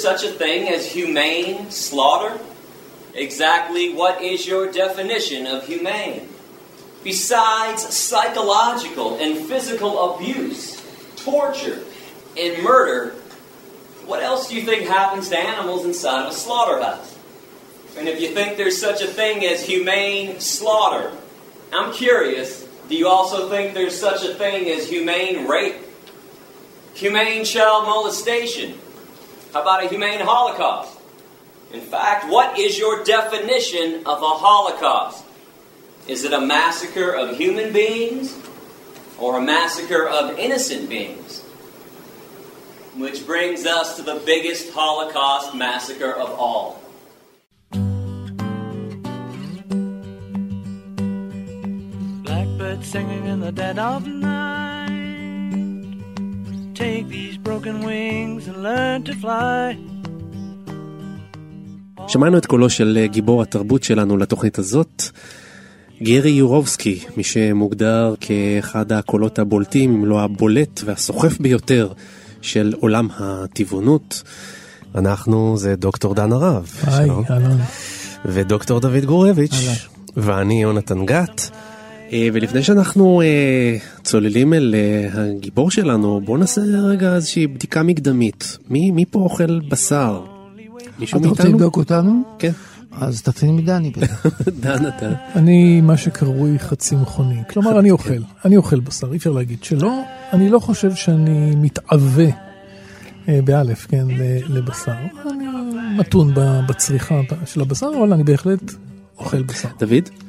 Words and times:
Such 0.00 0.24
a 0.24 0.28
thing 0.28 0.68
as 0.68 0.90
humane 0.90 1.70
slaughter? 1.70 2.38
Exactly 3.14 3.94
what 3.94 4.20
is 4.20 4.46
your 4.46 4.70
definition 4.70 5.46
of 5.46 5.66
humane? 5.66 6.28
Besides 7.02 7.82
psychological 7.94 9.16
and 9.18 9.38
physical 9.46 10.14
abuse, 10.14 10.82
torture, 11.16 11.82
and 12.36 12.62
murder, 12.62 13.14
what 14.04 14.22
else 14.22 14.48
do 14.48 14.54
you 14.54 14.62
think 14.62 14.86
happens 14.86 15.28
to 15.30 15.38
animals 15.38 15.84
inside 15.84 16.26
of 16.26 16.32
a 16.32 16.34
slaughterhouse? 16.34 17.18
And 17.96 18.08
if 18.08 18.20
you 18.20 18.28
think 18.28 18.56
there's 18.56 18.80
such 18.80 19.02
a 19.02 19.06
thing 19.06 19.44
as 19.44 19.64
humane 19.64 20.38
slaughter, 20.40 21.12
I'm 21.72 21.92
curious, 21.92 22.66
do 22.88 22.96
you 22.96 23.08
also 23.08 23.48
think 23.48 23.74
there's 23.74 23.98
such 23.98 24.22
a 24.22 24.34
thing 24.34 24.68
as 24.70 24.88
humane 24.88 25.48
rape? 25.48 25.76
Humane 26.94 27.44
child 27.44 27.84
molestation? 27.84 28.78
How 29.56 29.62
about 29.62 29.82
a 29.86 29.88
humane 29.88 30.20
holocaust? 30.20 30.98
In 31.72 31.80
fact, 31.80 32.30
what 32.30 32.58
is 32.58 32.78
your 32.78 33.02
definition 33.04 34.04
of 34.04 34.20
a 34.20 34.28
holocaust? 34.28 35.24
Is 36.06 36.24
it 36.24 36.34
a 36.34 36.40
massacre 36.42 37.10
of 37.10 37.38
human 37.38 37.72
beings 37.72 38.36
or 39.18 39.38
a 39.38 39.40
massacre 39.40 40.06
of 40.06 40.38
innocent 40.38 40.90
beings? 40.90 41.40
Which 42.96 43.24
brings 43.24 43.64
us 43.64 43.96
to 43.96 44.02
the 44.02 44.20
biggest 44.26 44.74
Holocaust 44.74 45.54
massacre 45.54 46.12
of 46.12 46.38
all. 46.38 46.82
Blackbird 52.24 52.84
singing 52.84 53.24
in 53.24 53.40
the 53.40 53.52
dead 53.52 53.78
of 53.78 54.06
night. 54.06 54.76
Take 56.74 57.08
these 57.08 57.25
broken 57.66 57.84
wings 57.84 58.48
and 58.48 58.56
learn 58.62 59.08
to 59.08 59.22
fly. 59.22 59.76
שמענו 62.08 62.38
את 62.38 62.46
קולו 62.46 62.70
של 62.70 63.06
גיבור 63.10 63.42
התרבות 63.42 63.82
שלנו 63.82 64.16
לתוכנית 64.16 64.58
הזאת, 64.58 65.02
גרי 66.02 66.30
יורובסקי, 66.30 67.00
מי 67.16 67.24
שמוגדר 67.24 68.14
כאחד 68.20 68.92
הקולות 68.92 69.38
הבולטים, 69.38 69.94
אם 69.94 70.06
לא 70.06 70.22
הבולט 70.22 70.80
והסוחף 70.84 71.38
ביותר 71.38 71.92
של 72.42 72.74
עולם 72.80 73.08
הטבעונות. 73.18 74.22
אנחנו 74.94 75.56
זה 75.58 75.76
דוקטור 75.76 76.14
דן 76.14 76.32
הרב. 76.32 76.72
היי, 76.86 77.10
אהלן. 77.30 77.56
ודוקטור 78.24 78.80
דוד 78.80 79.04
גורביץ', 79.04 79.54
ואני 80.16 80.62
יונתן 80.62 81.06
גת. 81.06 81.50
אה, 82.12 82.28
ולפני 82.32 82.62
שאנחנו 82.62 83.20
אה, 83.20 83.76
צוללים 84.02 84.54
אל 84.54 84.74
אה, 84.74 85.22
הגיבור 85.22 85.70
שלנו, 85.70 86.20
בואו 86.24 86.36
נעשה 86.36 86.60
רגע 86.60 87.14
איזושהי 87.14 87.46
בדיקה 87.46 87.82
מקדמית. 87.82 88.58
מי, 88.70 88.90
מי 88.90 89.04
פה 89.04 89.18
אוכל 89.18 89.60
בשר? 89.60 90.20
מישהו 90.98 91.20
מאיתנו? 91.20 91.34
אתה 91.34 91.42
רוצה 91.42 91.54
לבדוק 91.54 91.76
אותנו? 91.76 92.22
כן. 92.38 92.52
אז 93.00 93.22
תתחיל 93.22 93.50
מדני 93.50 93.90
בטח. 93.90 94.26
דן 94.60 94.86
אתה. 94.88 95.12
אני 95.34 95.80
מה 95.80 95.96
שקרוי 95.96 96.58
חצי 96.58 96.96
מכוני. 96.96 97.42
כלומר, 97.50 97.80
אני 97.80 97.90
אוכל. 97.90 98.22
אני 98.44 98.56
אוכל 98.56 98.80
בשר, 98.80 99.12
אי 99.12 99.16
אפשר 99.16 99.30
להגיד 99.30 99.64
שלא. 99.64 100.02
אני 100.32 100.48
לא 100.48 100.58
חושב 100.58 100.94
שאני 100.94 101.56
מתעווה, 101.56 102.26
באלף, 103.28 103.86
כן, 103.86 104.06
לבשר. 104.48 104.92
אני 105.30 105.46
מתון 105.98 106.32
בצריכה 106.68 107.20
של 107.46 107.60
הבשר, 107.60 107.90
אבל 107.98 108.12
אני 108.12 108.24
בהחלט 108.24 108.72
אוכל 109.18 109.42
בשר. 109.42 109.68
דוד? 109.78 110.25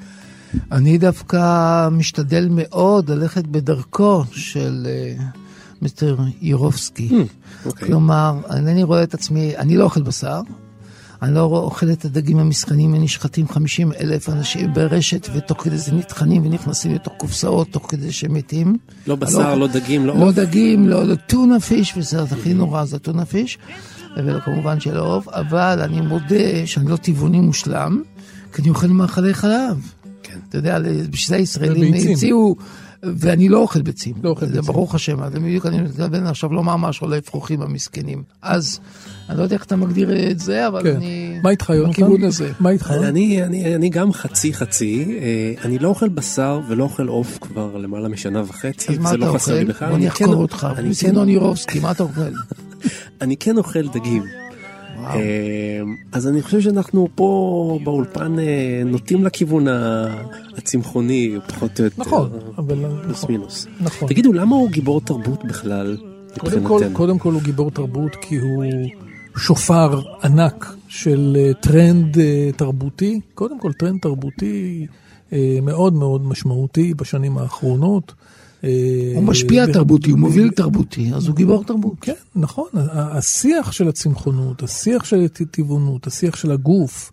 אני 0.72 0.98
דווקא 0.98 1.90
משתדל 1.90 2.48
מאוד 2.52 3.10
ללכת 3.10 3.48
בדרכו 3.48 4.24
של 4.32 4.88
uh, 5.18 5.22
מיסטר 5.82 6.18
ירובסקי. 6.42 7.10
Hmm, 7.10 7.68
okay. 7.68 7.86
כלומר, 7.86 8.34
אינני 8.56 8.84
רואה 8.84 9.04
את 9.04 9.14
עצמי, 9.14 9.58
אני 9.58 9.78
לא 9.78 9.84
אוכל 9.84 10.02
בשר, 10.02 10.42
אני 11.22 11.36
לא 11.36 11.42
אוכל 11.42 11.92
את 11.92 12.06
הדגים 12.06 12.40
המסחנים 12.40 12.94
הנשחטים 12.94 13.48
50 13.48 13.92
אלף 14.00 14.30
אנשים 14.30 14.74
ברשת, 14.74 15.28
ותוך 15.34 15.64
כדי 15.64 15.78
זה 15.78 15.92
נטחנים 15.92 16.46
ונכנסים 16.46 16.96
לתוך 16.96 17.14
קופסאות 17.18 17.68
תוך 17.72 17.86
כדי 17.90 18.12
שהם 18.12 18.34
מתים. 18.34 18.78
לא 19.08 19.16
בשר, 19.16 19.56
לא, 19.56 19.60
לא 19.60 19.68
דגים, 19.68 20.06
לא 20.06 20.12
עוף. 20.12 20.20
לא 20.20 20.32
דגים, 20.32 20.88
לא, 20.88 21.04
לא 21.04 21.16
טונה 21.16 21.60
פיש, 21.60 21.94
וזה 21.98 22.22
הכי 22.22 22.54
נורא, 22.54 22.86
זה 22.86 23.00
טונה 23.00 23.26
פיש, 23.26 23.58
וכמובן 24.18 24.80
שלא 24.80 25.16
עוף, 25.16 25.28
אבל 25.28 25.80
אני 25.82 26.02
מודה 26.02 26.66
שאני 26.66 26.90
לא 26.90 26.98
טבעוני 26.98 27.40
מושלם, 27.40 28.02
כי 28.54 28.62
אני 28.62 28.70
אוכל 28.70 28.88
מאכלי 28.88 29.34
חלב. 29.34 29.92
כן. 30.38 30.46
אתה 30.50 30.58
יודע, 30.58 30.80
בשביל 31.10 31.30
זה 31.30 31.36
הישראלים 31.36 31.94
הציעו, 31.94 32.56
ואני 33.04 33.50
לא 33.50 33.58
אוכל 33.58 33.82
ביצים. 33.82 34.16
לא 34.24 34.30
אוכל 34.30 34.46
ביצים. 34.46 34.62
זה 34.62 34.72
ברוך 34.72 34.96
השם, 34.96 35.24
אז 35.24 35.34
בדיוק 35.34 35.66
אני 35.66 35.82
מתכוון 35.82 36.26
עכשיו 36.26 36.54
לא 36.54 36.64
ממש 36.64 37.02
עולה 37.02 37.18
אפרוחים 37.18 37.62
המסכנים. 37.62 38.24
אז, 38.42 38.80
אני 39.30 39.38
לא 39.38 39.44
יודע 39.44 39.56
איך 39.56 39.64
אתה 39.64 39.76
מגדיר 39.76 40.32
את 40.32 40.40
זה, 40.40 40.68
אבל 40.68 40.84
כן. 40.84 40.96
אני... 40.96 41.40
מה 41.44 41.50
איתך, 41.50 41.70
יונתן? 41.70 41.92
בכיוון 41.92 42.24
הזה. 42.24 42.52
מה 42.60 42.70
איתך? 42.70 42.94
אני, 43.04 43.90
גם 43.90 44.14
חצי 44.14 44.54
חצי, 44.54 45.20
אה, 45.22 45.54
אני 45.66 45.80
לא 45.80 45.88
אוכל 45.88 46.10
בשר 46.10 46.60
ולא 46.68 46.84
אוכל 46.84 47.08
עוף 47.08 47.38
כבר 47.42 47.78
למעלה 47.78 48.10
משנה 48.10 48.42
וחצי, 48.48 48.92
אז 48.92 48.98
מה 48.98 49.10
אתה 49.10 49.18
לא 49.18 49.30
אוכל? 49.30 49.64
בוא 49.64 50.08
אחקור 50.08 50.28
כן- 50.28 50.34
אותך, 50.34 50.68
מסגנון 50.84 51.30
יורובסקי, 51.30 51.80
מה 51.80 51.92
אתה 51.92 52.04
אוכל? 52.04 52.22
אני 53.22 53.38
כן 53.38 53.58
אוכל 53.58 53.88
דגים. 53.88 54.47
אמ, 55.16 55.96
אז 56.12 56.28
אני 56.28 56.42
חושב 56.42 56.62
שאנחנו 56.62 57.08
פה 57.16 57.80
באולפן 57.84 58.40
אה, 58.40 58.82
נוטים 58.86 59.24
לכיוון 59.24 59.66
הצמחוני, 60.58 61.36
פחות 61.48 61.80
או 61.80 61.86
יותר. 61.86 62.02
נכון, 62.02 62.30
אבל... 62.58 62.86
פלוס 63.04 63.24
נכון, 63.24 63.32
מינוס. 63.32 63.68
נכון. 63.80 64.10
תגידו, 64.10 64.34
למה 64.34 64.56
הוא 64.56 64.70
גיבור 64.70 65.02
תרבות 65.02 65.46
בכלל, 65.46 65.98
מבחינתנו? 66.32 66.68
קודם 66.68 66.94
קודם 66.94 67.20
כל 67.20 67.34
הוא 67.34 67.42
גיבור 67.42 67.72
תרבות 67.72 68.16
כי 68.22 68.38
הוא 68.38 68.64
שופר 69.38 70.02
ענק 70.24 70.74
של 70.88 71.38
אה, 71.40 71.54
טרנד 71.54 72.20
אה, 72.20 72.50
תרבותי. 72.56 73.20
קודם 73.34 73.60
כל 73.60 73.74
טרנד 73.74 74.02
תרבותי 74.02 74.88
מאוד 75.62 75.94
מאוד 75.94 76.26
משמעותי 76.26 76.94
בשנים 76.94 77.38
האחרונות. 77.38 78.14
הוא 78.62 79.24
משפיע 79.24 79.66
תרבותי, 79.74 80.12
הוא 80.12 80.20
מוביל 80.20 80.50
תרבותי, 80.50 81.14
אז 81.14 81.28
הוא 81.28 81.36
גיבור 81.36 81.64
תרבות. 81.64 81.96
כן, 82.02 82.14
נכון. 82.36 82.68
השיח 82.92 83.72
של 83.72 83.88
הצמחונות, 83.88 84.64
השיח 84.64 85.06
של 85.06 85.26
הטבעונות, 85.26 86.08
השיח 86.08 86.36
של 86.36 86.52
הגוף, 86.52 87.12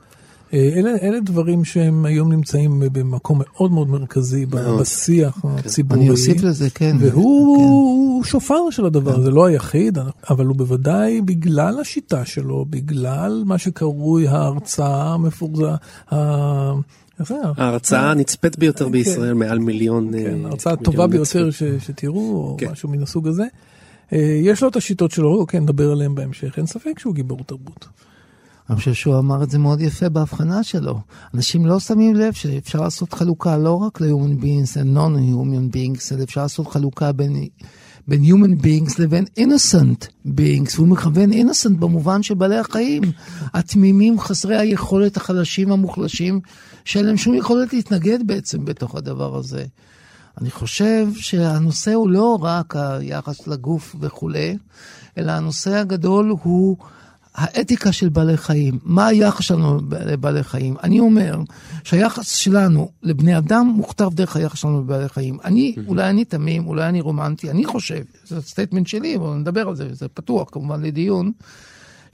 אה, 0.54 0.70
אלה, 0.76 0.90
אלה 1.02 1.20
דברים 1.20 1.64
שהם 1.64 2.04
היום 2.04 2.32
נמצאים 2.32 2.82
במקום 2.92 3.40
מאוד 3.40 3.72
מאוד 3.72 3.88
מרכזי 3.88 4.44
מאוד. 4.44 4.80
בשיח 4.80 5.38
כן. 5.42 5.48
הציבורי. 5.48 6.00
אני 6.00 6.10
אוסיף 6.10 6.42
לזה, 6.42 6.70
כן. 6.70 6.96
והוא 7.00 8.22
כן. 8.22 8.28
שופר 8.28 8.70
של 8.70 8.86
הדבר, 8.86 9.20
זה 9.20 9.30
לא 9.30 9.46
היחיד, 9.46 9.98
אבל 10.30 10.46
הוא 10.46 10.56
בוודאי 10.56 11.20
בגלל 11.20 11.80
השיטה 11.80 12.24
שלו, 12.24 12.64
בגלל 12.70 13.42
מה 13.46 13.58
שקרוי 13.58 14.28
ההרצאה 14.28 15.14
המפורזה, 15.14 15.70
ההרצאה 17.56 18.10
הנצפית 18.10 18.58
ביותר 18.58 18.84
כן. 18.84 18.92
בישראל, 18.92 19.32
מעל 19.32 19.58
מיליון. 19.58 20.12
כן, 20.12 20.44
אה, 20.44 20.46
ההרצאה 20.46 20.72
הטובה 20.72 21.06
ביותר 21.06 21.48
שתראו, 21.78 22.36
או 22.36 22.56
כן. 22.58 22.70
משהו 22.70 22.88
מן 22.88 23.02
הסוג 23.02 23.28
הזה. 23.28 23.44
אה, 24.12 24.40
יש 24.42 24.62
לו 24.62 24.68
את 24.68 24.76
השיטות 24.76 25.10
שלו, 25.10 25.46
כן, 25.46 25.62
נדבר 25.62 25.92
עליהן 25.92 26.14
בהמשך. 26.14 26.58
אין 26.58 26.66
ספק 26.66 26.98
שהוא 26.98 27.14
גיבור 27.14 27.44
תרבות. 27.46 27.86
אני 28.70 28.76
חושב 28.76 28.94
שהוא 28.94 29.18
אמר 29.18 29.42
את 29.42 29.50
זה 29.50 29.58
מאוד 29.58 29.80
יפה 29.80 30.08
בהבחנה 30.08 30.62
שלו. 30.62 31.00
אנשים 31.34 31.66
לא 31.66 31.80
שמים 31.80 32.14
לב 32.14 32.32
שאפשר 32.32 32.80
לעשות 32.80 33.12
חלוקה 33.12 33.56
לא 33.56 33.74
רק 33.74 34.00
ל-human 34.00 34.42
beings 34.42 34.76
and 34.76 34.96
non-human 34.96 35.76
beings, 35.76 36.14
אלא 36.14 36.22
אפשר 36.22 36.42
לעשות 36.42 36.68
חלוקה 36.68 37.12
בין 37.12 37.46
בין 38.08 38.22
Human 38.24 38.64
Beings 38.64 38.94
לבין 38.98 39.24
Innocent 39.38 40.06
Beings, 40.26 40.74
והוא 40.76 40.88
מכוון 40.88 41.32
Innocent 41.32 41.76
במובן 41.78 42.22
של 42.22 42.34
בעלי 42.34 42.56
החיים, 42.58 43.02
התמימים, 43.54 44.20
חסרי 44.20 44.56
היכולת, 44.56 45.16
החלשים, 45.16 45.72
המוחלשים, 45.72 46.40
שאין 46.84 47.06
להם 47.06 47.16
שום 47.16 47.34
יכולת 47.34 47.72
להתנגד 47.72 48.18
בעצם 48.26 48.64
בתוך 48.64 48.94
הדבר 48.94 49.36
הזה. 49.36 49.64
אני 50.40 50.50
חושב 50.50 51.06
שהנושא 51.14 51.94
הוא 51.94 52.10
לא 52.10 52.38
רק 52.42 52.76
היחס 52.76 53.46
לגוף 53.46 53.96
וכולי, 54.00 54.58
אלא 55.18 55.32
הנושא 55.32 55.74
הגדול 55.74 56.34
הוא 56.42 56.76
האתיקה 57.34 57.92
של 57.92 58.08
בעלי 58.08 58.36
חיים, 58.36 58.78
מה 58.82 59.06
היחס 59.06 59.44
שלנו 59.44 59.80
לבעלי 59.90 60.42
חיים. 60.42 60.74
אני 60.82 61.00
אומר 61.00 61.36
שהיחס 61.84 62.28
שלנו 62.28 62.88
לבני 63.02 63.38
אדם 63.38 63.72
מוכתב 63.76 64.10
דרך 64.14 64.36
היחס 64.36 64.58
שלנו 64.58 64.80
לבעלי 64.80 65.08
חיים. 65.08 65.38
אני, 65.44 65.74
אולי 65.86 66.10
אני 66.10 66.24
תמים, 66.24 66.66
אולי 66.66 66.88
אני 66.88 67.00
רומנטי, 67.00 67.50
אני 67.50 67.64
חושב, 67.64 68.02
זה 68.26 68.42
statement 68.42 68.86
שלי, 68.86 69.16
אבל 69.16 69.34
נדבר 69.34 69.68
על 69.68 69.76
זה, 69.76 69.88
זה 69.92 70.08
פתוח 70.08 70.48
כמובן 70.52 70.82
לדיון. 70.82 71.32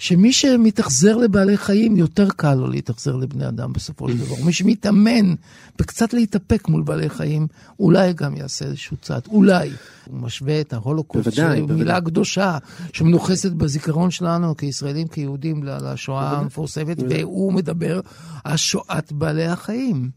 שמי 0.01 0.33
שמתאכזר 0.33 1.17
לבעלי 1.17 1.57
חיים, 1.57 1.97
יותר 1.97 2.29
קל 2.37 2.55
לו 2.55 2.67
להתאכזר 2.67 3.17
לבני 3.17 3.49
אדם 3.49 3.73
בסופו 3.73 4.09
של 4.09 4.19
דבר. 4.19 4.35
מי 4.45 4.53
שמתאמן 4.53 5.35
בקצת 5.79 6.13
להתאפק 6.13 6.69
מול 6.69 6.83
בעלי 6.83 7.11
חיים, 7.11 7.47
אולי 7.81 8.13
גם 8.13 8.37
יעשה 8.37 8.65
איזשהו 8.65 8.97
צעד, 8.97 9.23
אולי. 9.29 9.71
הוא 10.07 10.21
משווה 10.21 10.61
את 10.61 10.73
ההולוקוסט, 10.73 11.25
בוודאי, 11.25 11.61
בוודאי. 11.61 11.77
מילה 11.77 12.01
קדושה 12.01 12.59
שמנוכסת 12.93 13.53
בזיכרון 13.53 14.11
שלנו 14.11 14.57
כישראלים, 14.57 15.09
כיהודים, 15.09 15.63
לשואה 15.65 16.31
המפורסמת, 16.31 16.97
והוא 17.11 17.53
מדבר 17.53 18.01
על 18.45 18.57
שואת 18.57 19.13
בעלי 19.13 19.47
החיים. 19.47 20.11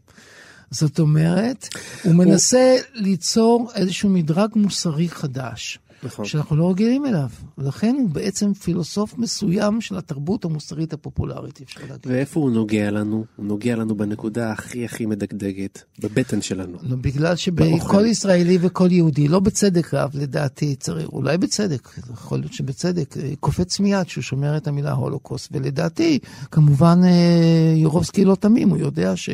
זאת 0.70 0.98
אומרת, 0.98 1.68
הוא 2.02 2.14
מנסה 2.14 2.76
ליצור 2.94 3.70
איזשהו 3.74 4.08
מדרג 4.08 4.50
מוסרי 4.56 5.08
חדש. 5.08 5.78
נכון. 6.04 6.24
שאנחנו 6.24 6.56
לא 6.56 6.70
רגילים 6.70 7.06
אליו. 7.06 7.28
לכן 7.58 7.96
הוא 7.98 8.10
בעצם 8.10 8.54
פילוסוף 8.54 9.18
מסוים 9.18 9.80
של 9.80 9.96
התרבות 9.96 10.44
המוסרית 10.44 10.92
הפופולרית, 10.92 11.60
אפשר 11.60 11.80
להגיד. 11.80 12.06
ואיפה 12.06 12.40
הוא 12.40 12.50
נוגע 12.50 12.90
לנו? 12.90 13.24
הוא 13.36 13.46
נוגע 13.46 13.76
לנו 13.76 13.96
בנקודה 13.96 14.52
הכי 14.52 14.84
הכי 14.84 15.06
מדגדגת, 15.06 15.82
בבטן 15.98 16.42
שלנו. 16.42 16.78
לא, 16.82 16.96
בגלל 16.96 17.36
שכל 17.36 18.04
ישראלי 18.06 18.58
וכל 18.60 18.88
יהודי, 18.92 19.28
לא 19.28 19.40
בצדק 19.40 19.94
רב, 19.94 20.10
לדעתי, 20.14 20.76
צריך, 20.76 21.08
אולי 21.08 21.38
בצדק, 21.38 21.88
יכול 22.12 22.38
להיות 22.38 22.52
שבצדק, 22.52 23.16
אה, 23.16 23.32
קופץ 23.40 23.80
מיד 23.80 24.08
שהוא 24.08 24.22
שומר 24.22 24.56
את 24.56 24.68
המילה 24.68 24.92
הולוקוסט, 24.92 25.48
ולדעתי, 25.52 26.18
כמובן 26.50 27.00
אה, 27.04 27.74
יורובסקי 27.76 28.24
לא 28.24 28.34
תמים, 28.34 28.68
הוא 28.68 28.78
יודע 28.78 29.16
ש... 29.16 29.30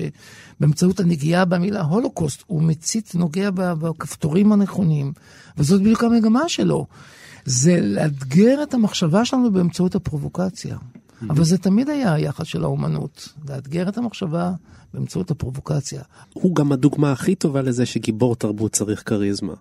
באמצעות 0.60 1.00
הנגיעה 1.00 1.44
במילה 1.44 1.82
הולוקוסט, 1.82 2.42
הוא 2.46 2.62
מצית, 2.62 3.14
נוגע 3.14 3.50
בכפתורים 3.54 4.52
הנכונים, 4.52 5.12
וזאת 5.58 5.80
בדיוק 5.80 6.04
המגמה 6.04 6.48
שלו. 6.48 6.86
זה 7.44 7.80
לאתגר 7.82 8.62
את 8.62 8.74
המחשבה 8.74 9.24
שלנו 9.24 9.52
באמצעות 9.52 9.94
הפרובוקציה. 9.94 10.76
אבל 11.30 11.44
זה 11.44 11.58
תמיד 11.58 11.88
היה 11.88 12.12
היחס 12.12 12.46
של 12.46 12.64
האומנות, 12.64 13.28
לאתגר 13.48 13.88
את 13.88 13.98
המחשבה 13.98 14.52
באמצעות 14.94 15.30
הפרובוקציה. 15.30 16.02
הוא 16.32 16.54
גם 16.54 16.72
הדוגמה 16.72 17.12
הכי 17.12 17.34
טובה 17.34 17.62
לזה 17.62 17.86
שגיבור 17.86 18.36
תרבות 18.36 18.72
צריך 18.72 19.02
כריזמה. 19.08 19.54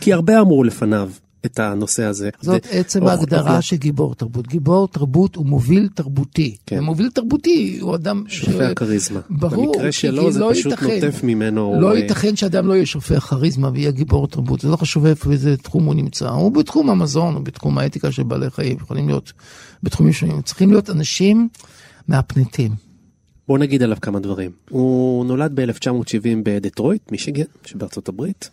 כי 0.00 0.12
הרבה 0.12 0.40
אמרו 0.40 0.64
לפניו, 0.64 1.10
את 1.46 1.58
הנושא 1.58 2.04
הזה. 2.04 2.30
זאת 2.40 2.66
ו... 2.66 2.68
עצם 2.70 3.06
ההגדרה 3.06 3.62
של 3.62 3.76
גיבור 3.76 4.14
תרבות. 4.14 4.46
גיבור 4.46 4.88
תרבות 4.88 5.36
הוא 5.36 5.46
מוביל 5.46 5.88
תרבותי. 5.94 6.56
כן. 6.66 6.78
ומוביל 6.78 7.10
תרבותי 7.10 7.78
הוא 7.80 7.94
אדם... 7.94 8.24
שופע 8.28 8.70
ש... 8.70 8.74
כריזמה. 8.76 9.20
ברור. 9.30 9.72
במקרה 9.72 9.92
שלו 9.92 10.32
זה 10.32 10.40
לא 10.40 10.50
פשוט 10.52 10.72
יתכן, 10.72 11.00
נוטף 11.04 11.22
ממנו. 11.22 11.76
לא 11.80 11.90
הוא... 11.90 11.96
ייתכן 11.96 12.36
שאדם 12.36 12.66
לא 12.66 12.74
יהיה 12.74 12.86
שופע 12.86 13.20
כריזמה 13.20 13.70
ויהיה 13.74 13.90
גיבור 13.90 14.28
תרבות. 14.28 14.60
זה 14.60 14.68
לא 14.68 14.76
חשוב 14.76 15.06
איפה 15.06 15.32
איזה 15.32 15.56
תחום 15.56 15.84
הוא 15.84 15.94
נמצא. 15.94 16.28
הוא 16.28 16.52
בתחום 16.52 16.90
המזון, 16.90 17.34
הוא 17.34 17.44
בתחום 17.44 17.78
האתיקה 17.78 18.12
של 18.12 18.22
בעלי 18.22 18.50
חיים. 18.50 18.76
יכולים 18.76 19.06
להיות 19.08 19.32
בתחומים 19.82 20.12
שונים. 20.12 20.42
צריכים 20.42 20.70
להיות 20.70 20.90
אנשים 20.90 21.48
מהפנטים. 22.08 22.90
בוא 23.48 23.58
נגיד 23.58 23.82
עליו 23.82 23.96
כמה 24.02 24.20
דברים. 24.20 24.50
הוא 24.70 25.24
נולד 25.24 25.52
ב-1970 25.54 26.28
בדטרויט, 26.42 27.12
מישיגן, 27.12 27.44
שבארצות 27.64 28.08
הברית. 28.08 28.50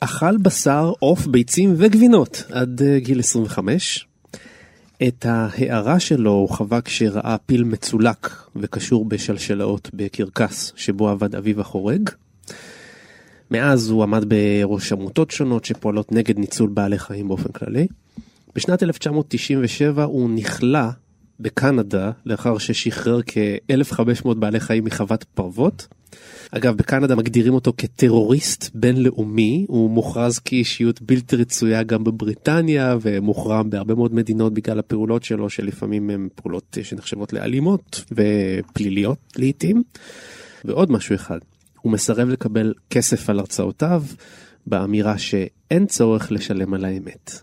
אכל 0.00 0.36
בשר, 0.36 0.92
עוף, 0.98 1.26
ביצים 1.26 1.74
וגבינות 1.76 2.44
עד 2.50 2.82
אה, 2.82 2.98
גיל 2.98 3.20
25. 3.20 4.06
את 5.08 5.26
ההערה 5.26 6.00
שלו 6.00 6.30
הוא 6.30 6.48
חווה 6.48 6.80
כשראה 6.80 7.36
פיל 7.46 7.64
מצולק 7.64 8.46
וקשור 8.56 9.04
בשלשלאות 9.04 9.90
בקרקס 9.94 10.72
שבו 10.76 11.08
עבד 11.08 11.34
אביו 11.34 11.60
החורג. 11.60 12.10
מאז 13.50 13.90
הוא 13.90 14.02
עמד 14.02 14.24
בראש 14.28 14.92
עמותות 14.92 15.30
שונות 15.30 15.64
שפועלות 15.64 16.12
נגד 16.12 16.38
ניצול 16.38 16.70
בעלי 16.70 16.98
חיים 16.98 17.28
באופן 17.28 17.52
כללי. 17.52 17.86
בשנת 18.54 18.82
1997 18.82 20.04
הוא 20.04 20.30
נכלא 20.30 20.88
בקנדה 21.40 22.10
לאחר 22.26 22.58
ששחרר 22.58 23.20
כ-1500 23.26 24.34
בעלי 24.34 24.60
חיים 24.60 24.84
מחוות 24.84 25.24
פרוות. 25.24 25.86
אגב, 26.50 26.76
בקנדה 26.76 27.14
מגדירים 27.14 27.54
אותו 27.54 27.72
כטרוריסט 27.76 28.70
בינלאומי, 28.74 29.64
הוא 29.68 29.90
מוכרז 29.90 30.38
כאישיות 30.38 31.02
בלתי 31.02 31.36
רצויה 31.36 31.82
גם 31.82 32.04
בבריטניה 32.04 32.96
ומוחרם 33.00 33.70
בהרבה 33.70 33.94
מאוד 33.94 34.14
מדינות 34.14 34.54
בגלל 34.54 34.78
הפעולות 34.78 35.24
שלו, 35.24 35.50
שלפעמים 35.50 36.10
הן 36.10 36.28
פעולות 36.34 36.78
שנחשבות 36.82 37.32
לאלימות 37.32 38.04
ופליליות 38.12 39.18
לעיתים. 39.36 39.82
ועוד 40.64 40.92
משהו 40.92 41.14
אחד, 41.14 41.38
הוא 41.80 41.92
מסרב 41.92 42.28
לקבל 42.28 42.74
כסף 42.90 43.30
על 43.30 43.38
הרצאותיו 43.38 44.02
באמירה 44.66 45.18
שאין 45.18 45.86
צורך 45.86 46.32
לשלם 46.32 46.74
על 46.74 46.84
האמת. 46.84 47.40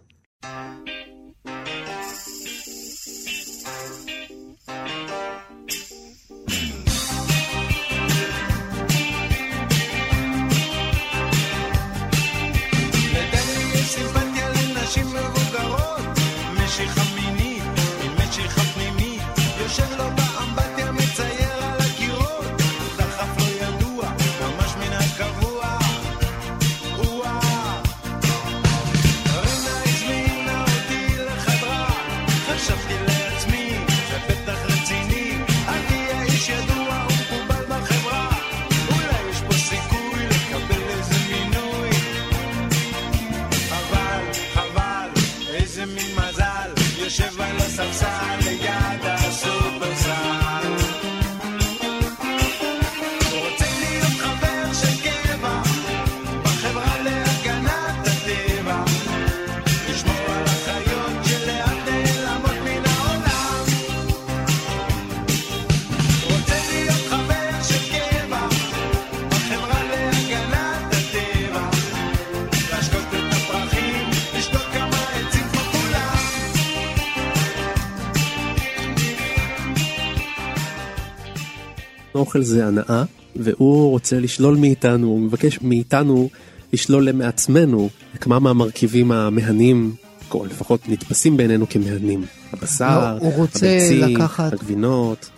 אוכל 82.28 82.42
זה 82.42 82.68
הנאה, 82.68 83.04
והוא 83.36 83.90
רוצה 83.90 84.20
לשלול 84.20 84.56
מאיתנו, 84.56 85.08
הוא 85.08 85.20
מבקש 85.20 85.60
מאיתנו 85.62 86.30
לשלול 86.74 87.12
מעצמנו 87.12 87.90
כמה 88.22 88.40
מהמרכיבים 88.40 89.12
המהנים, 89.12 89.96
או 90.32 90.46
לפחות 90.46 90.90
נתפסים 90.90 91.38
בעינינו 91.38 91.70
כמהנים. 91.70 92.26
הבשר, 92.54 93.18
לא, 93.22 93.28
הביצים, 93.28 94.02
לקחת... 94.02 94.54
הגבינות. 94.54 95.30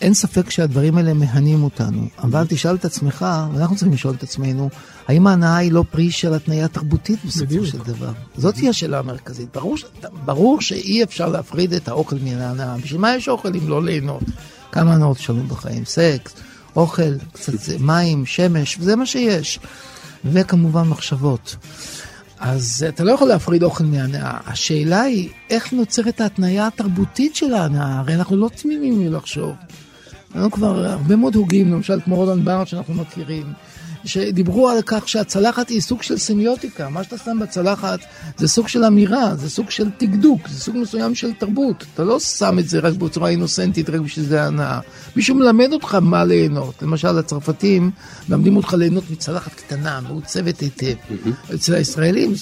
אין 0.00 0.14
ספק 0.14 0.50
שהדברים 0.50 0.96
האלה 0.96 1.14
מהנים 1.14 1.64
אותנו, 1.64 2.06
אבל 2.18 2.44
תשאל 2.48 2.74
את 2.74 2.84
עצמך, 2.84 3.26
ואנחנו 3.54 3.76
צריכים 3.76 3.94
לשאול 3.94 4.14
את 4.14 4.22
עצמנו, 4.22 4.70
האם 5.08 5.26
ההנאה 5.26 5.56
היא 5.56 5.72
לא 5.72 5.84
פרי 5.90 6.10
של 6.10 6.34
התניה 6.34 6.68
תרבותית 6.68 7.18
בסופו 7.24 7.66
של 7.66 7.78
דבר? 7.78 8.12
זאת 8.36 8.56
היא 8.56 8.70
השאלה 8.70 8.98
המרכזית. 8.98 9.48
ברור, 9.54 9.76
ברור 10.24 10.60
שאי 10.60 11.02
אפשר 11.02 11.28
להפריד 11.28 11.72
את 11.72 11.88
האוכל 11.88 12.16
מן 12.24 12.38
ההנאה. 12.38 12.76
בשביל 12.76 13.00
מה 13.00 13.16
יש 13.16 13.28
אוכל 13.28 13.48
אם 13.48 13.68
לא 13.68 13.82
ליהנות? 13.82 14.22
כמה 14.74 15.10
יש 15.18 15.30
לנו 15.30 15.42
בחיים? 15.42 15.84
סקס, 15.84 16.34
אוכל, 16.76 17.18
קצת 17.32 17.52
מים, 17.80 18.26
שמש, 18.26 18.76
וזה 18.80 18.96
מה 18.96 19.06
שיש. 19.06 19.58
וכמובן 20.24 20.82
מחשבות. 20.82 21.56
אז 22.38 22.86
אתה 22.88 23.04
לא 23.04 23.12
יכול 23.12 23.28
להפריד 23.28 23.62
אוכל 23.62 23.84
מהנאה. 23.84 24.38
השאלה 24.46 25.02
היא, 25.02 25.28
איך 25.50 25.72
נוצרת 25.72 26.20
ההתניה 26.20 26.66
התרבותית 26.66 27.36
של 27.36 27.54
ההנאה? 27.54 27.98
הרי 27.98 28.14
אנחנו 28.14 28.36
לא 28.36 28.50
תמימים 28.62 29.00
מלחשוב. 29.00 29.54
היו 30.34 30.50
כבר 30.50 30.86
הרבה 30.86 31.16
מאוד 31.16 31.34
הוגים, 31.34 31.72
למשל 31.72 32.00
כמו 32.04 32.16
רולנד 32.16 32.44
בארד 32.44 32.66
שאנחנו 32.66 32.94
מכירים, 32.94 33.52
שדיברו 34.04 34.68
על 34.68 34.82
כך 34.86 35.08
שהצלחת 35.08 35.68
היא 35.68 35.80
סוג 35.80 36.02
של 36.02 36.18
סמיוטיקה, 36.18 36.88
מה 36.88 37.04
שאתה 37.04 37.18
שם 37.18 37.38
בצלחת 37.40 37.98
זה 38.38 38.48
סוג 38.48 38.68
של 38.68 38.84
אמירה, 38.84 39.34
זה 39.34 39.50
סוג 39.50 39.70
של 39.70 39.90
תקדוק, 39.90 40.48
זה 40.48 40.60
סוג 40.60 40.76
מסוים 40.76 41.14
של 41.14 41.32
תרבות. 41.32 41.84
אתה 41.94 42.04
לא 42.04 42.20
שם 42.20 42.58
את 42.58 42.68
זה 42.68 42.78
רק 42.78 42.94
בצורה 42.94 43.28
אינוסנטית, 43.28 43.90
רק 43.90 44.00
בשביל 44.00 44.26
זה 44.26 44.42
הנאה. 44.42 44.80
מישהו 45.16 45.34
מלמד 45.34 45.72
אותך 45.72 45.94
מה 45.94 46.24
ליהנות. 46.24 46.82
למשל, 46.82 47.18
הצרפתים 47.18 47.90
מלמדים 48.28 48.56
אותך 48.56 48.74
ליהנות 48.74 49.10
מצלחת 49.10 49.54
קטנה, 49.54 50.00
מעוצבת 50.00 50.60
היטב. 50.60 50.94
אצל 51.54 51.74
הישראלים, 51.74 52.32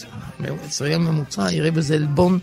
ישראלי 0.68 0.98
ממוצע 0.98 1.52
יראה 1.52 1.70
בזה 1.70 1.94
עלבון 1.94 2.38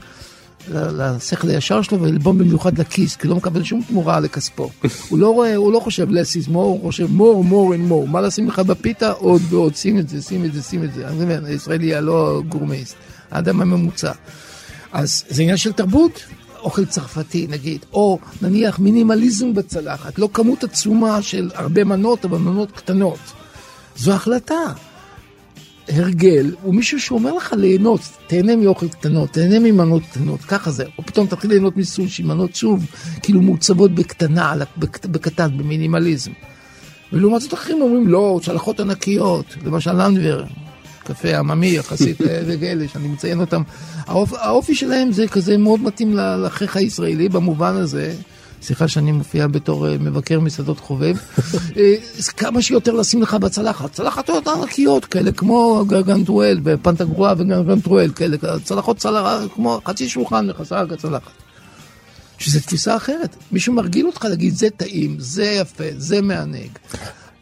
לשכל 0.72 1.50
הישר 1.50 1.82
שלו 1.82 2.02
ועלבון 2.02 2.38
במיוחד 2.38 2.78
לכיס, 2.78 3.16
כי 3.16 3.28
לא 3.28 3.36
מקבל 3.36 3.64
שום 3.64 3.82
תמורה 3.88 4.20
לכספו. 4.20 4.70
הוא 5.10 5.20
לא 5.20 5.30
רואה, 5.30 5.56
הוא 5.56 5.74
לא 5.74 5.80
חושב 5.80 6.10
less 6.10 6.46
is 6.46 6.48
more, 6.48 6.54
הוא 6.54 6.82
חושב 6.82 7.08
more, 7.18 7.52
more 7.52 7.74
and 7.74 7.92
more. 7.92 8.08
מה 8.08 8.22
לשים 8.22 8.48
לך 8.48 8.60
בפיתה? 8.60 9.12
עוד 9.12 9.42
ועוד, 9.50 9.76
שים 9.76 10.00
את 10.00 10.10
זה, 10.10 10.22
שים 10.22 10.46
את 10.46 10.54
זה, 10.54 10.62
שים 10.62 10.84
את 10.84 10.94
זה. 10.94 11.08
אני 11.08 11.24
אומר, 11.24 11.46
הישראלי 11.46 11.96
הלא 11.96 12.42
גורמיסט, 12.50 12.96
האדם 13.32 13.62
הממוצע. 13.62 14.12
אז 14.92 15.24
זה 15.30 15.42
עניין 15.42 15.58
של 15.58 15.72
תרבות, 15.72 16.24
אוכל 16.60 16.86
צרפתי 16.86 17.48
נגיד, 17.50 17.86
או 17.94 18.20
נניח 18.42 18.80
מינימליזם 18.80 19.54
בצלחת, 19.54 20.20
לא 20.20 20.30
כמות 20.34 20.64
עצומה 20.64 21.22
של 21.22 21.50
הרבה 21.56 21.84
מנות, 21.84 22.26
אבל 22.26 22.38
מנות 22.38 22.72
קטנות. 22.72 23.20
זו 23.98 24.12
החלטה. 24.12 24.74
הרגל 25.90 26.52
הוא 26.62 26.76
מישהו 26.76 27.00
שאומר 27.00 27.34
לך 27.34 27.54
ליהנות, 27.58 28.02
תהנה 28.28 28.56
מאוכל 28.56 28.88
קטנות, 28.88 29.30
תהנה 29.30 29.60
ממנות 29.60 30.04
קטנות, 30.12 30.42
ככה 30.42 30.72
זה. 30.72 30.84
או 30.98 31.04
פתאום 31.06 31.28
תתחיל 31.28 31.50
ליהנות 31.52 31.78
מסושי, 31.78 32.24
מנות 32.24 32.56
שוב, 32.56 32.86
כאילו 33.24 33.42
מעוצבות 33.42 33.96
בקטנה, 33.96 34.54
בקטן, 34.78 35.58
במינימליזם. 35.58 36.32
ולעומת 37.14 37.42
זאת 37.42 37.54
אחרים 37.54 37.82
אומרים, 37.82 38.08
לא, 38.08 38.40
צלחות 38.44 38.80
ענקיות, 38.80 39.46
למשל 39.66 39.94
לנדבר, 39.94 40.44
קפה 41.04 41.38
עממי 41.38 41.68
יחסית 41.68 42.22
לאלה 42.62 42.88
שאני 42.88 43.08
מציין 43.08 43.40
אותם. 43.40 43.62
האופ, 44.08 44.34
האופי 44.34 44.76
שלהם 44.76 45.12
זה 45.12 45.28
כזה 45.28 45.58
מאוד 45.58 45.80
מתאים 45.84 46.14
לחיך 46.16 46.78
הישראלי 46.78 47.30
במובן 47.30 47.76
הזה. 47.76 48.14
סליחה 48.62 48.88
שאני 48.88 49.12
מופיע 49.12 49.48
בתור 49.48 49.88
אה, 49.88 49.98
מבקר 50.00 50.40
מסעדות 50.40 50.80
חובב, 50.80 51.16
אה, 51.78 51.96
כמה 52.38 52.62
שיותר 52.62 52.94
לשים 52.94 53.22
לך 53.22 53.34
בצלחת. 53.34 53.92
צלחתות 53.92 54.48
ענקיות 54.48 55.06
כאלה, 55.06 55.32
כמו 55.32 55.86
גרגנטואל 55.88 56.60
ופנטגרואה 56.64 57.34
וגרגנטואל 57.38 58.12
כאלה, 58.12 58.38
צלחות 58.64 58.98
צלחת, 58.98 59.40
כמו 59.56 59.80
חצי 59.86 60.10
שולחן 60.10 60.50
מכסה 60.50 60.82
רק 60.82 60.92
הצלחת. 60.92 61.32
שזו 62.38 62.60
תפיסה 62.60 62.96
אחרת. 62.96 63.36
מישהו 63.52 63.74
מרגיל 63.74 64.06
אותך 64.06 64.26
להגיד, 64.26 64.54
זה 64.54 64.70
טעים, 64.70 65.16
זה 65.20 65.44
יפה, 65.44 65.84
זה 65.98 66.22
מענג. 66.22 66.70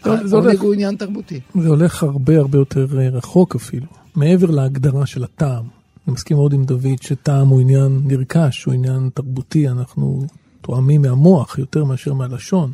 העונג 0.04 0.60
הוא 0.60 0.74
עניין 0.74 0.96
תרבותי. 0.96 1.40
זה 1.62 1.68
הולך 1.68 2.04
הרבה 2.04 2.38
הרבה 2.38 2.58
יותר 2.58 3.00
אה, 3.00 3.10
רחוק 3.10 3.56
אפילו, 3.56 3.86
מעבר 4.16 4.52
להגדרה 4.52 5.06
של 5.06 5.24
הטעם. 5.24 5.64
אני 6.08 6.14
מסכים 6.14 6.38
מאוד 6.38 6.54
עם 6.54 6.64
דוד 6.64 7.02
שטעם 7.02 7.48
הוא 7.48 7.62
עניין 7.62 8.02
נרכש, 8.04 8.64
הוא 8.64 8.74
עניין 8.74 9.10
תרבותי, 9.14 9.68
אנחנו 9.68 10.28
תואמים 10.68 11.02
מהמוח 11.02 11.58
יותר 11.58 11.84
מאשר 11.84 12.14
מהלשון. 12.14 12.72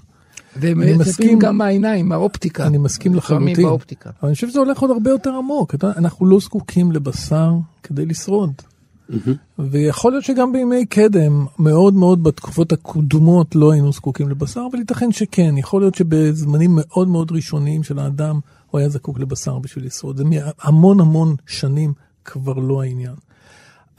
והם 0.56 1.00
מצפים 1.00 1.40
גם 1.40 1.58
מהעיניים, 1.58 2.10
מהאופטיקה. 2.10 2.68
אני 2.68 2.78
מסכים 2.78 3.16
לחלוטין. 3.16 3.66
אבל 3.66 3.78
אני 4.24 4.36
חושב 4.36 4.50
שזה 4.50 4.60
הולך 4.60 4.80
עוד 4.80 4.92
הרבה 4.92 5.10
יותר 5.10 5.30
עמוק. 5.30 5.76
אנחנו 5.84 6.26
לא 6.26 6.40
זקוקים 6.40 6.92
לבשר 6.92 7.52
כדי 7.84 8.06
לשרוד. 8.06 8.52
ויכול 9.60 10.12
להיות 10.12 10.24
שגם 10.24 10.54
בימי 10.54 10.86
קדם, 10.86 11.46
מאוד 11.60 11.94
מאוד 11.94 12.24
בתקופות 12.24 12.72
הקודמות 12.72 13.56
לא 13.56 13.72
היינו 13.72 13.92
זקוקים 13.92 14.30
לבשר, 14.30 14.62
אבל 14.72 14.80
ייתכן 14.80 15.12
שכן. 15.12 15.58
יכול 15.58 15.82
להיות 15.82 15.96
שבזמנים 15.96 16.72
מאוד 16.74 17.08
מאוד 17.08 17.32
ראשוניים 17.32 17.84
של 17.84 18.00
האדם, 18.00 18.40
הוא 18.72 18.80
היה 18.80 18.90
זקוק 18.90 19.20
לבשר 19.20 19.60
בשביל 19.60 19.86
לשרוד. 19.86 20.18
זה 20.18 20.24
המון 20.62 21.00
המון 21.00 21.36
שנים 21.48 21.94
כבר 22.26 22.54
לא 22.54 22.82
העניין. 22.82 23.16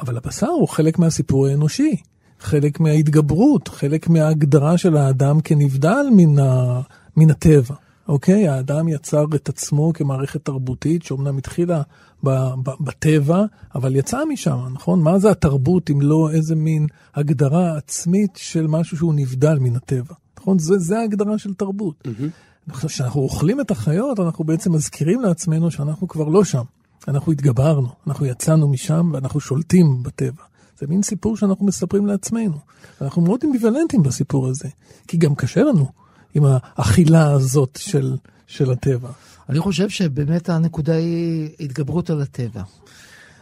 אבל 0.00 0.16
הבשר 0.16 0.46
הוא 0.46 0.68
חלק 0.68 0.98
מהסיפור 0.98 1.46
האנושי. 1.46 1.96
חלק 2.44 2.80
מההתגברות, 2.80 3.68
חלק 3.68 4.08
מההגדרה 4.08 4.78
של 4.78 4.96
האדם 4.96 5.40
כנבדל 5.40 6.06
מן, 6.16 6.38
ה, 6.38 6.80
מן 7.16 7.30
הטבע. 7.30 7.74
אוקיי? 8.08 8.48
האדם 8.48 8.88
יצר 8.88 9.24
את 9.34 9.48
עצמו 9.48 9.92
כמערכת 9.94 10.44
תרבותית 10.44 11.02
שאומנם 11.02 11.38
התחילה 11.38 11.82
ב, 12.24 12.28
ב, 12.62 12.70
בטבע, 12.80 13.44
אבל 13.74 13.96
יצאה 13.96 14.24
משם, 14.24 14.58
נכון? 14.72 15.02
מה 15.02 15.18
זה 15.18 15.30
התרבות 15.30 15.90
אם 15.90 16.00
לא 16.00 16.30
איזה 16.30 16.54
מין 16.54 16.86
הגדרה 17.14 17.76
עצמית 17.76 18.30
של 18.36 18.66
משהו 18.66 18.96
שהוא 18.96 19.14
נבדל 19.14 19.58
מן 19.58 19.76
הטבע, 19.76 20.14
נכון? 20.38 20.58
זה, 20.58 20.78
זה 20.78 20.98
ההגדרה 20.98 21.38
של 21.38 21.54
תרבות. 21.54 22.02
Mm-hmm. 22.04 22.72
כשאנחנו 22.72 23.20
אוכלים 23.20 23.60
את 23.60 23.70
החיות, 23.70 24.20
אנחנו 24.20 24.44
בעצם 24.44 24.72
מזכירים 24.72 25.20
לעצמנו 25.20 25.70
שאנחנו 25.70 26.08
כבר 26.08 26.28
לא 26.28 26.44
שם. 26.44 26.62
אנחנו 27.08 27.32
התגברנו, 27.32 27.88
אנחנו 28.06 28.26
יצאנו 28.26 28.68
משם 28.68 29.10
ואנחנו 29.12 29.40
שולטים 29.40 30.02
בטבע. 30.02 30.42
זה 30.78 30.86
מין 30.86 31.02
סיפור 31.02 31.36
שאנחנו 31.36 31.66
מספרים 31.66 32.06
לעצמנו. 32.06 32.58
אנחנו 33.00 33.22
מאוד 33.22 33.40
אמביוולנטים 33.44 34.02
בסיפור 34.02 34.48
הזה, 34.48 34.68
כי 35.08 35.16
גם 35.16 35.34
קשה 35.34 35.62
לנו 35.62 35.88
עם 36.34 36.42
האכילה 36.46 37.30
הזאת 37.30 37.78
של, 37.82 38.16
של 38.46 38.70
הטבע. 38.70 39.10
אני 39.48 39.60
חושב 39.60 39.88
שבאמת 39.88 40.48
הנקודה 40.48 40.94
היא 40.94 41.48
התגברות 41.60 42.10
על 42.10 42.22
הטבע. 42.22 42.62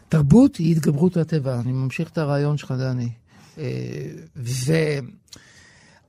תרבות 0.09 0.57
היא 0.57 0.73
התגברות 0.73 1.17
על 1.17 1.23
הטבע. 1.23 1.61
אני 1.61 1.73
ממשיך 1.73 2.09
את 2.09 2.19
הרעיון 2.19 2.57
שלך, 2.57 2.71
דני. 2.71 3.09
אה, 3.59 3.65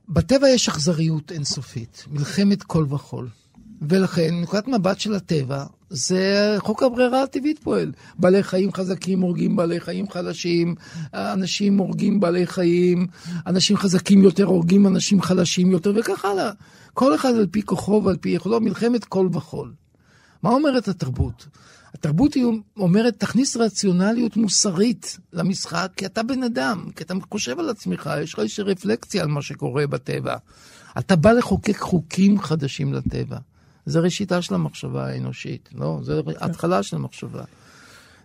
ובטבע 0.08 0.48
יש 0.48 0.68
אכזריות 0.68 1.32
אינסופית, 1.32 2.04
מלחמת 2.10 2.62
כל 2.62 2.86
וכול. 2.88 3.28
ולכן, 3.88 4.40
נקודת 4.40 4.68
מבט 4.68 5.00
של 5.00 5.14
הטבע, 5.14 5.64
זה 5.90 6.56
חוק 6.58 6.82
הברירה 6.82 7.22
הטבעית 7.22 7.58
פועל. 7.58 7.92
בעלי 8.18 8.42
חיים 8.42 8.72
חזקים 8.72 9.20
הורגים 9.20 9.56
בעלי 9.56 9.80
חיים 9.80 10.10
חלשים, 10.10 10.74
אנשים 11.14 11.78
הורגים 11.78 12.20
בעלי 12.20 12.46
חיים, 12.46 13.06
אנשים 13.46 13.76
חזקים 13.76 14.22
יותר 14.22 14.44
הורגים 14.44 14.86
אנשים 14.86 15.22
חלשים 15.22 15.70
יותר, 15.70 15.92
וכך 15.96 16.24
הלאה. 16.24 16.50
כל 16.94 17.14
אחד 17.14 17.34
על 17.34 17.46
פי 17.50 17.62
כוחו 17.62 18.02
ועל 18.04 18.16
פי 18.16 18.28
יכולו, 18.28 18.60
מלחמת 18.60 19.04
כל 19.04 19.28
וכול. 19.32 19.72
מה 20.42 20.50
אומרת 20.50 20.88
התרבות? 20.88 21.46
התרבות 21.94 22.34
היא 22.34 22.46
אומרת, 22.76 23.20
תכניס 23.20 23.56
רציונליות 23.56 24.36
מוסרית 24.36 25.18
למשחק, 25.32 25.92
כי 25.96 26.06
אתה 26.06 26.22
בן 26.22 26.42
אדם, 26.42 26.90
כי 26.96 27.04
אתה 27.04 27.14
חושב 27.30 27.58
על 27.58 27.68
עצמך, 27.68 28.10
יש 28.22 28.32
לך 28.34 28.38
איזושהי 28.38 28.64
רפלקציה 28.64 29.22
על 29.22 29.28
מה 29.28 29.42
שקורה 29.42 29.86
בטבע. 29.86 30.36
אתה 30.98 31.16
בא 31.16 31.32
לחוקק 31.32 31.78
חוקים 31.78 32.40
חדשים 32.40 32.92
לטבע. 32.92 33.38
זה 33.86 34.00
ראשיתה 34.00 34.42
של 34.42 34.54
המחשבה 34.54 35.06
האנושית, 35.06 35.68
לא? 35.74 35.98
זה 36.02 36.20
התחלה 36.40 36.82
של 36.82 36.96
המחשבה. 36.96 37.44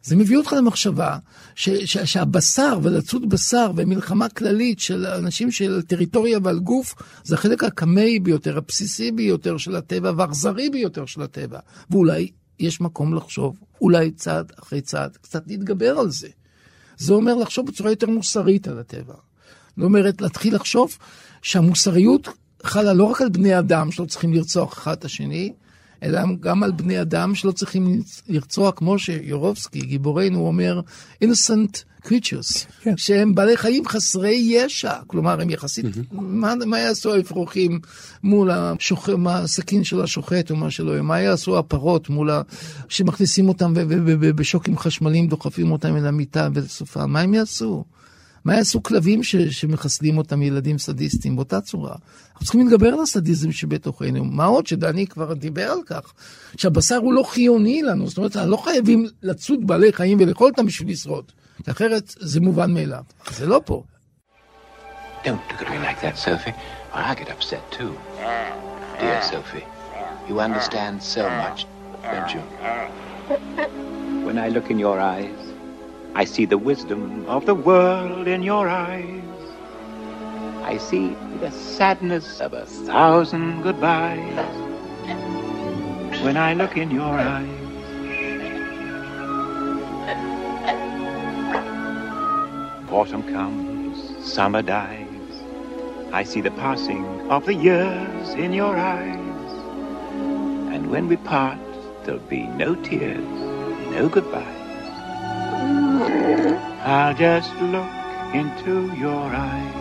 זה 0.04 0.16
מביא 0.16 0.38
אותך 0.38 0.54
למחשבה 0.54 1.18
ש, 1.56 1.70
ש, 1.70 1.98
שהבשר 1.98 2.80
ולצוד 2.84 3.30
בשר 3.30 3.72
ומלחמה 3.76 4.30
כללית 4.30 4.80
של 4.80 5.06
אנשים 5.06 5.52
של 5.52 5.82
טריטוריה 5.82 6.40
ועל 6.44 6.60
גוף 6.60 6.96
זה 7.24 7.36
החלק 7.36 7.64
הקמאי 7.64 8.20
ביותר, 8.20 8.58
הבסיסי 8.58 9.12
ביותר 9.12 9.58
של 9.58 9.76
הטבע 9.76 10.12
והאכזרי 10.18 10.70
ביותר 10.70 11.06
של 11.06 11.22
הטבע. 11.22 11.60
ואולי 11.90 12.32
יש 12.60 12.82
מקום 12.82 13.14
לחשוב, 13.14 13.60
אולי 13.82 14.12
צעד 14.12 14.52
אחרי 14.60 14.82
צעד, 14.82 15.18
קצת 15.18 15.48
להתגבר 15.48 16.00
על 16.00 16.10
זה. 16.10 16.28
זה 16.98 17.14
אומר 17.14 17.36
לחשוב 17.36 17.68
בצורה 17.68 17.90
יותר 17.90 18.08
מוסרית 18.08 18.68
על 18.68 18.80
הטבע. 18.80 19.14
זאת 19.78 19.86
אומרת, 19.86 20.22
להתחיל 20.22 20.56
לחשוב 20.56 20.98
שהמוסריות 21.42 22.28
חלה 22.64 22.94
לא 22.94 23.04
רק 23.04 23.22
על 23.22 23.30
בני 23.30 23.60
אדם 23.60 23.92
שלא 23.92 24.06
צריכים 24.06 24.34
לרצוח 24.34 24.74
אחד 24.74 24.92
את 24.92 25.06
השני, 25.06 25.54
אלא 26.04 26.22
גם 26.40 26.64
על 26.64 26.72
בני 26.72 27.02
אדם 27.02 27.36
שלא 27.36 27.52
צריכים 27.52 28.02
לרצוח, 28.28 28.74
כמו 28.76 29.00
שיורובסקי, 29.00 29.80
גיבורנו, 29.80 30.48
אומר, 30.48 30.82
innocent 31.24 31.84
creatures, 32.06 32.66
כן. 32.82 32.98
שהם 32.98 33.36
בעלי 33.36 33.58
חיים 33.58 33.88
חסרי 33.88 34.36
ישע, 34.36 34.94
כלומר 35.08 35.42
הם 35.42 35.50
יחסית, 35.50 35.86
mm-hmm. 35.86 36.06
מה, 36.12 36.54
מה 36.66 36.80
יעשו 36.80 37.14
האפרוחים 37.14 37.80
מול 38.24 38.52
השוח... 38.52 39.10
הסכין 39.30 39.84
של 39.84 40.02
השוחט 40.02 40.52
או 40.52 40.56
מה 40.56 40.72
שלא 40.72 40.92
יהיה, 40.92 41.02
מה 41.02 41.20
יעשו 41.20 41.58
הפרות 41.58 42.10
מול 42.10 42.30
ה... 42.30 42.42
שמכניסים 42.90 43.48
אותם 43.48 43.74
ובשוקים 43.76 44.78
חשמליים 44.78 45.28
דוחפים 45.28 45.72
אותם 45.72 45.96
אל 45.98 46.06
המיטה 46.06 46.50
ולסופה, 46.54 47.06
מה 47.06 47.22
הם 47.22 47.34
יעשו? 47.34 47.84
מה 48.46 48.56
יעשו 48.56 48.84
כלבים 48.84 49.24
ש, 49.24 49.36
שמחסלים 49.36 50.18
אותם 50.18 50.42
ילדים 50.42 50.78
סדיסטים 50.78 51.36
באותה 51.36 51.62
צורה? 51.62 51.96
אנחנו 52.32 52.46
צריכים 52.46 52.62
להתגבר 52.62 52.88
על 52.88 53.02
הסדיזם 53.02 53.52
שבתוכנו. 53.52 54.26
מה 54.26 54.46
עוד 54.46 54.68
שדני 54.68 55.08
כבר 55.08 55.34
דיבר 55.34 55.72
על 55.72 55.80
כך, 55.86 56.14
שהבשר 56.58 56.98
הוא 56.98 57.14
לא 57.14 57.24
חיוני 57.24 57.82
לנו, 57.82 58.08
זאת 58.08 58.18
אומרת, 58.18 58.36
לא 58.36 58.58
חייבים 58.58 59.06
לצוד 59.24 59.68
בעלי 59.68 59.94
חיים 59.94 60.18
ולאכול 60.22 60.50
אותם 60.50 60.66
בשביל 60.66 60.90
לשרוד, 60.90 61.32
כי 61.64 61.72
אחרת 61.72 62.16
זה 62.20 62.40
מובן 62.40 62.74
מאליו. 62.74 63.04
זה 63.32 63.46
לא 63.46 63.62
פה. 63.66 63.84
Don't 65.24 65.42
look 65.50 65.62
at 65.62 65.70
me 65.70 65.78
like 65.80 66.00
that, 66.02 66.18
Sophie, 66.18 66.54
or 66.94 67.02
I 67.02 67.14
get 67.14 67.30
upset 67.30 67.64
too. 67.72 67.94
Dear 69.00 69.22
Sophie, 69.22 69.66
you 70.30 70.40
understand 70.40 71.04
so 71.04 71.30
much, 71.30 71.68
don't 72.04 72.34
you? 72.34 72.42
When 74.26 74.38
I 74.38 74.48
look 74.48 74.70
in 74.72 74.80
your 74.80 74.98
eyes, 75.00 75.49
I 76.20 76.26
see 76.26 76.44
the 76.44 76.58
wisdom 76.58 77.26
of 77.30 77.46
the 77.46 77.56
world 77.56 78.28
in 78.28 78.44
your 78.44 78.68
eyes. 78.68 79.24
I 80.64 80.76
see 80.76 81.16
the 81.40 81.50
sadness 81.50 82.42
of 82.42 82.52
a 82.52 82.66
thousand 82.66 83.62
goodbyes 83.62 84.36
when 86.22 86.36
I 86.36 86.56
look 86.56 86.76
in 86.76 86.92
your 86.92 87.06
eyes. 87.06 87.48
Autumn 92.92 93.24
comes, 93.24 94.28
summer 94.30 94.62
dies. 94.62 95.08
I 96.12 96.24
see 96.26 96.42
the 96.42 96.52
passing 96.52 97.06
of 97.32 97.46
the 97.46 97.54
years 97.54 98.34
in 98.34 98.52
your 98.52 98.76
eyes. 98.76 99.54
And 100.76 100.92
when 100.92 101.08
we 101.08 101.16
part, 101.16 101.60
there'll 102.04 102.20
be 102.20 102.44
no 102.44 102.76
tears, 102.76 103.40
no 103.96 104.10
goodbyes. 104.10 104.59
I'll 106.85 107.15
just 107.15 107.53
look 107.75 107.93
into 108.35 108.75
your 108.97 109.27
eyes. 109.51 109.81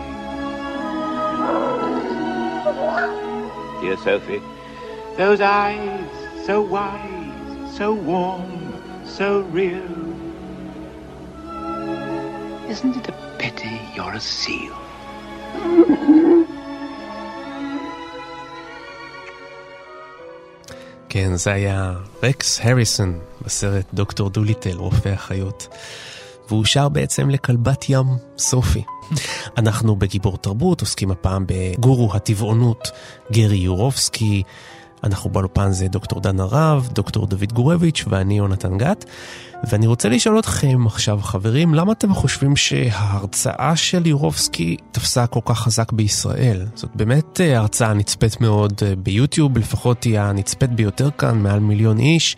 Dear 3.80 3.96
Sophie, 3.96 4.42
those 5.16 5.40
eyes 5.40 6.00
so 6.46 6.60
wise, 6.60 7.76
so 7.76 7.94
warm, 7.94 8.52
so 9.04 9.40
real. 9.58 9.90
Isn't 12.72 12.96
it 12.96 13.08
a 13.08 13.14
pity 13.38 13.80
you're 13.94 14.12
a 14.12 14.20
seal? 14.20 14.74
כן, 21.08 21.36
זה 21.36 21.52
היה 21.52 21.92
רקס 22.22 22.60
הריסון 22.62 23.18
בסרט 23.42 23.84
דוקטור 23.94 24.30
דוליטל, 24.30 24.76
רופא 24.76 25.08
החיות. 25.08 25.68
והוא 26.49 26.65
שר 26.65 26.89
בעצם 26.89 27.29
לכלבת 27.29 27.85
ים, 27.89 28.05
סופי. 28.37 28.83
אנחנו 29.57 29.95
בגיבור 29.95 30.37
תרבות, 30.37 30.81
עוסקים 30.81 31.11
הפעם 31.11 31.45
בגורו 31.47 32.15
הטבעונות 32.15 32.91
גרי 33.31 33.57
יורובסקי. 33.57 34.43
אנחנו 35.03 35.29
באולפן 35.29 35.71
זה 35.71 35.87
דוקטור 35.87 36.21
דן 36.21 36.39
הרב, 36.39 36.89
דוקטור 36.93 37.27
דוד 37.27 37.53
גורביץ' 37.53 38.05
ואני 38.07 38.37
יונתן 38.37 38.77
גת. 38.77 39.05
ואני 39.63 39.87
רוצה 39.87 40.09
לשאול 40.09 40.39
אתכם 40.39 40.87
עכשיו, 40.87 41.19
חברים, 41.21 41.73
למה 41.73 41.91
אתם 41.91 42.13
חושבים 42.13 42.55
שההרצאה 42.55 43.75
של 43.75 44.07
יורובסקי 44.07 44.77
תפסה 44.91 45.27
כל 45.27 45.39
כך 45.45 45.59
חזק 45.59 45.91
בישראל? 45.91 46.65
זאת 46.75 46.89
באמת 46.95 47.41
אה, 47.41 47.57
הרצאה 47.57 47.93
נצפית 47.93 48.41
מאוד 48.41 48.73
אה, 48.85 48.95
ביוטיוב, 48.95 49.57
לפחות 49.57 50.03
היא 50.03 50.19
הנצפית 50.19 50.69
ביותר 50.69 51.09
כאן, 51.17 51.39
מעל 51.39 51.59
מיליון 51.59 51.99
איש. 51.99 52.35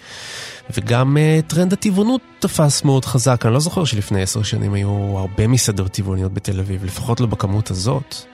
וגם 0.78 1.18
אה, 1.18 1.50
טרנד 1.50 1.74
הטבעונות 1.74 2.22
תפס 2.40 2.84
מאוד 2.84 3.06
חזק. 3.06 3.46
אני 3.46 3.54
לא 3.54 3.60
זוכר 3.60 3.86
שלפני 3.86 4.22
עשר 4.22 4.44
שנים 4.44 4.74
היו 4.74 5.18
הרבה 5.18 5.48
מסעדות 5.48 5.92
טבעוניות 5.92 6.34
בתל 6.34 6.60
אביב, 6.60 6.86
לפחות 6.86 7.20
לא 7.20 7.28
בכמות 7.28 7.72
הזאת. 7.72 8.31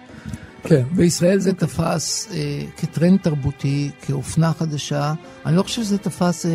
כן, 0.67 0.83
בישראל 0.91 1.39
זה 1.39 1.53
תפס 1.53 2.27
אה, 2.33 2.61
כטרנד 2.77 3.19
תרבותי, 3.19 3.89
כאופנה 4.01 4.53
חדשה. 4.53 5.13
אני 5.45 5.55
לא 5.55 5.63
חושב 5.63 5.83
שזה 5.83 5.97
תפס 5.97 6.45
אה, 6.45 6.51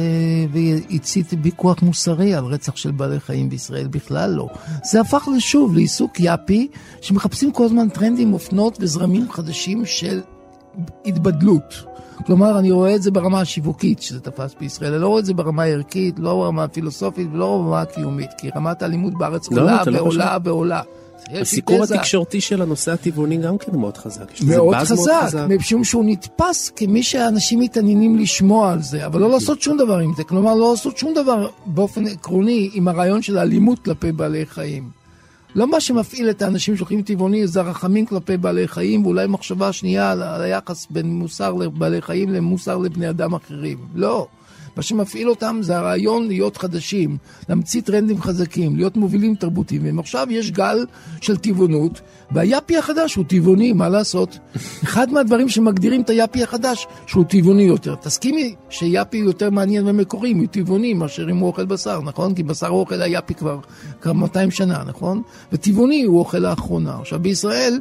והצית 0.53 1.27
ויכוח 1.43 1.83
מוסרי 1.83 2.35
על 2.35 2.45
רצח 2.45 2.77
של 2.77 2.91
בעלי 2.91 3.21
חיים 3.21 3.49
בישראל, 3.49 3.87
בכלל 3.87 4.31
לא. 4.31 4.49
זה 4.85 5.01
הפך 5.01 5.29
לשוב 5.37 5.75
לעיסוק 5.75 6.21
יאפי, 6.21 6.69
שמחפשים 7.01 7.53
כל 7.53 7.65
הזמן 7.65 7.89
טרנדים, 7.89 8.33
אופנות 8.33 8.79
וזרמים 8.81 9.31
חדשים 9.31 9.87
של 9.87 10.21
התבדלות. 11.05 11.85
כלומר, 12.27 12.59
אני 12.59 12.71
רואה 12.71 12.95
את 12.95 13.03
זה 13.03 13.11
ברמה 13.11 13.41
השיווקית 13.41 14.03
שזה 14.03 14.21
תפס 14.21 14.55
בישראל, 14.61 14.93
אני 14.93 15.03
לא 15.03 15.09
רואה 15.09 15.21
את 15.21 15.25
זה 15.25 15.35
ברמה 15.35 15.63
הערכית, 15.63 16.19
לא 16.19 16.35
ברמה 16.35 16.65
הפילוסופית 16.65 17.29
ולא 17.33 17.59
ברמה 17.59 17.81
הקיומית, 17.81 18.31
כי 18.39 18.51
רמת 18.57 18.83
האלימות 18.83 19.15
בארץ 19.19 19.51
לא, 19.51 19.63
עולה 19.63 19.83
לא 19.87 19.99
ועולה 19.99 20.37
ועולה. 20.45 20.83
הסיקור 21.31 21.83
התקשורתי 21.83 22.41
של 22.41 22.63
הנושא 22.63 22.93
הטבעוני 22.93 23.37
גם 23.37 23.59
כן 23.59 23.77
מאוד 23.77 23.97
חזק. 23.97 24.41
מאוד 24.47 24.77
חזק, 24.77 25.33
משום 25.49 25.85
שהוא 25.85 26.05
נתפס 26.07 26.71
כמי 26.77 27.03
שאנשים 27.03 27.61
מתעניינים 27.61 28.19
לשמוע 28.19 28.73
על 28.73 28.83
זה, 28.83 29.07
אבל 29.07 29.21
לא 29.21 29.31
לעשות 29.31 29.63
שום 29.63 29.77
דבר 29.79 29.99
עם 29.99 30.13
זה. 30.17 30.25
כלומר, 30.25 30.55
לא 30.55 30.71
לעשות 30.71 30.99
שום 30.99 31.15
דבר 31.15 31.49
באופן 31.67 32.07
עקרוני 32.07 32.71
עם 32.73 32.89
הרעיון 32.89 33.23
של 33.23 33.39
האלימות 33.39 33.79
כלפי 33.79 34.13
בעלי 34.13 34.47
חיים. 34.47 35.03
לא 35.55 35.67
מה 35.67 35.81
שמפעיל 35.81 36.31
את 36.31 36.43
האנשים 36.43 36.77
שהולכים 36.77 37.03
טבעוני 37.03 37.47
זה 37.47 37.61
הרחמים 37.61 38.07
כלפי 38.07 38.37
בעלי 38.37 38.69
חיים 38.69 39.05
ואולי 39.07 39.27
מחשבה 39.27 39.73
שנייה 39.73 40.11
על 40.11 40.23
היחס 40.23 40.87
בין 40.91 41.07
מוסר 41.07 41.53
לבעלי 41.53 42.03
חיים 42.03 42.31
למוסר 42.31 42.79
לבני 42.79 43.11
אדם 43.11 43.35
אחרים. 43.35 43.79
לא. 43.95 44.27
מה 44.77 44.83
שמפעיל 44.83 45.29
אותם 45.29 45.59
זה 45.61 45.77
הרעיון 45.77 46.29
להיות 46.29 46.57
חדשים, 46.57 47.17
להמציא 47.49 47.81
טרנדים 47.81 48.23
חזקים, 48.23 48.77
להיות 48.77 48.97
מובילים 48.97 49.35
תרבותיים. 49.35 49.99
ועכשיו 49.99 50.27
יש 50.31 50.51
גל 50.51 50.87
של 51.21 51.37
טבעונות, 51.37 52.01
והיאפי 52.31 52.79
החדש 52.79 53.15
הוא 53.15 53.25
טבעוני, 53.29 53.73
מה 53.73 53.89
לעשות? 53.89 54.39
אחד 54.85 55.13
מהדברים 55.13 55.49
שמגדירים 55.49 56.03
את 56.03 56.11
היאפי 56.11 56.43
החדש, 56.43 56.87
שהוא 57.07 57.25
טבעוני 57.25 57.63
יותר. 57.63 57.95
תסכימי 57.95 58.55
שיאפי 58.71 59.17
יותר 59.17 59.51
מעניין 59.51 59.89
ומקורי, 59.89 60.33
הוא 60.33 60.47
טבעוני 60.47 60.95
מאשר 60.95 61.31
אם 61.31 61.37
הוא 61.37 61.47
אוכל 61.49 61.65
בשר, 61.65 62.01
נכון? 62.01 62.35
כי 62.35 62.43
בשר 62.43 62.69
הוא 62.69 62.81
אוכל 62.81 63.03
היאפי 63.03 63.35
כבר 63.35 63.59
כמה 64.01 64.21
200 64.21 64.51
שנה, 64.51 64.83
נכון? 64.87 65.23
וטבעוני 65.53 66.03
הוא 66.03 66.19
אוכל 66.19 66.39
לאחרונה. 66.39 66.97
עכשיו 67.01 67.21
בישראל... 67.21 67.81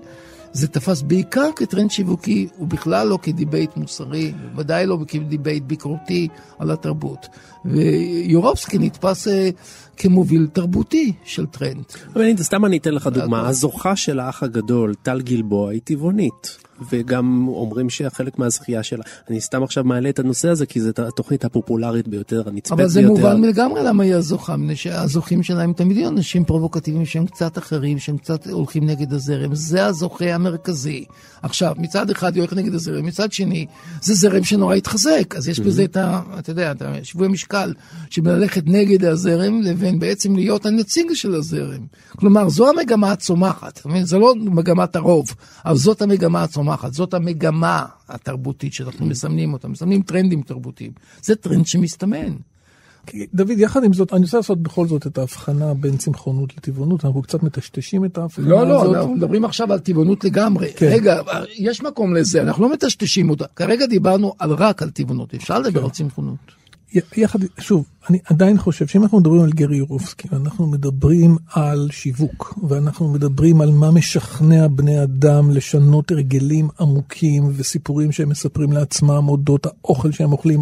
זה 0.53 0.67
תפס 0.67 1.01
בעיקר 1.01 1.49
כטרנד 1.55 1.91
שיווקי, 1.91 2.47
ובכלל 2.59 3.07
לא 3.07 3.19
כדיבייט 3.21 3.77
מוסרי, 3.77 4.33
ודאי 4.55 4.85
לא 4.85 4.97
כדיבייט 5.07 5.63
ביקורתי 5.63 6.27
על 6.59 6.71
התרבות. 6.71 7.27
ויורובסקי 7.65 8.77
נתפס 8.77 9.27
אה, 9.27 9.49
כמוביל 9.97 10.47
תרבותי 10.53 11.13
של 11.25 11.45
טרנד. 11.45 11.83
אבל 12.13 12.21
הנה, 12.21 12.43
סתם 12.43 12.65
אני 12.65 12.77
אתן 12.77 12.93
לך 12.93 13.07
דוגמה, 13.07 13.47
הזוכה 13.47 13.95
של 13.95 14.19
האח 14.19 14.43
הגדול, 14.43 14.93
טל 15.03 15.21
גלבוע, 15.21 15.71
היא 15.71 15.81
טבעונית. 15.83 16.57
וגם 16.89 17.47
אומרים 17.47 17.89
שחלק 17.89 18.39
מהזכייה 18.39 18.83
שלה, 18.83 19.03
אני 19.29 19.41
סתם 19.41 19.63
עכשיו 19.63 19.83
מעלה 19.83 20.09
את 20.09 20.19
הנושא 20.19 20.49
הזה 20.49 20.65
כי 20.65 20.81
זו 20.81 20.89
התוכנית 20.97 21.45
הפופולרית 21.45 22.07
ביותר, 22.07 22.43
הנצפית 22.47 22.77
ביותר. 22.77 22.83
אבל 22.83 22.87
זה 22.87 23.07
מובן 23.07 23.41
לגמרי 23.41 23.83
למה 23.83 24.03
היא 24.03 24.15
הזוכה, 24.15 24.57
מפני 24.57 24.75
שהזוכים 24.75 25.43
שלהם 25.43 25.73
תמיד 25.73 25.97
יהיו 25.97 26.09
אנשים 26.09 26.45
פרובוקטיביים 26.45 27.05
שהם 27.05 27.25
קצת 27.25 27.57
אחרים, 27.57 27.99
שהם 27.99 28.17
קצת 28.17 28.47
הולכים 28.47 28.85
נגד 28.85 29.13
הזרם, 29.13 29.55
זה 29.55 29.85
הזוכה 29.85 30.35
המרכזי. 30.35 31.05
עכשיו, 31.41 31.75
מצד 31.77 32.09
אחד 32.09 32.35
היא 32.35 32.41
הולכת 32.41 32.55
נגד 32.55 32.73
הזרם, 32.73 33.05
מצד 33.05 33.31
שני, 33.31 33.65
זה 34.01 34.13
זרם 34.13 34.43
שנורא 34.43 34.75
התחזק, 34.75 35.35
אז 35.37 35.47
יש 35.47 35.59
בזה 35.59 35.83
את 35.83 35.97
ה... 35.97 36.21
אתה 36.39 36.49
יודע, 36.49 36.71
את 36.71 36.81
השיווי 36.81 37.25
המשקל, 37.27 37.50
שבללכת 38.09 38.63
נגד 38.65 39.05
הזרם 39.05 39.61
לבין 39.61 39.99
בעצם 39.99 40.35
להיות 40.35 40.65
הנציג 40.65 41.13
של 41.13 41.35
הזרם. 41.35 41.85
כלומר, 42.15 42.49
זו 42.49 42.69
המגמה 42.69 43.11
הצומחת, 43.11 43.81
זו 44.03 44.19
לא 44.19 44.35
מגמת 44.35 44.95
הרוב, 44.95 45.25
אבל 45.65 45.75
זאת 45.75 46.01
המגמה 46.01 46.43
הצומחת. 46.43 46.61
צומחת. 46.61 46.93
זאת 46.93 47.13
המגמה 47.13 47.85
התרבותית 48.09 48.73
שאנחנו 48.73 49.05
מסמנים 49.05 49.53
אותה, 49.53 49.67
מסמנים 49.67 50.01
טרנדים 50.01 50.41
תרבותיים. 50.41 50.91
זה 51.21 51.35
טרנד 51.35 51.65
שמסתמן. 51.65 52.33
דוד, 53.33 53.59
יחד 53.59 53.83
עם 53.83 53.93
זאת, 53.93 54.13
אני 54.13 54.23
רוצה 54.23 54.37
לעשות 54.37 54.61
בכל 54.61 54.87
זאת 54.87 55.07
את 55.07 55.17
ההבחנה 55.17 55.73
בין 55.73 55.97
צמחונות 55.97 56.57
לטבעונות, 56.57 57.05
אנחנו 57.05 57.21
קצת 57.21 57.43
מטשטשים 57.43 58.05
את 58.05 58.17
ההבחנה 58.17 58.49
לא, 58.49 58.67
לא, 58.67 58.81
הזאת. 58.81 58.93
לא, 58.93 58.99
אנחנו 58.99 59.15
מדברים 59.15 59.45
עכשיו 59.45 59.73
על 59.73 59.79
טבעונות 59.79 60.23
לגמרי. 60.23 60.73
כן. 60.75 60.85
רגע, 60.85 61.21
יש 61.57 61.81
מקום 61.81 62.15
לזה, 62.15 62.41
אנחנו 62.41 62.63
לא 62.63 62.73
מטשטשים 62.73 63.29
אותה. 63.29 63.45
כרגע 63.55 63.85
דיברנו 63.85 64.33
על 64.39 64.51
רק 64.51 64.81
על 64.81 64.89
טבעונות, 64.89 65.33
אפשר 65.33 65.59
לדבר 65.59 65.79
כן. 65.79 65.85
על 65.85 65.91
צמחונות. 65.91 66.60
יחד, 66.93 67.39
שוב, 67.59 67.85
אני 68.09 68.19
עדיין 68.25 68.57
חושב 68.57 68.87
שאם 68.87 69.03
אנחנו 69.03 69.19
מדברים 69.19 69.41
על 69.41 69.51
גרי 69.51 69.77
יורובסקי, 69.77 70.27
ואנחנו 70.31 70.67
מדברים 70.67 71.37
על 71.53 71.87
שיווק, 71.91 72.59
ואנחנו 72.67 73.07
מדברים 73.07 73.61
על 73.61 73.71
מה 73.71 73.91
משכנע 73.91 74.67
בני 74.67 75.03
אדם 75.03 75.51
לשנות 75.51 76.11
הרגלים 76.11 76.69
עמוקים 76.79 77.51
וסיפורים 77.53 78.11
שהם 78.11 78.29
מספרים 78.29 78.71
לעצמם 78.71 79.29
אודות 79.29 79.65
האוכל 79.65 80.11
שהם 80.11 80.31
אוכלים. 80.31 80.59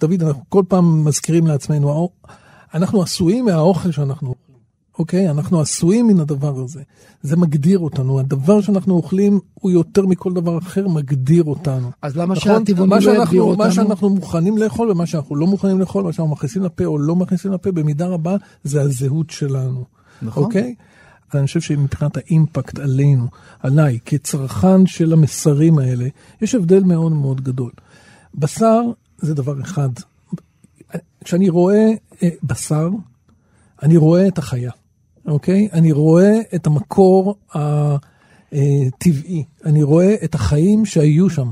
דוד, 0.00 0.22
אנחנו 0.22 0.42
כל 0.48 0.62
פעם 0.68 1.04
מזכירים 1.04 1.46
לעצמנו, 1.46 2.08
אנחנו 2.74 3.02
עשויים 3.02 3.44
מהאוכל 3.44 3.90
שאנחנו 3.90 4.28
אוכלים. 4.28 4.47
אוקיי? 4.98 5.30
אנחנו 5.30 5.60
עשויים 5.60 6.06
מן 6.06 6.20
הדבר 6.20 6.58
הזה. 6.58 6.82
זה 7.22 7.36
מגדיר 7.36 7.78
אותנו. 7.78 8.20
הדבר 8.20 8.60
שאנחנו 8.60 8.94
אוכלים 8.94 9.40
הוא 9.54 9.70
יותר 9.70 10.06
מכל 10.06 10.32
דבר 10.32 10.58
אחר 10.58 10.88
מגדיר 10.88 11.44
אותנו. 11.44 11.90
אז 12.02 12.16
למה 12.16 12.34
נכון? 12.34 12.66
שהטבעונים 12.66 12.98
לא 13.02 13.22
יגדיר 13.22 13.42
אותנו? 13.42 13.64
מה 13.64 13.72
שאנחנו 13.72 14.10
מוכנים 14.10 14.58
לאכול 14.58 14.90
ומה 14.90 15.06
שאנחנו 15.06 15.36
לא 15.36 15.46
מוכנים 15.46 15.80
לאכול, 15.80 16.04
מה 16.04 16.12
שאנחנו 16.12 16.32
מכניסים 16.32 16.62
לפה 16.62 16.84
או 16.84 16.98
לא 16.98 17.16
מכניסים 17.16 17.52
לפה, 17.52 17.72
במידה 17.72 18.06
רבה 18.06 18.36
זה 18.64 18.80
הזהות 18.80 19.30
שלנו. 19.30 19.84
נכון. 20.22 20.44
אוקיי? 20.44 20.74
אז 21.30 21.38
אני 21.38 21.46
חושב 21.46 21.60
שמבחינת 21.60 22.16
האימפקט 22.16 22.78
עלינו, 22.78 23.26
עליי, 23.60 23.98
כצרכן 24.04 24.86
של 24.86 25.12
המסרים 25.12 25.78
האלה, 25.78 26.08
יש 26.40 26.54
הבדל 26.54 26.82
מאוד 26.82 27.12
מאוד 27.12 27.40
גדול. 27.40 27.70
בשר 28.34 28.82
זה 29.18 29.34
דבר 29.34 29.60
אחד. 29.60 29.88
כשאני 31.24 31.48
רואה 31.48 31.90
אה, 32.22 32.28
בשר, 32.42 32.88
אני 33.82 33.96
רואה 33.96 34.28
את 34.28 34.38
החיה. 34.38 34.70
אוקיי? 35.28 35.68
אני 35.72 35.92
רואה 35.92 36.40
את 36.54 36.66
המקור 36.66 37.34
הטבעי, 37.52 39.44
אני 39.64 39.82
רואה 39.82 40.14
את 40.24 40.34
החיים 40.34 40.86
שהיו 40.86 41.30
שם. 41.30 41.50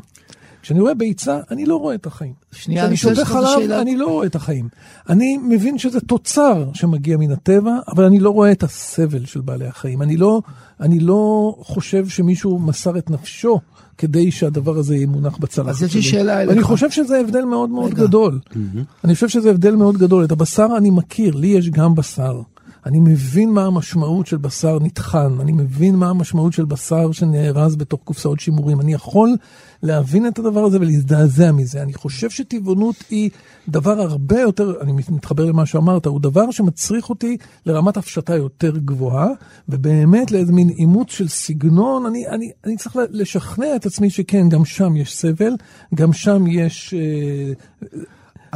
כשאני 0.62 0.80
רואה 0.80 0.94
ביצה, 0.94 1.40
אני 1.50 1.66
לא 1.66 1.76
רואה 1.76 1.94
את 1.94 2.06
החיים. 2.06 2.32
שנייה, 2.52 2.82
כשאני 2.82 2.96
שותה 2.96 3.24
חלב, 3.24 3.60
שאלה... 3.60 3.80
אני 3.80 3.96
לא 3.96 4.06
רואה 4.06 4.26
את 4.26 4.34
החיים. 4.34 4.68
אני 5.08 5.38
מבין 5.38 5.78
שזה 5.78 6.00
תוצר 6.00 6.70
שמגיע 6.74 7.16
מן 7.16 7.30
הטבע, 7.30 7.78
אבל 7.88 8.04
אני 8.04 8.18
לא 8.18 8.30
רואה 8.30 8.52
את 8.52 8.62
הסבל 8.62 9.24
של 9.24 9.40
בעלי 9.40 9.66
החיים. 9.66 10.02
אני 10.02 10.16
לא, 10.16 10.40
אני 10.80 11.00
לא 11.00 11.54
חושב 11.60 12.08
שמישהו 12.08 12.58
מסר 12.58 12.98
את 12.98 13.10
נפשו 13.10 13.60
כדי 13.98 14.30
שהדבר 14.30 14.78
הזה 14.78 14.96
יהיה 14.96 15.06
מונח 15.06 15.36
בצלחת 15.38 15.76
שלי. 15.76 15.86
אז 15.86 15.90
יש 15.90 15.94
לי 15.94 16.02
שאלה 16.02 16.42
אליך. 16.42 16.52
אני 16.52 16.62
חושב 16.62 16.90
שזה 16.90 17.20
הבדל 17.20 17.44
מאוד 17.44 17.70
מאוד 17.70 17.92
רגע. 17.92 18.02
גדול. 18.02 18.40
Mm-hmm. 18.50 18.56
אני 19.04 19.14
חושב 19.14 19.28
שזה 19.28 19.50
הבדל 19.50 19.74
מאוד 19.74 19.96
גדול. 19.96 20.24
את 20.24 20.32
הבשר 20.32 20.68
אני 20.76 20.90
מכיר, 20.90 21.34
לי 21.34 21.46
יש 21.46 21.70
גם 21.70 21.94
בשר. 21.94 22.40
אני 22.86 23.00
מבין 23.00 23.50
מה 23.50 23.64
המשמעות 23.64 24.26
של 24.26 24.36
בשר 24.36 24.78
נטחן, 24.78 25.40
אני 25.40 25.52
מבין 25.52 25.96
מה 25.96 26.10
המשמעות 26.10 26.52
של 26.52 26.64
בשר 26.64 27.12
שנארז 27.12 27.76
בתוך 27.76 28.00
קופסאות 28.04 28.40
שימורים. 28.40 28.80
אני 28.80 28.92
יכול 28.92 29.36
להבין 29.82 30.26
את 30.26 30.38
הדבר 30.38 30.64
הזה 30.64 30.80
ולהזדעזע 30.80 31.52
מזה. 31.52 31.82
אני 31.82 31.94
חושב 31.94 32.30
שטבעונות 32.30 32.96
היא 33.10 33.30
דבר 33.68 34.00
הרבה 34.00 34.40
יותר, 34.40 34.72
אני 34.80 34.92
מתחבר 34.92 35.44
למה 35.44 35.66
שאמרת, 35.66 36.06
הוא 36.06 36.20
דבר 36.20 36.50
שמצריך 36.50 37.10
אותי 37.10 37.36
לרמת 37.66 37.96
הפשטה 37.96 38.34
יותר 38.36 38.76
גבוהה, 38.76 39.28
ובאמת 39.68 40.30
לאיזה 40.30 40.52
מין 40.52 40.68
אימוץ 40.68 41.10
של 41.10 41.28
סגנון, 41.28 42.06
אני, 42.06 42.28
אני, 42.28 42.50
אני 42.64 42.76
צריך 42.76 42.96
לשכנע 43.10 43.76
את 43.76 43.86
עצמי 43.86 44.10
שכן, 44.10 44.48
גם 44.48 44.64
שם 44.64 44.96
יש 44.96 45.16
סבל, 45.16 45.52
גם 45.94 46.12
שם 46.12 46.46
יש... 46.46 46.94
אה, 46.94 47.52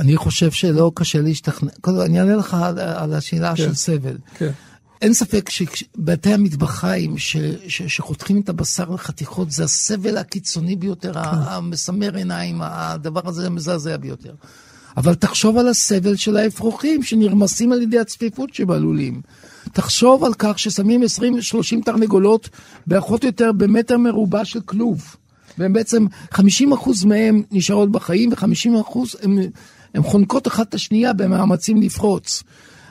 אני 0.00 0.16
חושב 0.16 0.50
שלא 0.50 0.92
קשה 0.94 1.20
להשתכנע. 1.20 1.70
קודם 1.80 2.00
אני 2.00 2.20
אענה 2.20 2.36
לך 2.36 2.54
על, 2.54 2.78
על 2.78 3.14
השאלה 3.14 3.56
כן, 3.56 3.56
של 3.56 3.74
סבל. 3.74 4.16
כן. 4.38 4.50
אין 5.02 5.14
ספק 5.14 5.50
שבתי 5.50 6.32
המטבחיים 6.32 7.18
ש, 7.18 7.36
ש, 7.68 7.82
שחותכים 7.82 8.40
את 8.40 8.48
הבשר 8.48 8.90
לחתיכות 8.90 9.50
זה 9.50 9.64
הסבל 9.64 10.16
הקיצוני 10.16 10.76
ביותר, 10.76 11.12
כן. 11.14 11.20
המסמר 11.22 12.16
עיניים, 12.16 12.58
הדבר 12.62 13.20
הזה 13.24 13.46
המזעזע 13.46 13.96
ביותר. 13.96 14.34
אבל 14.96 15.14
תחשוב 15.14 15.58
על 15.58 15.68
הסבל 15.68 16.16
של 16.16 16.36
האפרוחים 16.36 17.02
שנרמסים 17.02 17.72
על 17.72 17.82
ידי 17.82 17.98
הצפיפות 17.98 18.54
שבלולים. 18.54 19.20
תחשוב 19.72 20.24
על 20.24 20.34
כך 20.38 20.58
ששמים 20.58 21.02
20-30 21.02 21.04
תרנגולות 21.84 22.48
באחות 22.86 23.24
יותר 23.24 23.52
במטר 23.52 23.98
מרובע 23.98 24.44
של 24.44 24.60
כלוב. 24.60 25.16
והם 25.58 25.72
בעצם, 25.72 26.06
50% 26.34 26.40
מהם 27.06 27.42
נשארות 27.50 27.92
בחיים 27.92 28.30
ו-50% 28.32 28.98
הם 29.22 29.38
הן 29.94 30.02
חונקות 30.02 30.48
אחת 30.48 30.68
את 30.68 30.74
השנייה 30.74 31.12
במאמצים 31.12 31.82
לפרוץ. 31.82 32.42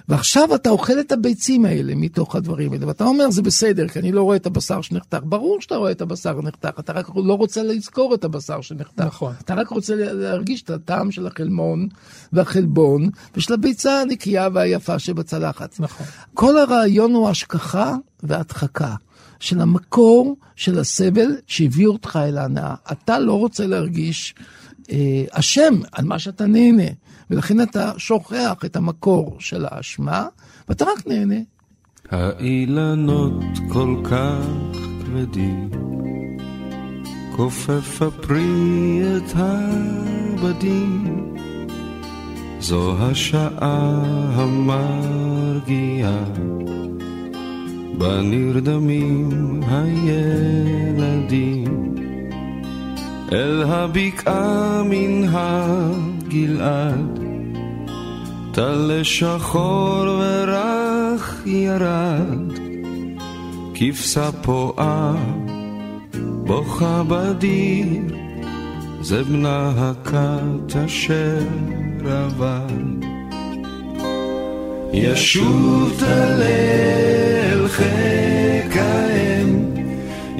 ועכשיו 0.10 0.56
אתה 0.56 0.70
אוכל 0.70 1.00
את 1.00 1.12
הביצים 1.12 1.66
האלה 1.66 1.96
מתוך 1.96 2.36
הדברים 2.36 2.74
האלה, 2.74 2.88
ואתה 2.88 3.04
אומר, 3.04 3.32
זה 3.32 3.42
בסדר, 3.42 3.88
כי 3.88 4.00
אני 4.00 4.12
לא 4.12 4.24
רואה 4.24 4.36
את 4.36 4.46
הבשר 4.46 4.82
שנחתך. 4.82 5.18
ברור 5.24 5.62
שאתה 5.62 5.76
רואה 5.76 5.92
את 5.92 6.02
הבשר 6.02 6.42
נחתך, 6.42 6.80
אתה 6.80 6.94
רק 6.94 7.10
לא 7.16 7.34
רוצה 7.34 7.64
לזכור 7.64 8.14
את 8.16 8.24
הבשר 8.24 8.62
שנחתך. 8.62 9.04
נכון. 9.06 9.34
אתה 9.42 9.54
רק 9.54 9.68
רוצה 9.68 9.96
להרגיש 9.96 10.62
את 10.62 10.70
הטעם 10.70 11.12
של 11.12 11.28
החלמון 11.28 11.88
והחלבון, 12.34 13.10
ושל 13.36 13.54
הביצה 13.54 14.02
הנקייה 14.02 14.48
והיפה 14.54 15.00
שבצלחת. 15.00 15.80
נכון. 15.80 16.06
כל 16.34 16.58
הרעיון 16.58 17.14
הוא 17.14 17.30
השכחה 17.30 17.96
והדחקה. 18.24 18.96
של 19.40 19.62
המקור 19.62 20.36
של 20.56 20.80
הסבל 20.80 21.36
שהביא 21.48 21.88
אותך 21.88 22.20
אל 22.24 22.38
ההנאה. 22.38 22.76
אתה 22.92 23.20
לא 23.20 23.34
רוצה 23.34 23.68
להרגיש 23.68 24.36
אשם 25.32 25.74
על 25.92 26.06
מה 26.06 26.20
שאתה 26.20 26.48
נהנה, 26.48 26.84
ולכן 27.30 27.62
אתה 27.62 27.92
שוכח 27.98 28.54
את 28.66 28.76
המקור 28.76 29.36
של 29.40 29.66
האשמה, 29.70 30.28
ואתה 30.70 30.86
רק 30.86 31.08
נהנה. 31.08 31.40
האילנות 32.10 33.44
כל 33.70 33.96
כך 34.04 34.46
כבדים, 35.06 35.70
כופף 37.36 38.02
הפרי 38.02 39.02
את 39.18 39.34
הבדים, 39.36 41.36
זו 42.60 42.96
השעה 43.00 44.04
המרגיעה, 44.34 46.24
בה 47.98 48.22
נרדמים 48.22 49.30
הילדים. 49.68 51.79
אל 53.32 53.64
הבקעה 53.64 54.84
מן 54.86 55.24
הגלעד, 55.32 57.20
טל 58.52 59.00
שחור 59.04 60.06
ורך 60.20 61.42
ירד, 61.46 62.60
כבשה 63.74 64.32
פועה, 64.32 65.16
בוכה 66.20 67.04
בדיר, 67.08 67.88
זה 69.02 69.24
בנה 69.24 69.72
הכת 69.78 70.76
אשר 70.86 71.40
עבד. 72.06 73.06
ישוט 74.94 76.04
הלל 76.04 77.68
האם 77.80 79.19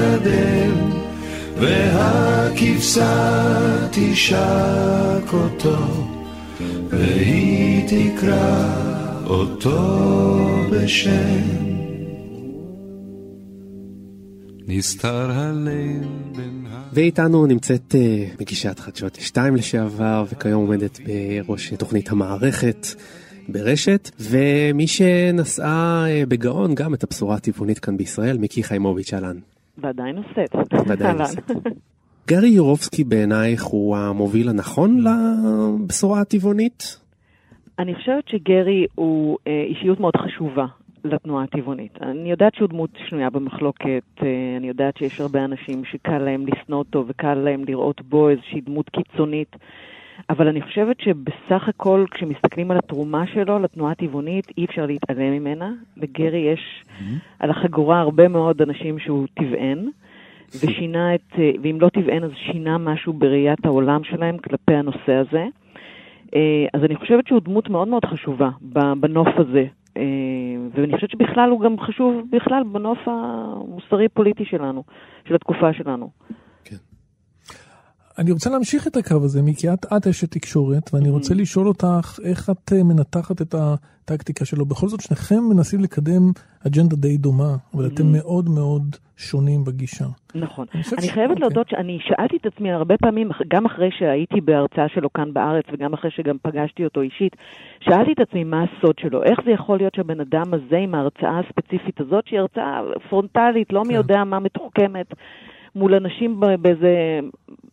והכבשה 1.57 3.09
תשק 3.91 5.33
אותו, 5.33 5.77
והיא 6.89 7.89
תקרא 7.89 8.69
אותו 9.27 10.07
בשם. 10.71 11.65
נסתר 14.67 15.31
הליל 15.31 16.03
בין 16.37 16.67
ה... 16.71 16.83
ואיתנו 16.93 17.47
נמצאת 17.47 17.95
uh, 17.95 17.97
מגישת 18.41 18.79
חדשות 18.79 19.19
2 19.21 19.57
לשעבר, 19.57 20.25
וכיום 20.33 20.67
עומדת 20.67 20.99
בראש 21.47 21.73
תוכנית 21.73 22.11
המערכת. 22.11 22.87
ברשת, 23.49 24.11
ומי 24.21 24.87
שנשאה 24.87 26.05
אה, 26.09 26.23
בגאון 26.29 26.75
גם 26.75 26.95
את 26.95 27.05
הבשורה 27.05 27.37
הטבעונית 27.37 27.79
כאן 27.79 27.97
בישראל, 27.97 28.39
מיקי 28.39 28.63
חיימוביץ', 28.63 29.15
אהלן. 29.15 29.37
ועדיין 29.79 30.17
נושאת. 30.17 30.55
ועדיין 30.87 31.17
נושאת. 31.17 31.51
גרי 32.29 32.49
יורובסקי 32.49 33.05
בעינייך 33.05 33.63
הוא 33.63 33.97
המוביל 33.97 34.49
הנכון 34.49 35.05
לבשורה 35.05 36.21
הטבעונית? 36.21 36.99
אני 37.79 37.95
חושבת 37.95 38.29
שגרי 38.29 38.87
הוא 38.95 39.39
אה, 39.47 39.65
אישיות 39.69 40.01
מאוד 40.01 40.17
חשובה 40.17 40.67
לתנועה 41.05 41.45
הטבעונית. 41.45 41.93
אני 42.03 42.31
יודעת 42.31 42.55
שהוא 42.55 42.69
דמות 42.69 42.91
שנויה 43.09 43.31
במחלוקת, 43.31 44.03
אה, 44.23 44.57
אני 44.57 44.69
יודעת 44.69 44.97
שיש 44.97 45.21
הרבה 45.21 45.45
אנשים 45.45 45.85
שקל 45.85 46.19
להם 46.19 46.47
לשנוא 46.47 46.79
אותו 46.79 47.05
וקל 47.09 47.35
להם 47.35 47.65
לראות 47.65 48.01
בו 48.01 48.29
איזושהי 48.29 48.61
דמות 48.61 48.91
קיצונית. 48.91 49.57
אבל 50.31 50.49
אני 50.49 50.63
חושבת 50.63 51.01
שבסך 51.01 51.69
הכל, 51.69 52.05
כשמסתכלים 52.11 52.71
על 52.71 52.79
התרומה 52.79 53.27
שלו 53.27 53.59
לתנועה 53.59 53.93
הטבעונית, 53.93 54.53
אי 54.59 54.65
אפשר 54.65 54.87
להתעלם 54.87 55.33
ממנה. 55.33 55.73
לגרי 55.97 56.39
יש 56.39 56.61
mm-hmm. 56.61 57.03
על 57.39 57.51
החגורה 57.51 58.01
הרבה 58.01 58.29
מאוד 58.29 58.63
אנשים 58.63 58.99
שהוא 58.99 59.27
טבען, 59.35 59.89
ושינה 60.61 61.15
את, 61.15 61.33
ואם 61.63 61.79
לא 61.81 61.89
טבען, 61.89 62.25
אז 62.25 62.31
שינה 62.35 62.79
משהו 62.79 63.13
בראיית 63.13 63.67
העולם 63.67 64.05
שלהם 64.05 64.39
כלפי 64.39 64.75
הנושא 64.75 65.13
הזה. 65.13 65.47
אה, 66.35 66.67
אז 66.75 66.85
אני 66.85 66.97
חושבת 66.97 67.27
שהוא 67.27 67.41
דמות 67.41 67.69
מאוד 67.69 67.89
מאוד 67.89 68.05
חשובה 68.05 68.51
בנוף 69.01 69.29
הזה. 69.37 69.67
אה, 69.97 70.03
ואני 70.75 70.95
חושבת 70.95 71.11
שבכלל 71.11 71.51
הוא 71.51 71.61
גם 71.61 71.81
חשוב 71.81 72.23
בכלל 72.31 72.63
בנוף 72.73 72.99
המוסרי-פוליטי 73.07 74.45
שלנו, 74.45 74.83
של 75.29 75.35
התקופה 75.35 75.73
שלנו. 75.73 76.11
אני 78.19 78.33
רוצה 78.33 78.51
להמשיך 78.51 78.87
את 78.87 78.97
הקו 78.97 79.25
הזה, 79.25 79.43
מיקי, 79.43 79.73
את, 79.73 79.87
את 79.97 80.07
אשת 80.07 80.31
תקשורת, 80.31 80.95
ואני 80.95 81.11
רוצה 81.11 81.35
mm-hmm. 81.35 81.37
לשאול 81.37 81.69
אותך 81.69 82.19
איך 82.25 82.51
את 82.51 82.73
אה, 82.73 82.83
מנתחת 82.83 83.43
את 83.43 83.55
הטקטיקה 83.55 84.45
שלו. 84.45 84.67
בכל 84.67 84.89
זאת, 84.89 85.01
שניכם 85.01 85.45
מנסים 85.51 85.81
לקדם 85.81 86.33
אג'נדה 86.67 86.97
די 86.97 87.17
דומה, 87.17 87.57
אבל 87.75 87.87
אתם 87.87 88.03
mm-hmm. 88.03 88.23
מאוד 88.23 88.49
מאוד 88.49 88.97
שונים 89.17 89.65
בגישה. 89.65 90.05
נכון. 90.35 90.67
אני, 90.75 90.83
אני 90.99 91.09
חייבת 91.09 91.31
אוקיי. 91.31 91.41
להודות 91.41 91.69
שאני 91.69 91.99
שאלתי 92.03 92.37
את 92.37 92.47
עצמי 92.47 92.73
הרבה 92.73 92.97
פעמים, 92.97 93.31
גם 93.49 93.67
אחרי 93.67 93.91
שהייתי 93.99 94.41
בהרצאה 94.41 94.89
שלו 94.89 95.13
כאן 95.13 95.33
בארץ, 95.33 95.65
וגם 95.73 95.93
אחרי 95.93 96.11
שגם 96.11 96.37
פגשתי 96.43 96.85
אותו 96.85 97.01
אישית, 97.01 97.37
שאלתי 97.81 98.13
את 98.13 98.21
עצמי 98.29 98.45
מה 98.45 98.63
הסוד 98.65 98.99
שלו, 98.99 99.23
איך 99.23 99.41
זה 99.45 99.51
יכול 99.51 99.79
להיות 99.79 99.95
שהבן 99.95 100.21
אדם 100.21 100.55
הזה 100.55 100.77
עם 100.77 100.95
ההרצאה 100.95 101.41
הספציפית 101.41 102.01
הזאת, 102.01 102.27
שהיא 102.27 102.41
הרצאה 102.41 102.81
פרונטלית, 103.09 103.73
לא 103.73 103.81
כן. 103.83 103.89
מי 103.89 103.95
יודע 103.95 104.25
מה 104.25 104.39
מתוחכמת, 104.39 105.07
מול 105.77 105.95
אנשים 105.95 106.41
באיזה 106.61 107.21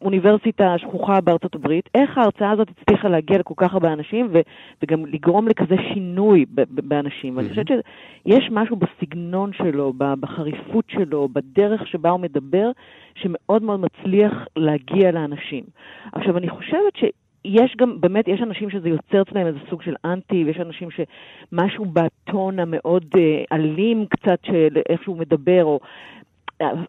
אוניברסיטה 0.02 0.78
שכוחה 0.78 1.22
בארצות 1.22 1.56
הברית, 1.56 1.90
איך 1.96 2.18
ההרצאה 2.18 2.52
הזאת 2.52 2.68
הצליחה 2.70 3.08
להגיע 3.08 3.38
לכל 3.38 3.54
כך 3.58 3.74
הרבה 3.74 3.94
אנשים 3.94 4.30
ו, 4.34 4.40
וגם 4.84 5.06
לגרום 5.06 5.48
לכזה 5.48 5.76
שינוי 5.94 6.46
באנשים. 6.68 7.38
ואני 7.38 7.50
חושבת 7.50 7.68
שיש 7.68 8.50
משהו 8.52 8.76
בסגנון 8.76 9.54
שלו, 9.54 9.94
בחריפות 9.98 10.86
שלו, 10.90 11.30
בדרך 11.34 11.88
שבה 11.88 12.10
הוא 12.10 12.20
מדבר, 12.20 12.72
שמאוד 13.16 13.64
מאוד 13.64 13.80
מצליח 13.80 14.34
להגיע 14.56 15.12
לאנשים. 15.12 15.64
עכשיו, 16.14 16.38
אני 16.38 16.50
חושבת 16.50 16.96
ש... 16.96 17.04
יש 17.46 17.76
גם, 17.78 18.02
באמת, 18.02 18.28
יש 18.28 18.42
אנשים 18.42 18.70
שזה 18.70 18.90
יוצר 18.90 19.22
אצלם 19.22 19.48
איזה 19.48 19.60
סוג 19.70 19.82
של 19.82 19.96
אנטי, 20.06 20.44
ויש 20.44 20.58
אנשים 20.58 20.90
שמשהו 20.92 21.86
בטון 21.86 22.60
המאוד 22.60 23.06
אה, 23.18 23.44
אלים 23.58 24.06
קצת 24.06 24.40
של 24.46 24.78
איך 24.90 25.04
שהוא 25.04 25.18
מדבר, 25.18 25.64
או 25.64 25.80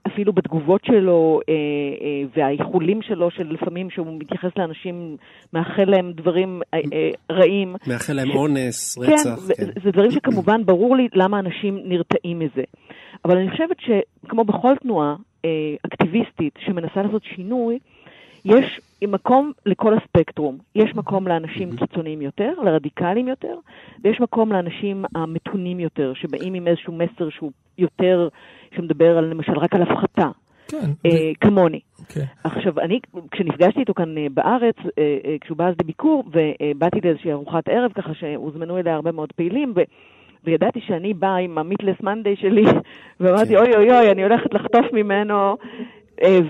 אפילו 0.06 0.32
בתגובות 0.32 0.84
שלו 0.84 1.40
אה, 1.48 1.54
אה, 1.54 2.22
והאיחולים 2.36 3.02
שלו, 3.02 3.30
שלפעמים 3.30 3.90
שהוא 3.90 4.06
מתייחס 4.18 4.50
לאנשים, 4.56 5.16
מאחל 5.52 5.84
להם 5.84 6.12
דברים 6.12 6.62
אה, 6.74 6.80
אה, 6.92 7.10
רעים. 7.30 7.74
מאחל 7.86 8.12
להם 8.12 8.28
ש... 8.32 8.34
אונס, 8.34 8.98
כן, 8.98 9.12
רצח. 9.12 9.46
כן, 9.48 9.54
כן. 9.54 9.64
זה, 9.64 9.72
זה 9.84 9.90
דברים 9.90 10.10
שכמובן 10.10 10.66
ברור 10.66 10.96
לי 10.96 11.08
למה 11.14 11.38
אנשים 11.38 11.78
נרתעים 11.84 12.38
מזה. 12.38 12.62
אבל 13.24 13.36
אני 13.38 13.50
חושבת 13.50 13.76
שכמו 13.80 14.44
בכל 14.44 14.74
תנועה 14.82 15.16
אה, 15.44 15.50
אקטיביסטית 15.86 16.54
שמנסה 16.58 17.02
לעשות 17.02 17.22
שינוי, 17.24 17.78
יש 18.44 18.80
מקום 19.08 19.52
לכל 19.66 19.94
הספקטרום. 19.94 20.58
יש 20.74 20.94
מקום 20.94 21.28
לאנשים 21.28 21.76
קיצוניים 21.76 22.22
יותר, 22.22 22.52
לרדיקליים 22.64 23.28
יותר, 23.28 23.54
ויש 24.04 24.20
מקום 24.20 24.52
לאנשים 24.52 25.04
המתונים 25.14 25.80
יותר, 25.80 26.12
שבאים 26.14 26.54
עם 26.54 26.68
איזשהו 26.68 26.92
מסר 26.92 27.30
שהוא 27.30 27.52
יותר, 27.78 28.28
שמדבר 28.76 29.18
על, 29.18 29.24
למשל 29.24 29.58
רק 29.58 29.74
על 29.74 29.82
הפחתה. 29.82 30.28
כן. 30.68 30.90
אה. 31.06 31.32
כמוני. 31.40 31.80
כן. 32.08 32.24
עכשיו, 32.44 32.80
אני, 32.80 33.00
כשנפגשתי 33.30 33.80
איתו 33.80 33.94
כאן 33.94 34.18
אה, 34.18 34.26
בארץ, 34.34 34.76
אה, 34.78 35.18
אה, 35.24 35.36
כשהוא 35.40 35.56
בא 35.56 35.68
אז 35.68 35.74
לביקור, 35.82 36.24
ובאתי 36.26 37.00
לאיזושהי 37.04 37.32
ארוחת 37.32 37.68
ערב, 37.68 37.92
ככה 37.92 38.14
שהוזמנו 38.14 38.78
אליה 38.78 38.94
הרבה 38.94 39.12
מאוד 39.12 39.32
פעילים, 39.32 39.72
ו... 39.76 39.80
וידעתי 40.44 40.80
שאני 40.80 41.14
באה 41.14 41.36
עם 41.36 41.58
המיטלס 41.58 41.96
מנדי 42.02 42.36
שלי, 42.36 42.64
ואמרתי, 43.20 43.48
כן. 43.48 43.56
אוי 43.56 43.76
אוי 43.76 43.90
אוי, 43.90 44.10
אני 44.10 44.22
הולכת 44.22 44.54
לחטוף 44.54 44.86
ממנו 44.92 45.56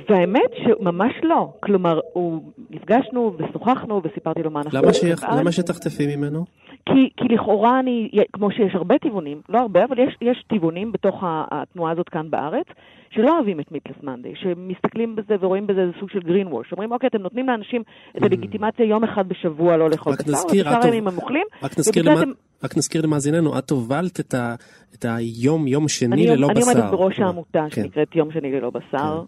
והאמת 0.08 0.50
שממש 0.64 1.12
לא. 1.22 1.52
כלומר, 1.60 2.00
הוא, 2.12 2.42
נפגשנו 2.70 3.36
ושוחחנו 3.38 4.00
וסיפרתי 4.04 4.42
לו 4.42 4.50
מה 4.50 4.60
אנחנו... 4.60 4.78
למה, 4.78 4.92
שייך, 4.92 5.24
למה 5.38 5.52
שתחטפי 5.52 6.16
ממנו? 6.16 6.44
כי, 6.86 7.10
כי 7.16 7.34
לכאורה 7.34 7.80
אני, 7.80 8.10
כמו 8.32 8.50
שיש 8.50 8.74
הרבה 8.74 8.98
טבעונים, 8.98 9.40
לא 9.48 9.58
הרבה, 9.58 9.84
אבל 9.84 9.98
יש, 9.98 10.16
יש 10.20 10.44
טבעונים 10.48 10.92
בתוך 10.92 11.16
התנועה 11.26 11.92
הזאת 11.92 12.08
כאן 12.08 12.30
בארץ, 12.30 12.66
שלא 13.10 13.36
אוהבים 13.36 13.60
את 13.60 13.72
מיטלס 13.72 13.96
מנדי, 14.02 14.32
שמסתכלים 14.34 15.16
בזה 15.16 15.34
ורואים 15.40 15.66
בזה 15.66 15.80
איזה 15.80 15.92
סוג 16.00 16.10
של 16.10 16.18
green 16.18 16.52
wash. 16.52 16.72
אומרים, 16.72 16.92
אוקיי, 16.92 17.08
אתם 17.08 17.22
נותנים 17.22 17.48
לאנשים 17.48 17.82
את 18.16 18.22
הלגיטימציה 18.22 18.86
יום 18.86 19.04
אחד 19.04 19.28
בשבוע 19.28 19.76
לא 19.76 19.90
לאכול 19.90 20.12
בשר, 20.12 20.38
ושאר 20.52 20.84
הימים 20.84 21.08
הם 21.08 21.16
אוכלים, 21.16 21.46
רק 21.62 21.78
נזכיר, 21.78 22.02
למע... 22.02 22.22
אתם... 22.22 22.30
רק 22.64 22.76
נזכיר 22.76 23.02
למאזיננו, 23.02 23.58
את 23.58 23.70
הובלת 23.70 24.20
את, 24.20 24.34
ה... 24.34 24.54
את 24.94 25.04
היום, 25.08 25.66
יום 25.66 25.88
שני 25.88 26.14
אני, 26.14 26.26
ללא 26.26 26.46
אני 26.46 26.60
בשר. 26.60 26.70
אני 26.70 26.80
עומדת 26.80 26.92
בראש 26.92 27.20
העמותה 27.20 27.64
כן. 27.70 27.82
שנקראת 27.82 28.16
יום 28.16 28.32
שני 28.32 28.52
ללא 28.52 28.70
בשר. 28.70 29.22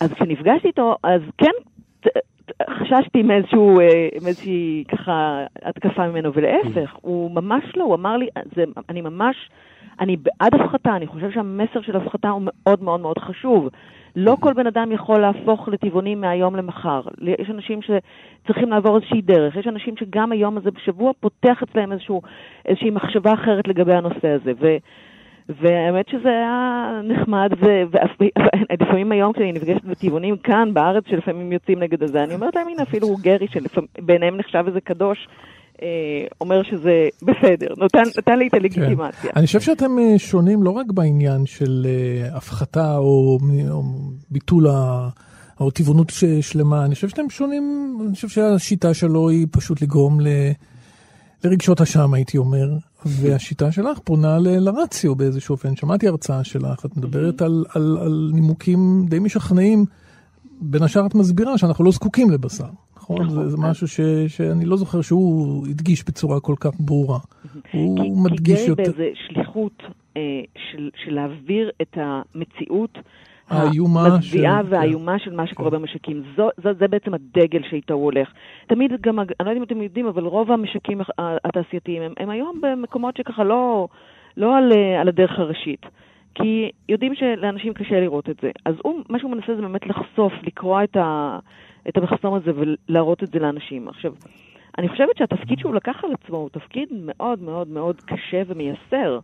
אז 0.00 0.12
כשנפגשתי 0.12 0.68
איתו, 0.68 0.96
אז 1.02 1.20
כן, 1.38 1.50
חששתי 2.70 3.22
מאיזשהו, 3.22 3.80
אה, 3.80 4.08
מאיזושהי 4.22 4.84
ככה 4.88 5.44
התקפה 5.62 6.08
ממנו, 6.08 6.34
ולהפך, 6.34 6.96
הוא 7.00 7.30
ממש 7.30 7.64
לא, 7.76 7.84
הוא 7.84 7.94
אמר 7.94 8.16
לי, 8.16 8.28
זה, 8.56 8.64
אני 8.88 9.00
ממש, 9.00 9.36
אני 10.00 10.16
בעד 10.16 10.54
הפחתה, 10.54 10.96
אני 10.96 11.06
חושב 11.06 11.30
שהמסר 11.30 11.80
של 11.82 11.96
הפחתה 11.96 12.28
הוא 12.28 12.42
מאוד 12.44 12.82
מאוד 12.82 13.00
מאוד 13.00 13.18
חשוב. 13.18 13.68
לא 14.16 14.36
כל 14.40 14.52
בן 14.52 14.66
אדם 14.66 14.92
יכול 14.92 15.20
להפוך 15.20 15.68
לטבעונים 15.68 16.20
מהיום 16.20 16.56
למחר. 16.56 17.00
יש 17.38 17.50
אנשים 17.50 17.80
שצריכים 17.82 18.70
לעבור 18.70 18.96
איזושהי 18.96 19.22
דרך, 19.22 19.56
יש 19.56 19.66
אנשים 19.66 19.96
שגם 19.96 20.32
היום 20.32 20.56
הזה 20.56 20.70
בשבוע 20.70 21.12
פותח 21.20 21.62
אצלם 21.62 21.92
איזשהו, 21.92 22.22
איזושהי 22.66 22.90
מחשבה 22.90 23.34
אחרת 23.34 23.68
לגבי 23.68 23.94
הנושא 23.94 24.28
הזה. 24.28 24.52
ו... 24.60 24.76
והאמת 25.60 26.08
שזה 26.08 26.28
היה 26.28 26.90
נחמד, 27.04 27.50
ולפעמים 27.60 29.12
היום 29.12 29.32
כשאני 29.32 29.52
נפגשת 29.52 29.84
בטבעונים 29.84 30.36
כאן 30.36 30.74
בארץ, 30.74 31.04
שלפעמים 31.10 31.52
יוצאים 31.52 31.78
נגד 31.78 32.02
הזה, 32.02 32.24
אני 32.24 32.34
אומרת 32.34 32.54
להם, 32.54 32.68
הנה 32.68 32.82
אפילו 32.82 33.16
גרי, 33.20 33.46
שבעיניהם 33.48 34.36
נחשב 34.36 34.64
איזה 34.66 34.80
קדוש, 34.80 35.28
אה, 35.82 36.26
אומר 36.40 36.62
שזה 36.62 37.08
בסדר, 37.22 37.74
נותן, 37.76 38.02
נתן 38.18 38.38
לי 38.38 38.48
את 38.48 38.54
הלגיטימציה. 38.54 39.10
כן. 39.22 39.28
אני 39.36 39.46
חושב 39.46 39.60
שאתם 39.60 39.98
אה, 39.98 40.18
שונים 40.18 40.62
לא 40.62 40.70
רק 40.70 40.86
בעניין 40.94 41.46
של 41.46 41.86
אה, 41.86 42.36
הפחתה 42.36 42.96
או, 42.96 43.38
או 43.70 43.82
ביטול 44.30 44.66
ה... 44.66 45.08
או 45.60 45.70
טבעונות 45.70 46.12
שלמה, 46.40 46.84
אני 46.84 46.94
חושב 46.94 47.08
שאתם 47.08 47.30
שונים, 47.30 47.96
אני 48.06 48.14
חושב 48.14 48.28
שהשיטה 48.28 48.94
שלו 48.94 49.28
היא 49.28 49.46
פשוט 49.50 49.82
לגרום 49.82 50.20
ל... 50.20 50.26
לרגשות 51.44 51.80
אשם, 51.80 52.14
הייתי 52.14 52.38
אומר, 52.38 52.68
והשיטה 53.06 53.72
שלך 53.72 53.98
פונה 53.98 54.38
לרציו 54.38 55.14
באיזשהו 55.14 55.52
אופן. 55.52 55.76
שמעתי 55.76 56.08
הרצאה 56.08 56.44
שלך, 56.44 56.86
את 56.86 56.96
מדברת 56.96 57.42
על, 57.42 57.64
על, 57.74 57.98
על 58.00 58.30
נימוקים 58.34 59.06
די 59.08 59.18
משכנעים, 59.18 59.84
בין 60.60 60.82
השאר 60.82 61.06
את 61.06 61.14
מסבירה 61.14 61.58
שאנחנו 61.58 61.84
לא 61.84 61.90
זקוקים 61.90 62.30
לבשר. 62.30 62.68
נכון? 62.96 63.28
זה, 63.28 63.48
זה 63.48 63.56
משהו 63.56 63.88
ש, 63.88 64.00
שאני 64.28 64.64
לא 64.64 64.76
זוכר 64.76 65.00
שהוא 65.00 65.66
הדגיש 65.66 66.04
בצורה 66.04 66.40
כל 66.40 66.54
כך 66.60 66.70
ברורה. 66.80 67.18
הוא 67.72 67.98
כי, 68.00 68.10
מדגיש 68.10 68.68
יותר... 68.68 68.84
כי 68.84 68.90
גרי 68.90 68.96
באיזה 68.96 69.16
שליחות 69.28 69.82
אה, 70.16 70.22
של, 70.72 70.90
של 71.04 71.14
להעביר 71.14 71.70
את 71.82 71.96
המציאות 71.96 72.98
האיומה 73.50 74.06
המזוויעה 74.06 74.60
והאיומה 74.68 75.18
של 75.18 75.34
מה 75.34 75.46
שקורה 75.46 75.70
כן. 75.70 75.76
במשקים. 75.76 76.22
זו, 76.36 76.48
זו, 76.62 76.70
זה 76.78 76.88
בעצם 76.88 77.14
הדגל 77.14 77.62
שאיתו 77.70 77.94
הוא 77.94 78.04
הולך. 78.04 78.28
תמיד 78.66 78.92
גם, 79.00 79.20
אני 79.20 79.28
לא 79.40 79.50
יודעת 79.50 79.56
אם 79.56 79.62
אתם 79.62 79.82
יודעים, 79.82 80.06
אבל 80.06 80.24
רוב 80.24 80.52
המשקים 80.52 81.00
התעשייתיים 81.18 82.02
הם, 82.02 82.12
הם 82.16 82.30
היום 82.30 82.60
במקומות 82.60 83.16
שככה 83.16 83.44
לא, 83.44 83.88
לא 84.36 84.56
על, 84.56 84.72
על 85.00 85.08
הדרך 85.08 85.38
הראשית. 85.38 85.86
כי 86.34 86.70
יודעים 86.88 87.14
שלאנשים 87.14 87.74
קשה 87.74 88.00
לראות 88.00 88.30
את 88.30 88.36
זה. 88.42 88.50
אז 88.64 88.74
הוא, 88.82 89.00
מה 89.08 89.18
שהוא 89.18 89.30
מנסה 89.30 89.54
זה 89.54 89.62
באמת 89.62 89.86
לחשוף, 89.86 90.32
לקרוע 90.42 90.84
את, 90.84 90.96
ה, 90.96 91.38
את 91.88 91.96
המחסום 91.96 92.34
הזה 92.34 92.50
ולהראות 92.54 93.22
את 93.22 93.28
זה 93.32 93.38
לאנשים. 93.38 93.88
עכשיו, 93.88 94.12
אני 94.78 94.88
חושבת 94.88 95.16
שהתפקיד 95.18 95.58
שהוא 95.58 95.74
לקח 95.74 95.96
על 96.02 96.10
עצמו 96.22 96.36
הוא 96.36 96.48
תפקיד 96.52 96.88
מאוד 96.92 97.42
מאוד 97.42 97.68
מאוד 97.68 97.96
קשה 98.00 98.42
ומייסר. 98.46 99.18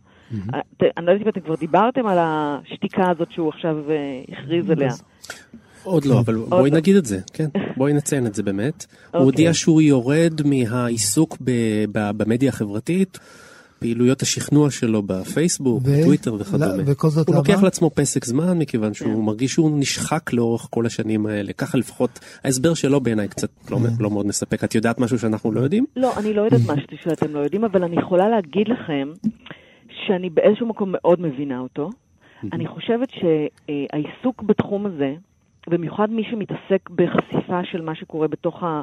אה, 0.53 0.59
אני 0.97 1.05
לא 1.05 1.11
יודעת 1.11 1.25
אם 1.25 1.29
אתם 1.29 1.41
כבר 1.41 1.55
דיברתם 1.55 2.07
על 2.07 2.17
השתיקה 2.19 3.09
הזאת 3.09 3.31
שהוא 3.31 3.49
עכשיו 3.49 3.77
אה, 3.89 4.21
הכריז 4.37 4.69
עליה. 4.69 4.91
עוד 5.83 6.05
לא, 6.05 6.19
אבל 6.19 6.35
בואי 6.35 6.71
לא. 6.71 6.77
נגיד 6.77 6.95
את 6.95 7.05
זה, 7.05 7.19
כן, 7.33 7.47
בואי 7.77 7.93
נציין 7.93 8.27
את 8.27 8.35
זה 8.35 8.43
באמת. 8.43 8.85
הוא 9.13 9.21
הודיע 9.23 9.49
אוקיי. 9.49 9.53
שהוא 9.53 9.81
יורד 9.81 10.41
מהעיסוק 10.45 11.37
במדיה 11.91 12.49
החברתית. 12.49 13.19
פעילויות 13.79 14.21
השכנוע 14.21 14.71
שלו 14.71 15.01
בפייסבוק, 15.01 15.83
בטוויטר 15.83 16.33
וכדומה. 16.33 16.83
וכל 16.85 17.09
זאת 17.09 17.27
הוא 17.27 17.35
למה? 17.35 17.43
לוקח 17.47 17.63
לעצמו 17.63 17.89
פסק 17.89 18.25
זמן 18.25 18.57
מכיוון 18.59 18.93
שהוא 18.93 19.15
כן. 19.15 19.21
מרגיש 19.21 19.53
שהוא 19.53 19.79
נשחק 19.79 20.33
לאורך 20.33 20.67
כל 20.69 20.85
השנים 20.85 21.25
האלה. 21.25 21.53
ככה 21.53 21.77
לפחות 21.77 22.19
ההסבר 22.43 22.73
שלו 22.73 23.01
בעיניי 23.01 23.27
קצת 23.27 23.49
לא, 23.71 23.77
כן. 23.77 23.83
לא 23.99 24.09
מאוד 24.09 24.25
מספק. 24.25 24.63
את 24.63 24.75
יודעת 24.75 24.99
משהו 24.99 25.19
שאנחנו 25.19 25.51
לא 25.51 25.59
יודעים? 25.59 25.85
לא, 25.95 26.11
אני 26.17 26.33
לא 26.33 26.41
יודעת 26.41 26.61
משהו 26.61 26.97
שאתם 27.03 27.33
לא 27.33 27.39
יודעים, 27.39 27.63
אבל 27.63 27.83
אני 27.83 27.95
יכולה 27.99 28.29
להגיד 28.29 28.67
לכם 28.67 29.11
שאני 30.05 30.29
באיזשהו 30.29 30.67
מקום 30.67 30.89
מאוד 30.91 31.21
מבינה 31.21 31.59
אותו. 31.59 31.89
אני 32.53 32.67
חושבת 32.67 33.09
שהעיסוק 33.09 34.43
בתחום 34.43 34.85
הזה, 34.85 35.13
במיוחד 35.67 36.09
מי 36.09 36.23
שמתעסק 36.31 36.89
בחשיפה 36.89 37.59
של 37.71 37.81
מה 37.81 37.95
שקורה 37.95 38.27
בתוך 38.27 38.63
אה, 38.63 38.81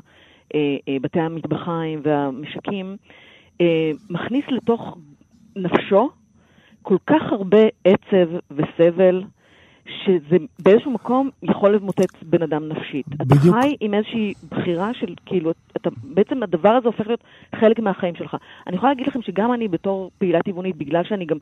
אה, 0.54 0.96
בתי 1.02 1.20
המטבחיים 1.20 2.00
והמשקים, 2.04 2.96
אה, 3.60 3.90
מכניס 4.10 4.44
לתוך 4.48 4.98
נפשו 5.56 6.10
כל 6.82 6.96
כך 7.06 7.22
הרבה 7.32 7.62
עצב 7.84 8.28
וסבל, 8.50 9.24
שזה 9.86 10.36
באיזשהו 10.58 10.90
מקום 10.90 11.30
יכול 11.42 11.74
למוטט 11.74 12.22
בן 12.22 12.42
אדם 12.42 12.68
נפשית. 12.68 13.08
בדיוק. 13.08 13.56
אתה 13.56 13.62
חי 13.62 13.74
עם 13.80 13.94
איזושהי 13.94 14.32
בחירה 14.50 14.94
של, 14.94 15.14
כאילו, 15.26 15.52
אתה, 15.76 15.90
בעצם 16.02 16.42
הדבר 16.42 16.68
הזה 16.68 16.88
הופך 16.88 17.06
להיות 17.06 17.24
חלק 17.54 17.78
מהחיים 17.78 18.14
שלך. 18.14 18.36
אני 18.66 18.76
יכולה 18.76 18.92
להגיד 18.92 19.06
לכם 19.06 19.22
שגם 19.22 19.52
אני 19.52 19.68
בתור 19.68 20.10
פעילה 20.18 20.42
טבעונית, 20.42 20.76
בגלל 20.76 21.04
שאני 21.04 21.24
גם 21.24 21.36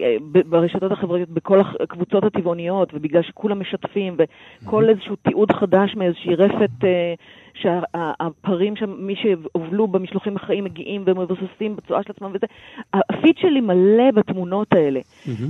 אה, 0.00 0.16
ברשתות 0.46 0.92
החברתיות, 0.92 1.28
בכל 1.28 1.60
הקבוצות 1.80 2.24
הטבעוניות, 2.24 2.94
ובגלל 2.94 3.22
שכולם 3.22 3.60
משתפים, 3.60 4.16
וכל 4.18 4.88
איזשהו 4.88 5.16
תיעוד 5.16 5.52
חדש 5.52 5.94
מאיזושהי 5.96 6.34
רפת... 6.34 6.84
אה, 6.84 7.14
שהפרים 7.62 8.76
שם, 8.76 8.90
מי 8.98 9.14
שהובלו 9.16 9.88
במשלוחים 9.88 10.36
החיים 10.36 10.64
מגיעים 10.64 11.04
ומבוססים 11.06 11.76
בצואה 11.76 12.02
של 12.02 12.12
עצמם 12.16 12.30
וזה, 12.34 12.46
הפיד 12.94 13.34
שלי 13.38 13.60
מלא 13.60 14.10
בתמונות 14.14 14.68
האלה. 14.72 15.00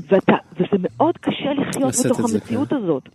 ואתה, 0.09 0.35
וזה 0.53 0.77
מאוד 0.81 1.19
קשה 1.19 1.53
לחיות 1.53 1.93
בתוך 2.05 2.21
המציאות 2.21 2.69
כן. 2.69 2.77
הזאת. 2.77 3.09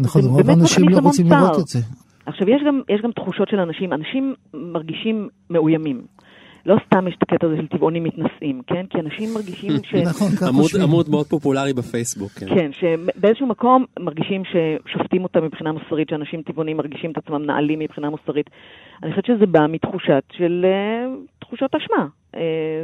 נכון, 0.00 0.22
רוב 0.24 0.50
האנשים 0.50 0.88
לא 0.88 0.98
רוצים 0.98 1.26
לראות 1.26 1.58
את 1.58 1.66
זה. 1.66 1.78
עכשיו, 2.26 2.48
יש 2.48 2.62
גם, 2.66 2.80
יש 2.88 3.00
גם 3.00 3.12
תחושות 3.12 3.48
של 3.48 3.60
אנשים, 3.60 3.92
אנשים 3.92 4.34
מרגישים 4.54 5.28
מאוימים. 5.50 6.02
לא 6.66 6.76
סתם 6.86 7.08
יש 7.08 7.14
את 7.18 7.22
הקטע 7.22 7.46
הזה 7.46 7.56
של 7.56 7.66
טבעונים 7.66 8.04
מתנשאים, 8.04 8.60
כן? 8.66 8.86
כי 8.90 8.98
אנשים 9.00 9.34
מרגישים 9.34 9.70
ש... 9.90 9.94
נכון, 9.94 10.28
ככה 10.30 10.52
חושבים. 10.52 10.82
עמוד 10.82 11.08
מאוד 11.08 11.26
פופולרי 11.26 11.72
בפייסבוק, 11.72 12.30
כן. 12.30 12.46
כן, 12.54 12.70
שבאיזשהו 12.72 13.46
מקום 13.46 13.84
מרגישים 13.98 14.42
ששופטים 14.44 15.22
אותם 15.22 15.44
מבחינה 15.44 15.72
מוסרית, 15.72 16.08
שאנשים 16.08 16.42
טבעונים 16.42 16.76
מרגישים 16.76 17.10
את 17.10 17.18
עצמם 17.18 17.42
נעלים 17.46 17.78
מבחינה 17.78 18.10
מוסרית. 18.10 18.50
אני 19.02 19.10
חושבת 19.10 19.26
שזה 19.26 19.46
בא 19.46 19.66
מתחושת 19.68 20.22
של... 20.32 20.66
uh, 20.66 21.38
תחושות 21.38 21.74
אשמה. 21.74 22.06
Uh, 22.34 22.38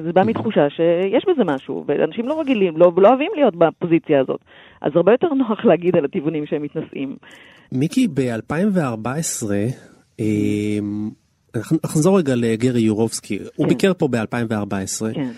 זה 0.04 0.12
בא 0.12 0.22
מתחושה 0.26 0.70
שיש 0.70 1.24
בזה 1.28 1.44
משהו, 1.44 1.84
ואנשים 1.86 2.28
לא 2.28 2.40
רגילים, 2.40 2.76
לא, 2.76 2.92
לא 2.96 3.08
אוהבים 3.08 3.30
להיות 3.34 3.56
בפוזיציה 3.56 4.20
הזאת. 4.20 4.40
אז 4.80 4.92
הרבה 4.94 5.12
יותר 5.12 5.34
נוח 5.48 5.64
להגיד 5.64 5.96
על 5.96 6.04
הטבעונים 6.04 6.46
שהם 6.46 6.62
מתנשאים. 6.62 7.16
מיקי, 7.72 8.08
ב-2014, 8.08 9.46
אנחנו 10.20 11.23
נחזור 11.84 12.18
רגע 12.18 12.34
לגרי 12.34 12.80
יורובסקי, 12.80 13.38
כן. 13.38 13.44
הוא 13.56 13.68
ביקר 13.68 13.92
פה 13.98 14.08
ב-2014, 14.08 15.14
כן. 15.14 15.30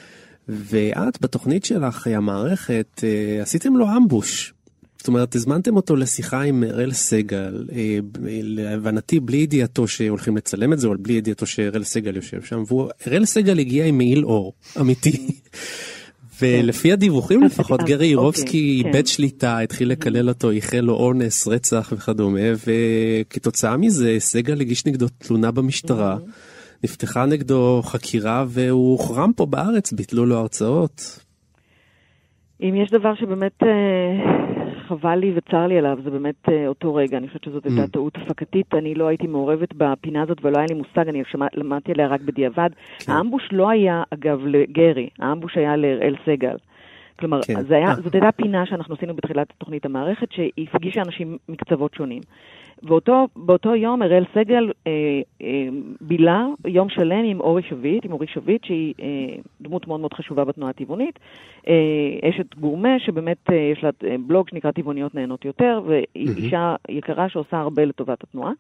ואת 0.49 1.21
בתוכנית 1.21 1.65
שלך, 1.65 2.07
המערכת, 2.07 3.05
אה, 3.05 3.43
עשיתם 3.43 3.77
לו 3.77 3.87
אמבוש. 3.97 4.53
זאת 4.99 5.09
אומרת, 5.09 5.35
הזמנתם 5.35 5.77
אותו 5.77 5.97
לשיחה 5.97 6.43
עם 6.43 6.65
אראל 6.65 6.93
סגל, 6.93 7.67
אה, 7.73 7.99
להבנתי 8.43 9.21
בלי 9.21 9.37
ידיעתו 9.37 9.89
שהולכים 9.89 10.37
לצלם 10.37 10.73
את 10.73 10.79
זה, 10.79 10.89
או 10.89 10.95
בלי 10.99 11.15
ידיעתו 11.15 11.47
שאראל 11.47 11.85
סגל 11.85 12.17
יושב 12.17 12.43
שם, 12.43 12.63
ואראל 12.69 13.25
סגל 13.25 13.59
הגיע 13.59 13.87
עם 13.87 13.99
מעיל 13.99 14.25
אור 14.25 14.53
אמיתי. 14.81 15.27
ולפי 16.43 16.93
הדיווחים 16.93 17.43
לפחות 17.43 17.81
גרי 17.81 17.95
אוקיי, 17.95 18.09
אירובסקי 18.09 18.81
כן. 18.83 18.89
איבד 18.89 19.07
שליטה 19.07 19.59
התחיל 19.59 19.91
לקלל 19.91 20.29
אותו 20.29 20.53
ייחל 20.53 20.81
לו 20.81 20.95
אונס 20.95 21.49
רצח 21.49 21.93
וכדומה 21.97 22.41
וכתוצאה 22.67 23.77
מזה 23.77 24.17
סגל 24.19 24.61
הגיש 24.61 24.87
נגדו 24.87 25.07
תלונה 25.09 25.51
במשטרה 25.51 26.17
נפתחה 26.85 27.27
נגדו 27.27 27.83
חקירה 27.85 28.45
והוא 28.49 28.93
הוחרם 28.93 29.33
פה 29.37 29.47
בארץ 29.47 29.93
ביטלו 29.93 30.27
לו 30.27 30.37
הרצאות. 30.37 31.21
אם 32.63 32.75
יש 32.75 32.91
דבר 32.91 33.15
שבאמת 33.15 33.63
אה, 33.63 34.56
חבל 34.89 35.15
לי 35.15 35.33
וצר 35.35 35.67
לי 35.67 35.79
עליו, 35.79 35.99
זה 36.05 36.11
באמת 36.11 36.49
אה, 36.49 36.69
אותו 36.69 36.95
רגע. 36.95 37.19
אני 37.19 37.29
חושבת 37.29 37.45
שזאת 37.45 37.65
הייתה 37.65 37.85
mm. 37.85 37.91
טעות 37.91 38.17
הפקתית. 38.17 38.75
אני 38.75 38.95
לא 38.95 39.07
הייתי 39.07 39.27
מעורבת 39.27 39.75
בפינה 39.77 40.23
הזאת 40.23 40.39
ולא 40.43 40.59
היה 40.59 40.67
לי 40.71 40.75
מושג, 40.75 41.09
אני 41.09 41.23
למדתי 41.55 41.93
עליה 41.93 42.07
רק 42.07 42.21
בדיעבד. 42.21 42.71
כן. 42.99 43.13
האמבוש 43.13 43.49
לא 43.53 43.71
היה, 43.71 44.03
אגב, 44.11 44.47
לגרי, 44.47 45.09
האמבוש 45.19 45.57
היה 45.57 45.77
להראל 45.77 46.15
סגל. 46.27 46.57
כלומר, 47.19 47.41
כן. 47.43 47.55
היה, 47.71 47.95
זאת 47.95 48.15
הייתה 48.15 48.33
פינה 48.33 48.67
שאנחנו 48.67 48.95
עשינו 48.95 49.15
בתחילת 49.15 49.53
תוכנית 49.59 49.87
המערכת, 49.87 50.33
שהיא 50.33 50.67
הפגישה 50.73 51.03
אנשים 51.03 51.39
מקצוות 51.49 51.95
שונים. 51.95 52.23
ובאותו 52.83 53.75
יום 53.77 54.03
אראל 54.03 54.25
סגל 54.35 54.73
אה, 54.87 54.93
אה, 55.43 55.69
בילה 56.01 56.47
יום 56.67 56.89
שלם 56.89 57.25
עם 57.25 57.41
אורי 57.41 57.63
שביט, 57.63 58.05
עם 58.05 58.13
אורי 58.13 58.27
שביט, 58.27 58.65
שהיא 58.65 58.95
אה, 59.01 59.37
דמות 59.61 59.89
מאוד 59.89 60.01
מאוד 60.01 60.13
חשובה 60.13 60.45
בתנועה 60.45 60.71
הטבעונית, 60.71 61.19
אה, 61.69 62.29
אשת 62.29 62.55
גורמה, 62.55 62.99
שבאמת 62.99 63.51
אה, 63.51 63.57
יש 63.57 63.85
לה 63.85 63.91
אה, 64.05 64.17
בלוג 64.27 64.49
שנקרא 64.49 64.71
טבעוניות 64.71 65.15
נהנות 65.15 65.45
יותר, 65.45 65.81
והיא 65.87 66.05
mm-hmm. 66.17 66.37
אישה 66.37 66.75
יקרה 66.89 67.29
שעושה 67.29 67.57
הרבה 67.57 67.85
לטובת 67.85 68.23
התנועה. 68.23 68.53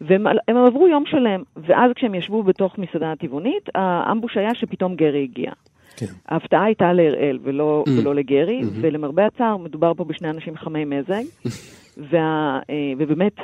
והם 0.00 0.26
עברו 0.66 0.88
יום 0.88 1.04
שלם, 1.06 1.42
ואז 1.56 1.90
כשהם 1.94 2.14
ישבו 2.14 2.42
בתוך 2.42 2.78
מסעדה 2.78 3.12
הטבעונית, 3.12 3.68
האמבוש 3.74 4.36
היה 4.36 4.54
שפתאום 4.54 4.94
גרי 4.94 5.22
הגיע. 5.22 5.52
כן. 5.96 6.06
ההפתעה 6.28 6.64
הייתה 6.64 6.92
להראל 6.92 7.38
ולא, 7.42 7.84
mm. 7.86 7.90
ולא 7.90 8.14
לגרי, 8.14 8.60
mm-hmm. 8.60 8.80
ולמרבה 8.80 9.26
הצער, 9.26 9.56
מדובר 9.56 9.94
פה 9.94 10.04
בשני 10.04 10.30
אנשים 10.30 10.56
חמי 10.56 10.84
מזג, 10.84 11.22
וה, 11.96 12.60
אה, 12.70 12.92
ובאמת, 12.98 13.36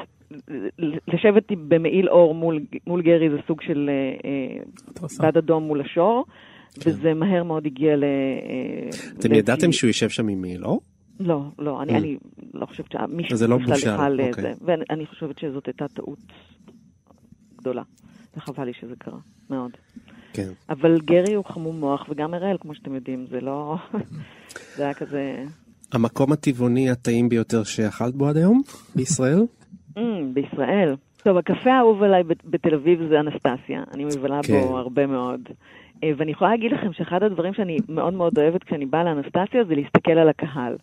לשבת 1.09 1.53
במעיל 1.69 2.09
אור 2.09 2.35
מול, 2.35 2.61
מול 2.87 3.03
גרי 3.03 3.31
זה 3.31 3.37
סוג 3.47 3.63
של 3.63 3.91
אה, 4.25 5.09
בד 5.19 5.37
אדום 5.37 5.63
מול 5.63 5.81
השור, 5.81 6.25
כן. 6.81 6.91
וזה 6.91 7.15
מהר 7.15 7.43
מאוד 7.43 7.67
הגיע 7.67 7.97
ל... 7.97 8.05
אה, 8.05 8.89
אתם 9.19 9.35
ידעתם 9.35 9.73
שהוא 9.73 9.89
יושב 9.89 10.09
שם 10.09 10.29
עם 10.29 10.41
מעיל 10.41 10.65
אור? 10.65 10.81
לא, 11.21 11.43
לא, 11.59 11.83
אני, 11.83 11.93
mm. 11.93 11.97
אני 11.97 12.17
לא 12.55 12.67
חושבת 12.67 12.93
שמישהו 12.93 13.49
לא 13.49 13.57
בכלל 13.57 13.77
יוכל 13.77 14.21
אוקיי. 14.21 14.43
זה, 14.43 14.53
ואני 14.61 15.07
חושבת 15.07 15.39
שזאת 15.39 15.67
הייתה 15.67 15.89
טעות 15.89 16.19
גדולה, 17.57 17.83
וחבל 18.37 18.65
לי 18.65 18.73
שזה 18.81 18.97
קרה, 18.99 19.19
מאוד. 19.51 19.71
כן. 20.33 20.49
אבל 20.69 21.01
גרי 21.01 21.35
הוא 21.35 21.45
חמום 21.45 21.81
מוח, 21.81 22.07
וגם 22.09 22.35
אראל, 22.35 22.57
כמו 22.61 22.75
שאתם 22.75 22.95
יודעים, 22.95 23.27
זה 23.31 23.41
לא... 23.41 23.77
זה 24.77 24.83
היה 24.83 24.95
כזה... 24.95 25.45
המקום 25.93 26.33
הטבעוני 26.33 26.91
הטעים 26.91 27.29
ביותר 27.29 27.65
שאכלת 27.65 28.15
בו 28.15 28.29
עד 28.29 28.37
היום 28.37 28.63
בישראל? 28.97 29.47
mm, 29.99 30.01
בישראל. 30.35 30.95
טוב, 31.23 31.37
הקפה 31.37 31.73
האהוב 31.73 32.03
עליי 32.03 32.23
בתל 32.45 32.75
אביב 32.75 33.01
זה 33.09 33.21
אנסטסיה. 33.21 33.83
אני 33.95 34.05
מבלה 34.05 34.41
כן. 34.43 34.61
בו 34.61 34.79
הרבה 34.79 35.07
מאוד. 35.07 35.41
אה, 36.05 36.11
ואני 36.17 36.31
יכולה 36.31 36.51
להגיד 36.51 36.73
לכם 36.73 36.93
שאחד 36.93 37.23
הדברים 37.23 37.55
שאני 37.55 37.79
מאוד 37.89 38.15
מאוד 38.15 38.39
אוהבת 38.39 38.65
כשאני 38.65 38.87
באה 38.87 39.05
לאנסטסיה 39.05 39.65
זה 39.69 39.75
להסתכל 39.75 40.13
על 40.13 40.29
הקהל. 40.29 40.77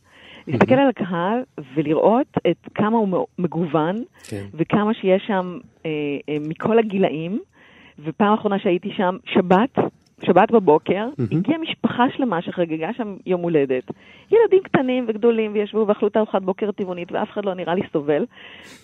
להסתכל 0.47 0.75
על 0.75 0.89
הקהל 0.89 1.39
ולראות 1.75 2.37
את 2.51 2.57
כמה 2.75 2.97
הוא 2.97 3.25
מגוון, 3.39 4.03
כן. 4.27 4.45
וכמה 4.53 4.93
שיש 4.93 5.23
שם 5.27 5.57
אה, 5.85 5.91
אה, 6.29 6.37
מכל 6.41 6.79
הגילאים. 6.79 7.39
ופעם 8.05 8.33
אחרונה 8.33 8.59
שהייתי 8.59 8.89
שם, 8.97 9.17
שבת, 9.25 9.77
שבת 10.25 10.51
בבוקר, 10.51 11.07
mm-hmm. 11.11 11.37
הגיעה 11.37 11.57
משפחה 11.59 12.03
שלמה 12.17 12.41
שחגגה 12.41 12.87
שם 12.97 13.15
יום 13.25 13.41
הולדת. 13.41 13.83
ילדים 14.31 14.59
קטנים 14.63 15.05
וגדולים, 15.07 15.53
וישבו 15.53 15.85
ואכלו 15.87 16.07
את 16.07 16.17
ארוחת 16.17 16.41
בוקר 16.41 16.71
טבעונית, 16.71 17.11
ואף 17.11 17.27
אחד 17.33 17.45
לא 17.45 17.53
נראה 17.53 17.75
לי 17.75 17.81
סובל. 17.93 18.25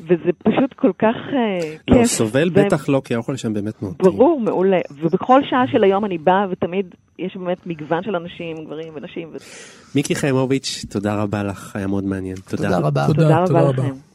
וזה 0.01 0.31
פשוט 0.43 0.73
כל 0.75 0.91
כך 0.99 1.15
uh, 1.29 1.63
כיף. 1.87 1.97
לא, 1.97 2.05
סובל 2.05 2.49
ו... 2.49 2.53
בטח 2.53 2.89
לא, 2.89 3.01
כי 3.05 3.13
האוכל 3.13 3.35
שם 3.35 3.53
באמת 3.53 3.81
מאוד 3.81 3.95
ברור, 3.97 4.41
מעולה. 4.41 4.79
ובכל 5.01 5.41
שעה 5.49 5.67
של 5.71 5.83
היום 5.83 6.05
אני 6.05 6.17
באה, 6.17 6.45
ותמיד 6.49 6.95
יש 7.19 7.37
באמת 7.37 7.67
מגוון 7.67 8.03
של 8.03 8.15
אנשים, 8.15 8.65
גברים 8.65 8.93
ונשים. 8.95 9.29
ו... 9.33 9.37
מיקי 9.95 10.15
חיימוביץ', 10.15 10.85
תודה 10.89 11.21
רבה 11.23 11.43
לך, 11.43 11.75
היה 11.75 11.87
מאוד 11.87 12.03
מעניין. 12.03 12.35
תודה. 12.35 12.63
תודה 12.63 12.77
רבה. 12.77 13.07
תודה, 13.07 13.23
תודה, 13.23 13.45
תודה 13.45 13.61
רבה 13.61 13.83
לכם. 13.83 14.14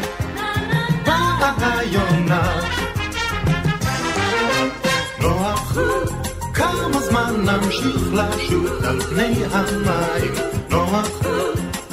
נמשיך 7.45 8.13
לשוט 8.13 8.83
על 8.83 9.01
פני 9.01 9.33
המים? 9.51 10.33
נוח, 10.69 11.07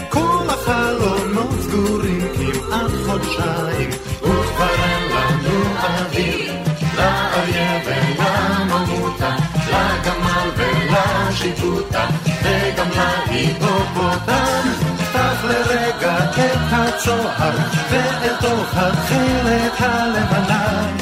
כל 0.09 0.47
החלונות 0.49 1.61
סגורים 1.61 2.29
כמעט 2.35 2.91
חודשיים, 3.07 3.91
וכבר 4.23 4.75
אין 4.85 5.13
לנו 5.13 5.65
אוויר. 5.83 6.53
לאריה 6.97 7.81
ולממותה, 7.87 9.37
לגמל 9.69 10.49
ולשיטוטה, 10.57 12.07
וגם 12.43 12.89
להיפופוטם. 13.31 14.69
פתח 14.97 15.45
לרגע 15.45 16.19
את 16.19 16.73
הצוהר, 16.73 17.57
ואל 17.91 18.37
תוך 18.41 18.75
התכלת 18.75 19.81
הלבנה, 19.81 20.93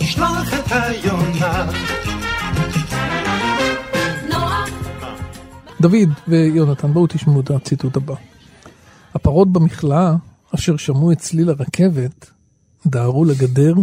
שלח 0.00 0.54
את 0.54 0.72
היונה. 0.72 1.64
דוד 5.84 6.08
ויונתן, 6.28 6.92
בואו 6.92 7.06
תשמעו 7.06 7.40
את 7.40 7.50
הציטוט 7.50 7.96
הבא. 7.96 8.14
הפרות 9.14 9.52
במכלאה, 9.52 10.14
אשר 10.54 10.76
שמעו 10.76 11.12
את 11.12 11.18
צליל 11.18 11.50
הרכבת, 11.50 12.30
דהרו 12.86 13.24
לגדר 13.24 13.74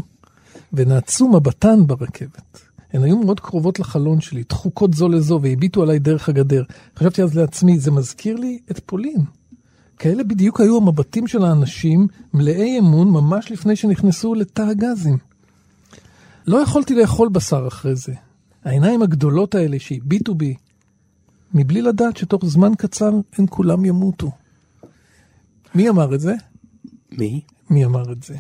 ונעצו 0.74 1.28
מבטן 1.28 1.88
ברכבת. 1.88 2.60
הן 2.94 3.04
היו 3.04 3.18
מאוד 3.18 3.40
קרובות 3.40 3.80
לחלון 3.80 4.22
שלי, 4.22 4.44
דחוקות 4.50 4.94
זו 4.94 5.10
לזו, 5.10 5.40
והביטו 5.44 5.84
עליי 5.84 6.00
דרך 6.00 6.30
הגדר. 6.30 6.64
חשבתי 6.98 7.24
אז 7.24 7.38
לעצמי, 7.38 7.80
זה 7.80 7.92
מזכיר 7.92 8.36
לי 8.36 8.60
את 8.72 8.80
פולין. 8.86 9.22
כאלה 10.00 10.24
בדיוק 10.24 10.62
היו 10.62 10.78
המבטים 10.78 11.28
של 11.28 11.46
האנשים, 11.46 12.08
מלאי 12.34 12.80
אמון, 12.80 13.10
ממש 13.10 13.52
לפני 13.52 13.76
שנכנסו 13.76 14.36
לתא 14.36 14.62
הגזים. 14.62 15.18
לא 16.48 16.58
יכולתי 16.58 16.96
לאכול 16.96 17.30
בשר 17.30 17.68
אחרי 17.68 17.96
זה. 17.96 18.14
העיניים 18.66 19.02
הגדולות 19.02 19.56
האלה 19.56 19.80
שהביטו 19.80 20.36
בי, 20.36 20.56
מבלי 21.54 21.82
לדעת 21.82 22.18
שתוך 22.18 22.46
זמן 22.46 22.72
קצר 22.78 23.12
הם 23.38 23.48
כולם 23.48 23.86
ימותו. 23.86 24.32
מי 25.76 25.90
אמר 25.90 26.16
את 26.16 26.20
זה? 26.20 26.34
מי? 27.12 27.42
מי 27.70 27.86
אמר 27.86 28.12
את 28.12 28.24
זה? 28.24 28.38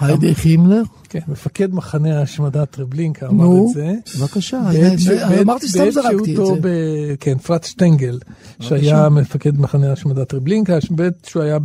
היידי 0.00 0.34
הימלר? 0.44 0.82
כן, 1.08 1.20
מפקד 1.28 1.74
מחנה 1.74 2.18
ההשמדה 2.18 2.66
טרבלינקה 2.66 3.28
אמר 3.28 3.44
את 3.46 3.74
זה. 3.74 3.94
בבקשה, 4.18 4.60
אמרתי 5.42 5.68
סתם 5.68 5.90
זרקתי 5.90 6.36
את 6.36 6.46
זה. 6.46 7.14
כן, 7.20 7.38
פרט 7.38 7.64
שטנגל, 7.64 8.18
שהיה 8.60 9.08
מפקד 9.08 9.60
מחנה 9.60 9.90
ההשמדה 9.90 10.24
טרבלינקה, 10.24 10.78
בעת 10.90 11.24
שהוא 11.26 11.42
היה 11.42 11.58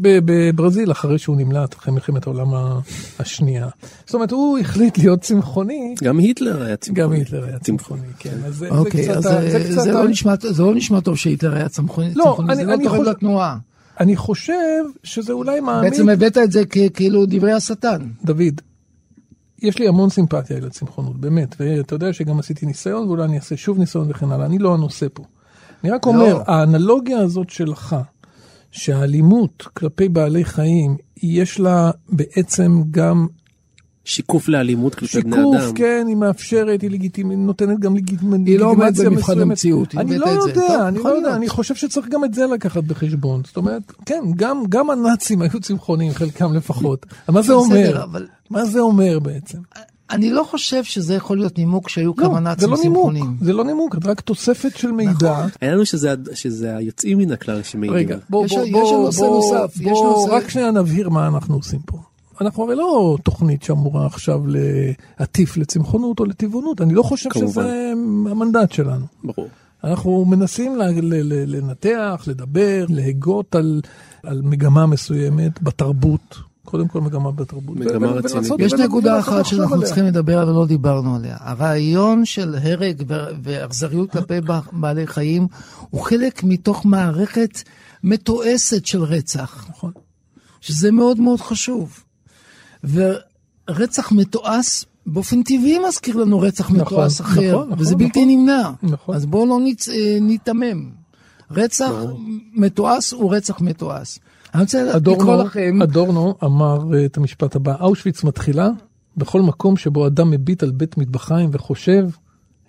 בברזיל 0.00 0.90
אחרי 0.90 1.18
שהוא 1.18 1.36
נמלט 1.36 1.74
אחרי 1.74 1.92
מלחמת 1.94 2.26
העולם 2.26 2.48
השנייה. 3.18 3.68
זאת 4.06 4.14
אומרת, 4.14 4.30
הוא 4.30 4.58
החליט 4.58 4.98
להיות 4.98 5.20
צמחוני. 5.20 5.94
גם 6.04 6.18
היטלר 6.18 6.62
היה 6.62 6.76
צמחוני. 6.76 7.04
גם 7.04 7.12
היטלר 7.12 7.44
היה 7.44 7.58
צמחוני, 7.58 8.02
כן. 8.18 8.36
אוקיי, 8.70 9.10
אז 9.10 9.28
זה 10.54 10.62
לא 10.62 10.74
נשמע 10.74 11.00
טוב 11.00 11.16
שהיטלר 11.16 11.54
היה 11.56 11.68
צמחוני, 11.68 12.14
לא, 12.14 12.38
זה 12.54 12.64
לא 12.64 12.74
תורם 12.84 13.04
לתנועה. 13.04 13.56
אני 14.00 14.16
חושב 14.16 14.84
שזה 15.04 15.32
אולי 15.32 15.60
מעמיד... 15.60 15.90
בעצם 15.90 16.08
הבאת 16.08 16.38
את 16.38 16.52
זה 16.52 16.64
כאילו 16.94 17.26
דברי 17.26 17.52
השטן. 17.52 18.08
דוד, 18.24 18.60
יש 19.62 19.78
לי 19.78 19.88
המון 19.88 20.10
סימפתיה 20.10 20.60
לצמחונות, 20.60 21.20
באמת, 21.20 21.56
ואתה 21.60 21.94
יודע 21.94 22.12
שגם 22.12 22.38
עשיתי 22.38 22.66
ניסיון, 22.66 23.08
ואולי 23.08 23.24
אני 23.24 23.36
אעשה 23.36 23.56
שוב 23.56 23.78
ניסיון 23.78 24.10
וכן 24.10 24.32
הלאה, 24.32 24.46
אני 24.46 24.58
לא 24.58 24.74
הנושא 24.74 25.06
פה. 25.12 25.24
אני 25.84 25.90
רק 25.90 26.06
אומר, 26.06 26.34
לא. 26.34 26.42
האנלוגיה 26.46 27.18
הזאת 27.18 27.50
שלך, 27.50 27.96
שהאלימות 28.70 29.62
כלפי 29.74 30.08
בעלי 30.08 30.44
חיים, 30.44 30.96
יש 31.22 31.60
לה 31.60 31.90
בעצם 32.08 32.82
גם 32.90 33.26
שיקוף 34.08 34.48
לאלימות 34.48 34.94
כלפי 34.94 35.20
בני 35.20 35.36
אדם. 35.36 35.60
שיקוף, 35.60 35.72
כן, 35.74 36.04
היא 36.08 36.16
מאפשרת, 36.16 36.82
היא 36.82 36.90
לגיטימית, 36.90 37.38
נותנת 37.38 37.80
גם 37.80 37.96
לגיטימציה 37.96 38.28
מסוימת. 38.28 38.46
היא 38.46 38.58
לא 38.58 38.66
עומדת 38.70 39.04
במבחן 39.04 39.40
המציאות, 39.40 39.94
אני 39.94 40.18
לא 40.18 40.26
יודע, 40.26 40.88
אני 40.88 40.98
לא 40.98 41.08
יודע, 41.08 41.34
אני 41.34 41.48
חושב 41.48 41.74
שצריך 41.74 42.08
גם 42.08 42.24
את 42.24 42.34
זה 42.34 42.46
לקחת 42.46 42.84
בחשבון. 42.84 43.42
זאת 43.44 43.56
אומרת, 43.56 43.82
כן, 44.06 44.20
גם, 44.36 44.62
גם 44.68 44.90
הנאצים 44.90 45.42
היו 45.42 45.60
צמחונים, 45.60 46.12
חלקם 46.12 46.54
לפחות. 46.54 47.06
מה 47.28 47.42
זה 47.42 47.52
אומר? 47.52 48.04
מה 48.50 48.64
זה 48.64 48.80
אומר 48.80 49.18
בעצם? 49.18 49.58
אני 50.10 50.30
לא 50.30 50.42
חושב 50.42 50.84
שזה 50.84 51.14
יכול 51.14 51.36
להיות 51.36 51.58
נימוק 51.58 51.88
שהיו 51.88 52.12
לא, 52.18 52.24
כמה 52.24 52.40
נאצים 52.40 52.76
צמחונים. 52.76 53.24
לא 53.24 53.46
זה 53.46 53.52
לא 53.52 53.64
נימוק, 53.64 53.96
זה 54.04 54.10
רק 54.10 54.20
תוספת 54.20 54.76
של 54.76 54.90
מידע. 54.90 55.12
נכון. 55.12 55.50
היה 55.60 55.74
לנו 55.74 55.86
שזה, 55.86 56.14
שזה 56.34 56.76
היוצאים 56.76 57.18
מן 57.18 57.32
הכלל 57.32 57.62
שמעידים. 57.62 57.98
רגע, 57.98 58.16
בוא, 58.30 58.46
בוא, 58.46 58.64
בוא, 58.72 59.10
בוא, 59.10 59.10
בוא, 59.10 59.92
בוא, 59.92 60.28
רק 60.30 60.48
שנייה 60.48 60.70
נבהיר 60.70 61.08
מה 61.08 61.26
אנחנו 61.26 61.54
עושים 61.54 61.80
פה. 61.86 61.98
אנחנו 62.40 62.64
הרי 62.64 62.74
לא 62.74 63.16
תוכנית 63.22 63.62
שאמורה 63.62 64.06
עכשיו 64.06 64.40
להטיף 64.46 65.56
לצמחונות 65.56 66.20
או 66.20 66.24
לטבעונות, 66.24 66.80
אני 66.80 66.94
לא 66.94 67.02
חושב 67.02 67.30
כמובן. 67.30 67.48
שזה 67.50 67.92
המנדט 68.30 68.72
שלנו. 68.72 69.06
ברור. 69.24 69.48
אנחנו 69.84 70.24
מנסים 70.24 70.76
לנתח, 71.46 72.24
לדבר, 72.26 72.84
להגות 72.88 73.54
על, 73.54 73.80
על 74.22 74.42
מגמה 74.42 74.86
מסוימת 74.86 75.62
בתרבות. 75.62 76.38
קודם 76.64 76.88
כל 76.88 77.00
מגמה 77.00 77.32
בתרבות. 77.32 77.76
מגמה 77.76 78.06
רצינית. 78.06 78.52
יש 78.58 78.72
נקודה 78.72 79.18
אחת 79.18 79.44
שאנחנו 79.46 79.82
צריכים 79.82 80.04
לדבר 80.04 80.38
עליה 80.38 80.52
ולא 80.52 80.66
דיברנו 80.66 81.16
עליה. 81.16 81.36
הרעיון 81.40 82.24
של 82.24 82.54
הרג 82.62 83.02
ואכזריות 83.42 84.10
כלפי 84.10 84.34
בעלי 84.80 85.06
חיים 85.06 85.46
הוא 85.90 86.00
חלק 86.00 86.44
מתוך 86.44 86.86
מערכת 86.86 87.62
מתועסת 88.04 88.86
של 88.86 89.02
רצח. 89.02 89.66
נכון. 89.70 89.92
שזה 90.60 90.92
מאוד 90.92 91.20
מאוד 91.20 91.40
חשוב. 91.40 92.00
ורצח 92.84 94.12
מתועש 94.12 94.84
באופן 95.06 95.42
טבעי 95.42 95.78
מזכיר 95.88 96.16
לנו 96.16 96.40
רצח 96.40 96.70
נכון, 96.70 96.80
מתועש 96.80 97.20
אחר, 97.20 97.40
נכון, 97.40 97.66
נכון, 97.66 97.80
וזה 97.80 97.94
נכון, 97.94 98.06
בלתי 98.06 98.36
נמנע. 98.36 98.70
נכון. 98.82 99.14
אז 99.14 99.26
בואו 99.26 99.46
לא 99.46 99.60
ניצ... 99.60 99.88
אה, 99.88 100.18
ניתמם. 100.20 100.90
רצח 101.50 101.90
מתועש 102.54 103.12
הוא 103.12 103.34
רצח 103.34 103.60
מתועש. 103.60 104.18
אני 104.54 104.62
רוצה 104.62 104.84
לקרוא 104.84 105.36
לכם... 105.36 105.82
אדורנו 105.82 106.34
אמר 106.44 106.94
אה, 106.94 107.04
את 107.04 107.16
המשפט 107.16 107.56
הבא, 107.56 107.74
אושוויץ 107.80 108.24
מתחילה 108.24 108.70
בכל 109.16 109.42
מקום 109.42 109.76
שבו 109.76 110.06
אדם 110.06 110.30
מביט 110.30 110.62
על 110.62 110.70
בית 110.70 110.98
מטבחיים 110.98 111.50
וחושב, 111.52 112.08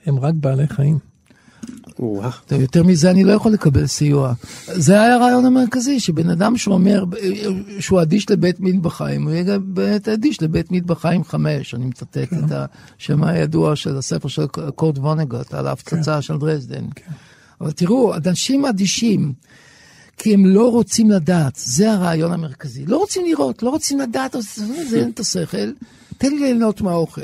הם 0.06 0.20
רק 0.20 0.34
בעלי 0.34 0.68
חיים. 0.68 1.09
יותר 2.52 2.84
מזה 2.84 3.12
אני 3.12 3.24
לא 3.24 3.32
יכול 3.32 3.52
לקבל 3.52 3.88
סיוע. 3.88 4.34
זה 4.66 5.02
היה 5.02 5.16
הרעיון 5.16 5.46
המרכזי, 5.46 6.00
שבן 6.00 6.30
אדם 6.30 6.58
שאומר 6.58 7.04
שהוא 7.80 8.02
אדיש 8.02 8.30
לבית 8.30 8.60
מטבחיים, 8.60 9.24
הוא 9.24 9.32
יהיה 9.32 9.60
באמת 9.60 10.08
אדיש 10.08 10.42
לבית 10.42 10.72
מטבחיים 10.72 11.24
חמש, 11.24 11.74
אני 11.74 11.86
מצטט 11.86 12.18
כן. 12.18 12.46
את 12.46 12.52
השם 12.98 13.24
הידוע 13.24 13.76
של 13.76 13.98
הספר 13.98 14.28
של 14.28 14.46
קורט 14.76 14.98
וונגוט 14.98 15.54
על 15.54 15.68
ההפצצה 15.68 16.16
כן. 16.16 16.22
של 16.22 16.38
דרזדן. 16.38 16.86
כן. 16.96 17.12
אבל 17.62 17.72
תראו, 17.72 18.14
אנשים 18.16 18.66
אדישים, 18.66 19.34
כי 20.18 20.34
הם 20.34 20.46
לא 20.46 20.72
רוצים 20.72 21.12
לדעת, 21.12 21.54
זה 21.56 21.92
הרעיון 21.92 22.32
המרכזי. 22.32 22.86
לא 22.86 22.98
רוצים 22.98 23.26
לראות, 23.26 23.64
לא 23.64 23.70
רוצים 23.70 24.00
לדעת, 24.00 24.36
זה 24.90 25.00
אין 25.00 25.10
את 25.10 25.20
השכל, 25.20 25.72
תן 26.18 26.30
לי 26.32 26.40
ליהנות 26.40 26.82
מהאוכל. 26.82 27.22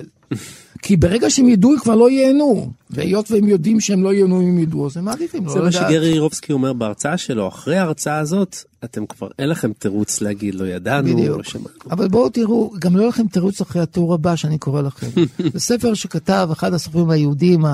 כי 0.86 0.96
ברגע 0.96 1.30
שהם 1.30 1.50
ידעו, 1.50 1.72
הם 1.74 1.80
כבר 1.80 1.96
לא 1.96 2.10
ייהנו. 2.10 2.72
והיות 2.90 3.32
והם 3.32 3.48
יודעים 3.48 3.80
שהם 3.80 4.04
לא 4.04 4.14
ייהנו 4.14 4.42
אם 4.42 4.60
ידעו, 4.60 4.86
אז 4.86 4.98
הם 4.98 5.06
מעדיפים 5.06 5.46
לא 5.46 5.52
לדעת. 5.52 5.74
זה 5.74 5.82
מה 5.82 5.88
שגרי 5.88 6.14
אירובסקי 6.14 6.54
אומר 6.54 6.74
בהרצאה 6.74 7.18
שלו, 7.18 7.48
אחרי 7.48 7.78
ההרצאה 7.78 8.18
הזאת, 8.18 8.58
אתם 8.84 9.06
כבר, 9.06 9.28
אין 9.40 9.50
לכם 9.50 9.74
תירוץ 9.74 10.22
להגיד 10.22 10.56
לא 10.56 10.66
ידענו, 10.66 11.14
בדיוק. 11.14 11.38
לא 11.38 11.44
שמענו. 11.44 11.70
אבל 11.92 12.08
בואו 12.08 12.30
תראו, 12.30 12.74
גם 12.80 12.96
לא 12.96 13.02
יהיה 13.02 13.10
לכם 13.10 13.28
תירוץ 13.28 13.62
אחרי 13.62 13.82
הטור 13.82 14.14
הבא 14.14 14.36
שאני 14.36 14.58
קורא 14.58 14.82
לכם. 14.82 15.08
זה 15.54 15.60
ספר 15.60 15.94
שכתב 15.94 16.50
אחד 16.52 16.74
הסופרים 16.74 17.10
היהודים 17.10 17.66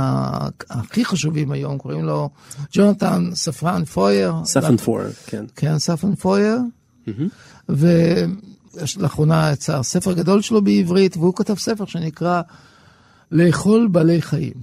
הכי 0.69 1.05
חשובים 1.05 1.51
היום, 1.51 1.77
קוראים 1.77 2.05
לו 2.05 2.29
ג'ונתן 2.73 3.29
ספרן 3.33 3.85
פויר. 3.85 4.33
ספן 4.45 4.77
פויר, 4.77 5.09
כן. 5.25 5.45
כן, 5.55 5.79
ספן 5.79 6.15
פויר. 6.15 6.57
ולאחרונה 7.69 9.51
יצא 9.53 9.83
ספר 9.83 10.13
גדול 10.13 10.41
שלו 10.41 10.61
בעברית, 10.61 11.17
והוא 11.17 11.33
כתב 11.35 11.55
ספר 11.55 11.85
שנקרא 11.85 12.41
לאכול 13.31 13.87
בעלי 13.91 14.21
חיים. 14.21 14.53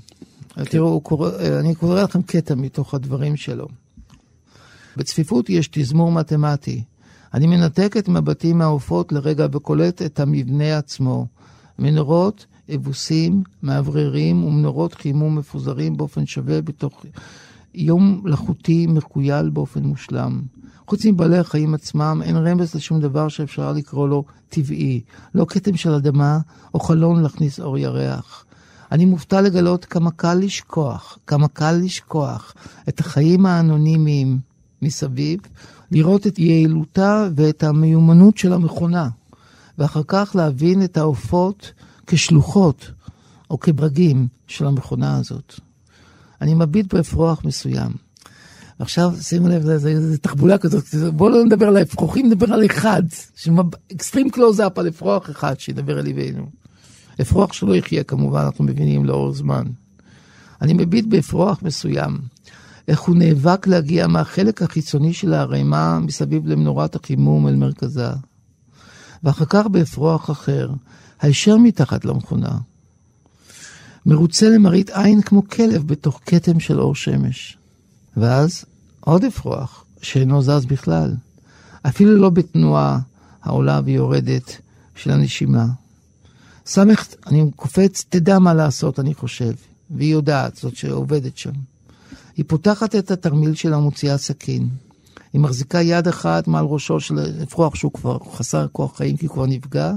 כן. 0.54 0.64
תראו, 0.64 1.00
קורא, 1.00 1.30
אני 1.60 1.74
קורא 1.74 2.02
לכם 2.02 2.22
קטע 2.22 2.54
מתוך 2.54 2.94
הדברים 2.94 3.36
שלו. 3.36 3.68
בצפיפות 4.96 5.50
יש 5.50 5.68
תזמור 5.68 6.12
מתמטי. 6.12 6.82
אני 7.34 7.46
מנתק 7.46 7.94
את 7.98 8.08
מבטי 8.08 8.52
מהעופות 8.52 9.12
לרגע 9.12 9.46
וקולט 9.52 10.02
את 10.02 10.20
המבנה 10.20 10.78
עצמו. 10.78 11.26
מנורות, 11.78 12.46
אבוסים, 12.74 13.42
מאווררים 13.62 14.44
ומנורות 14.44 14.94
חימום 14.94 15.38
מפוזרים 15.38 15.96
באופן 15.96 16.26
שווה 16.26 16.62
בתוך 16.62 17.04
יום 17.74 18.20
מלאכותי 18.24 18.86
מכויל 18.86 19.48
באופן 19.48 19.82
מושלם. 19.82 20.42
חוץ 20.86 21.06
מבעלי 21.06 21.38
החיים 21.38 21.74
עצמם, 21.74 22.20
אין 22.24 22.36
רמז 22.36 22.74
לשום 22.74 23.00
דבר 23.00 23.28
שאפשר 23.28 23.72
לקרוא 23.72 24.08
לו 24.08 24.24
טבעי. 24.48 25.00
לא 25.34 25.46
כתם 25.48 25.76
של 25.76 25.92
אדמה 25.92 26.38
או 26.74 26.80
חלון 26.80 27.22
להכניס 27.22 27.60
אור 27.60 27.78
ירח. 27.78 28.44
אני 28.92 29.04
מופתע 29.04 29.40
לגלות 29.40 29.84
כמה 29.84 30.10
קל 30.10 30.34
לשכוח, 30.34 31.18
כמה 31.26 31.48
קל 31.48 31.72
לשכוח 31.72 32.54
את 32.88 33.00
החיים 33.00 33.46
האנונימיים 33.46 34.38
מסביב, 34.82 35.40
לראות 35.90 36.26
את 36.26 36.38
יעילותה 36.38 37.28
ואת 37.36 37.62
המיומנות 37.62 38.38
של 38.38 38.52
המכונה, 38.52 39.08
ואחר 39.78 40.02
כך 40.08 40.32
להבין 40.34 40.84
את 40.84 40.96
העופות 40.96 41.72
כשלוחות 42.06 42.90
או 43.50 43.60
כברגים 43.60 44.28
של 44.46 44.66
המכונה 44.66 45.16
הזאת. 45.16 45.54
אני 46.40 46.54
מביט 46.54 46.94
באפרוח 46.94 47.44
מסוים. 47.44 47.92
עכשיו, 48.78 49.12
שימו 49.20 49.48
לב, 49.48 49.76
זו 49.76 50.16
תחבולה 50.22 50.58
כזאת, 50.58 50.84
בואו 51.12 51.30
לא 51.30 51.44
נדבר 51.44 51.66
על 51.66 51.76
האפרוחים, 51.76 52.26
נדבר 52.26 52.52
על 52.52 52.66
אחד, 52.66 53.02
extreme 53.92 54.30
close-up 54.30 54.78
על 54.78 54.88
אפרוח 54.88 55.30
אחד 55.30 55.60
שידבר 55.60 55.98
אל 55.98 56.04
ליבנו. 56.04 56.46
אפרוח 57.20 57.52
שלא 57.52 57.74
יחיה 57.74 58.04
כמובן, 58.04 58.40
אנחנו 58.40 58.64
מבינים 58.64 59.04
לאור 59.04 59.32
זמן. 59.32 59.64
אני 60.62 60.72
מביט 60.72 61.04
באפרוח 61.08 61.62
מסוים, 61.62 62.18
איך 62.88 63.00
הוא 63.00 63.16
נאבק 63.16 63.66
להגיע 63.66 64.06
מהחלק 64.06 64.62
החיצוני 64.62 65.12
של 65.12 65.34
הערימה 65.34 65.98
מסביב 65.98 66.46
למנורת 66.46 66.94
החימום 66.96 67.48
אל 67.48 67.54
מרכזה. 67.54 68.10
ואחר 69.24 69.44
כך 69.44 69.66
באפרוח 69.66 70.30
אחר, 70.30 70.70
הישר 71.20 71.56
מתחת 71.56 72.04
למכונה. 72.04 72.58
מרוצה 74.06 74.48
למראית 74.48 74.90
עין 74.90 75.22
כמו 75.22 75.48
כלב 75.48 75.86
בתוך 75.86 76.20
כתם 76.26 76.60
של 76.60 76.80
אור 76.80 76.94
שמש. 76.94 77.58
ואז 78.16 78.64
עוד 79.00 79.24
אפרוח, 79.24 79.84
שאינו 80.02 80.42
זז 80.42 80.66
בכלל, 80.66 81.14
אפילו 81.82 82.16
לא 82.16 82.30
בתנועה 82.30 82.98
העולה 83.42 83.80
ויורדת 83.84 84.56
של 84.94 85.10
הנשימה. 85.10 85.66
סמך, 86.68 87.06
אני 87.26 87.50
קופץ, 87.56 88.04
תדע 88.08 88.38
מה 88.38 88.54
לעשות, 88.54 88.98
אני 89.00 89.14
חושב. 89.14 89.52
והיא 89.90 90.12
יודעת, 90.12 90.56
זאת 90.56 90.76
שעובדת 90.76 91.38
שם. 91.38 91.52
היא 92.36 92.44
פותחת 92.48 92.94
את 92.94 93.10
התרמיל 93.10 93.54
שלה, 93.54 93.78
מוציאה 93.78 94.18
סכין. 94.18 94.68
היא 95.32 95.40
מחזיקה 95.40 95.82
יד 95.82 96.08
אחת 96.08 96.48
מעל 96.48 96.64
ראשו 96.64 97.00
של 97.00 97.18
אפרוח 97.42 97.74
שהוא 97.74 97.92
כבר 97.92 98.18
חסר 98.32 98.66
כוח 98.72 98.96
חיים 98.96 99.16
כי 99.16 99.26
הוא 99.26 99.34
כבר 99.34 99.46
נפגע. 99.46 99.92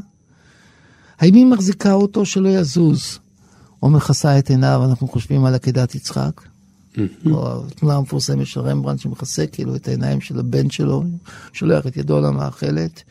האם 1.20 1.34
היא 1.34 1.46
מחזיקה 1.46 1.94
אותו 1.94 2.26
שלא 2.26 2.50
יזוז, 2.50 3.20
או 3.84 3.90
מכסה 3.90 4.40
את 4.40 4.50
עיניו, 4.50 4.82
אנחנו 4.90 5.08
חושבים 5.08 5.46
על 5.46 5.56
עקדת 5.56 5.96
יצחק? 5.96 6.42
או 7.26 7.66
התמונה 7.68 7.96
המפורסמת 7.96 8.46
של 8.46 8.60
רמברנד 8.60 9.00
שמכסה 9.00 9.48
כאילו 9.48 9.76
את 9.76 9.88
העיניים 9.88 10.22
של 10.22 10.40
הבן 10.40 10.70
שלו, 10.70 11.04
שולח 11.54 11.88
את 11.88 11.98
ידו 11.98 12.22
למאכלת. 12.22 13.04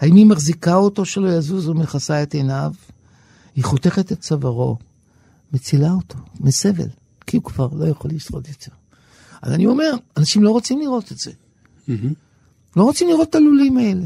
האם 0.00 0.16
היא 0.16 0.26
מחזיקה 0.26 0.74
אותו 0.74 1.04
שלא 1.04 1.28
יזוז 1.28 1.68
או 1.68 1.74
מכסה 1.74 2.22
את 2.22 2.34
עיניו? 2.34 2.72
היא 3.56 3.64
חותכת 3.64 4.12
את 4.12 4.20
צווארו, 4.20 4.76
מצילה 5.52 5.92
אותו 5.92 6.18
מסבל, 6.40 6.88
כי 7.26 7.36
הוא 7.36 7.44
כבר 7.44 7.68
לא 7.72 7.84
יכול 7.84 8.10
לשרוד 8.10 8.48
יותר. 8.48 8.72
אז 9.42 9.52
אני 9.52 9.66
אומר, 9.66 9.90
אנשים 10.16 10.42
לא 10.42 10.50
רוצים 10.50 10.80
לראות 10.80 11.12
את 11.12 11.18
זה. 11.18 11.30
לא 12.76 12.82
רוצים 12.82 13.08
לראות 13.08 13.30
את 13.30 13.34
הלולים 13.34 13.76
האלה. 13.76 14.04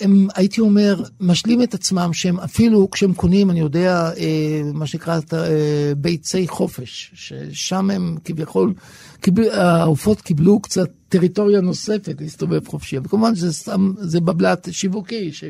הם, 0.00 0.28
הייתי 0.34 0.60
אומר, 0.60 1.02
משלים 1.20 1.62
את 1.62 1.74
עצמם 1.74 2.12
שהם 2.12 2.40
אפילו 2.40 2.90
כשהם 2.90 3.14
קונים, 3.14 3.50
אני 3.50 3.60
יודע, 3.60 4.10
אה, 4.16 4.62
מה 4.74 4.86
שנקרא 4.86 5.20
אה, 5.32 5.92
ביצי 5.96 6.48
חופש, 6.48 7.10
ששם 7.14 7.90
הם 7.90 8.16
כביכול, 8.24 8.74
קיבל, 9.20 9.50
העופות 9.50 10.20
קיבלו 10.20 10.60
קצת 10.60 10.90
טריטוריה 11.08 11.60
נוספת 11.60 12.20
להסתובב 12.20 12.68
חופשי, 12.68 12.98
וכמובן 12.98 13.34
זה 13.34 13.52
סתם, 13.52 13.92
זה 13.98 14.20
בבלת 14.20 14.68
שיווקי, 14.70 15.32
ש... 15.32 15.44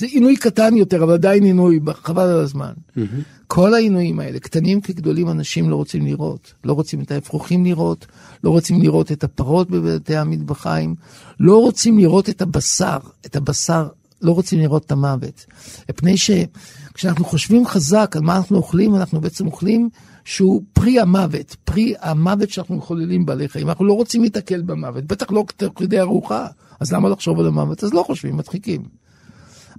זה 0.00 0.06
עינוי 0.06 0.36
קטן 0.36 0.76
יותר, 0.76 1.04
אבל 1.04 1.12
עדיין 1.12 1.44
עינוי, 1.44 1.80
חבל 1.94 2.22
על 2.22 2.40
הזמן. 2.40 2.72
Mm-hmm. 2.72 3.00
כל 3.46 3.74
העינויים 3.74 4.20
האלה, 4.20 4.38
קטנים 4.38 4.80
כגדולים, 4.80 5.30
אנשים 5.30 5.70
לא 5.70 5.76
רוצים 5.76 6.06
לראות. 6.06 6.54
לא 6.64 6.72
רוצים 6.72 7.00
את 7.00 7.10
האפרוחים 7.10 7.64
לראות, 7.64 8.06
לא 8.44 8.50
רוצים 8.50 8.82
לראות 8.82 9.12
את 9.12 9.24
הפרות 9.24 9.70
בבתי 9.70 10.16
המטבחיים, 10.16 10.94
לא 11.40 11.56
רוצים 11.56 11.98
לראות 11.98 12.28
את 12.28 12.42
הבשר, 12.42 12.98
את 13.26 13.36
הבשר, 13.36 13.88
לא 14.22 14.32
רוצים 14.32 14.58
לראות 14.58 14.84
את 14.84 14.92
המוות. 14.92 15.46
מפני 15.90 16.14
שכשאנחנו 16.16 17.24
חושבים 17.24 17.66
חזק 17.66 18.12
על 18.16 18.22
מה 18.22 18.36
אנחנו 18.36 18.56
אוכלים, 18.56 18.94
אנחנו 18.94 19.20
בעצם 19.20 19.46
אוכלים 19.46 19.88
שהוא 20.24 20.62
פרי 20.72 21.00
המוות, 21.00 21.56
פרי 21.64 21.94
המוות 22.00 22.50
שאנחנו 22.50 22.76
מחוללים 22.76 23.26
בעלי 23.26 23.48
חיים. 23.48 23.68
אנחנו 23.68 23.84
לא 23.84 23.92
רוצים 23.92 24.22
להתקל 24.22 24.62
במוות, 24.62 25.04
בטח 25.04 25.30
לא 25.30 25.44
תוך 25.56 25.72
כדי 25.76 26.00
ארוחה. 26.00 26.46
אז 26.80 26.92
למה 26.92 27.08
לחשוב 27.08 27.40
על 27.40 27.46
המוות? 27.46 27.84
אז 27.84 27.94
לא 27.94 28.02
חושבים, 28.02 28.36
מדחיקים. 28.36 28.99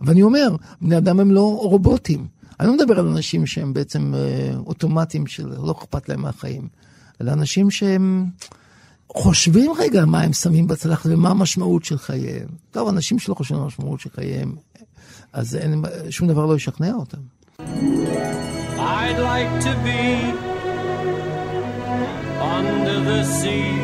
ואני 0.01 0.23
אומר, 0.23 0.55
בני 0.81 0.97
אדם 0.97 1.19
הם 1.19 1.31
לא 1.31 1.59
רובוטים. 1.61 2.27
אני 2.59 2.67
לא 2.67 2.73
מדבר 2.75 2.99
על 2.99 3.07
אנשים 3.07 3.45
שהם 3.45 3.73
בעצם 3.73 4.13
אה, 4.15 4.57
אוטומטים 4.57 5.27
שלא 5.27 5.71
אכפת 5.71 6.09
להם 6.09 6.21
מהחיים, 6.21 6.67
אלא 7.21 7.31
אנשים 7.31 7.71
שהם 7.71 8.25
חושבים 9.09 9.71
רגע 9.77 10.05
מה 10.05 10.21
הם 10.21 10.33
שמים 10.33 10.67
בצלחת 10.67 11.09
ומה 11.09 11.29
המשמעות 11.29 11.83
של 11.83 11.97
חייהם. 11.97 12.47
טוב, 12.71 12.87
אנשים 12.87 13.19
שלא 13.19 13.35
חושבים 13.35 13.57
על 13.57 13.63
המשמעות 13.63 13.99
של 13.99 14.09
חייהם, 14.15 14.55
אז 15.33 15.55
אין, 15.55 15.83
שום 16.09 16.27
דבר 16.27 16.45
לא 16.45 16.55
ישכנע 16.55 16.93
אותם. 16.93 17.17
I'd 18.77 19.19
like 19.31 19.53
to 19.67 19.73
be 19.87 20.03
under 22.57 22.97
the 23.09 23.23
sea 23.37 23.75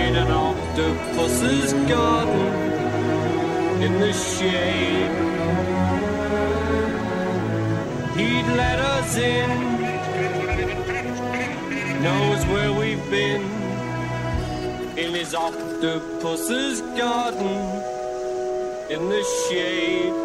in 0.00 0.12
an 0.22 0.30
octopus's 0.48 1.72
garden 1.88 2.63
in 3.82 4.00
the 4.00 4.12
shade. 4.12 5.10
He'd 8.16 8.46
let 8.56 8.78
us 8.78 9.16
in, 9.16 9.50
knows 12.02 12.46
where 12.46 12.72
we've 12.72 13.10
been 13.10 13.42
in 14.96 15.14
his 15.14 15.34
octopus's 15.34 16.80
garden 16.96 17.82
in 18.90 19.08
the 19.08 19.24
shade. 19.48 20.23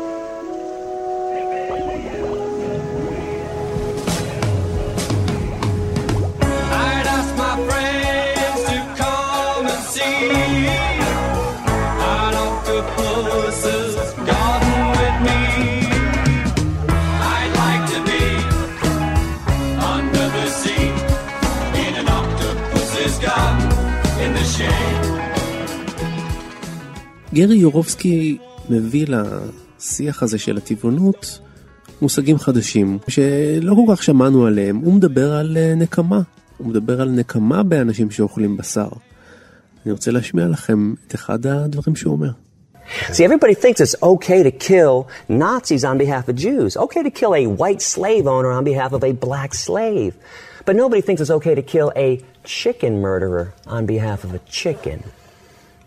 גרי 27.34 27.56
יורובסקי 27.56 28.38
מביא 28.70 29.06
לשיח 29.08 30.24
הזה 30.24 30.38
של 30.38 30.58
הטבעונות 30.58 31.40
מושגים 32.02 32.38
חדשים 32.38 32.98
שלא 33.08 33.76
כל 33.76 33.96
כך 33.96 34.04
שמענו 34.04 34.46
עליהם. 34.46 34.78
הוא 34.78 34.94
מדבר 34.94 35.34
על 35.34 35.58
אה, 35.58 35.76
נקמה, 35.76 36.22
הוא 36.58 36.68
מדבר 36.68 37.02
על 37.02 37.10
נקמה 37.10 37.64
באנשים 37.64 38.12
שאוכלים 38.12 38.58
בשר. 38.58 38.88
אני 39.86 39.92
רוצה 39.92 40.12
להשמיע 40.12 40.48
לכם 40.48 40.94
את 41.08 41.16
אחד 41.16 41.46
הדברים 41.46 41.96
שהוא 41.96 42.14
אומר. 42.14 42.30
See, 43.12 43.24
everybody 43.24 43.54
thinks 43.54 43.80
it's 43.80 43.96
okay 44.02 44.42
to 44.42 44.50
kill 44.50 45.08
Nazis 45.30 45.84
on 45.84 46.00
behalf 46.00 46.28
of 46.28 46.36
Jews, 46.36 46.76
okay 46.76 47.04
to 47.04 47.12
kill 47.12 47.36
a 47.36 47.46
white 47.46 47.84
slave 47.84 48.26
owner 48.26 48.52
on 48.52 48.64
behalf 48.64 48.92
of 48.94 49.04
a 49.04 49.12
black 49.28 49.54
slave. 49.54 50.14
But 50.66 50.76
nobody 50.76 51.02
thinks 51.02 51.22
it's 51.22 51.36
okay 51.40 51.54
to 51.54 51.62
kill 51.62 51.90
a 51.96 52.10
chicken 52.44 52.94
murderer 53.00 53.54
on 53.68 53.86
behalf 53.86 54.24
of 54.24 54.34
a 54.34 54.42
chicken. 54.62 55.00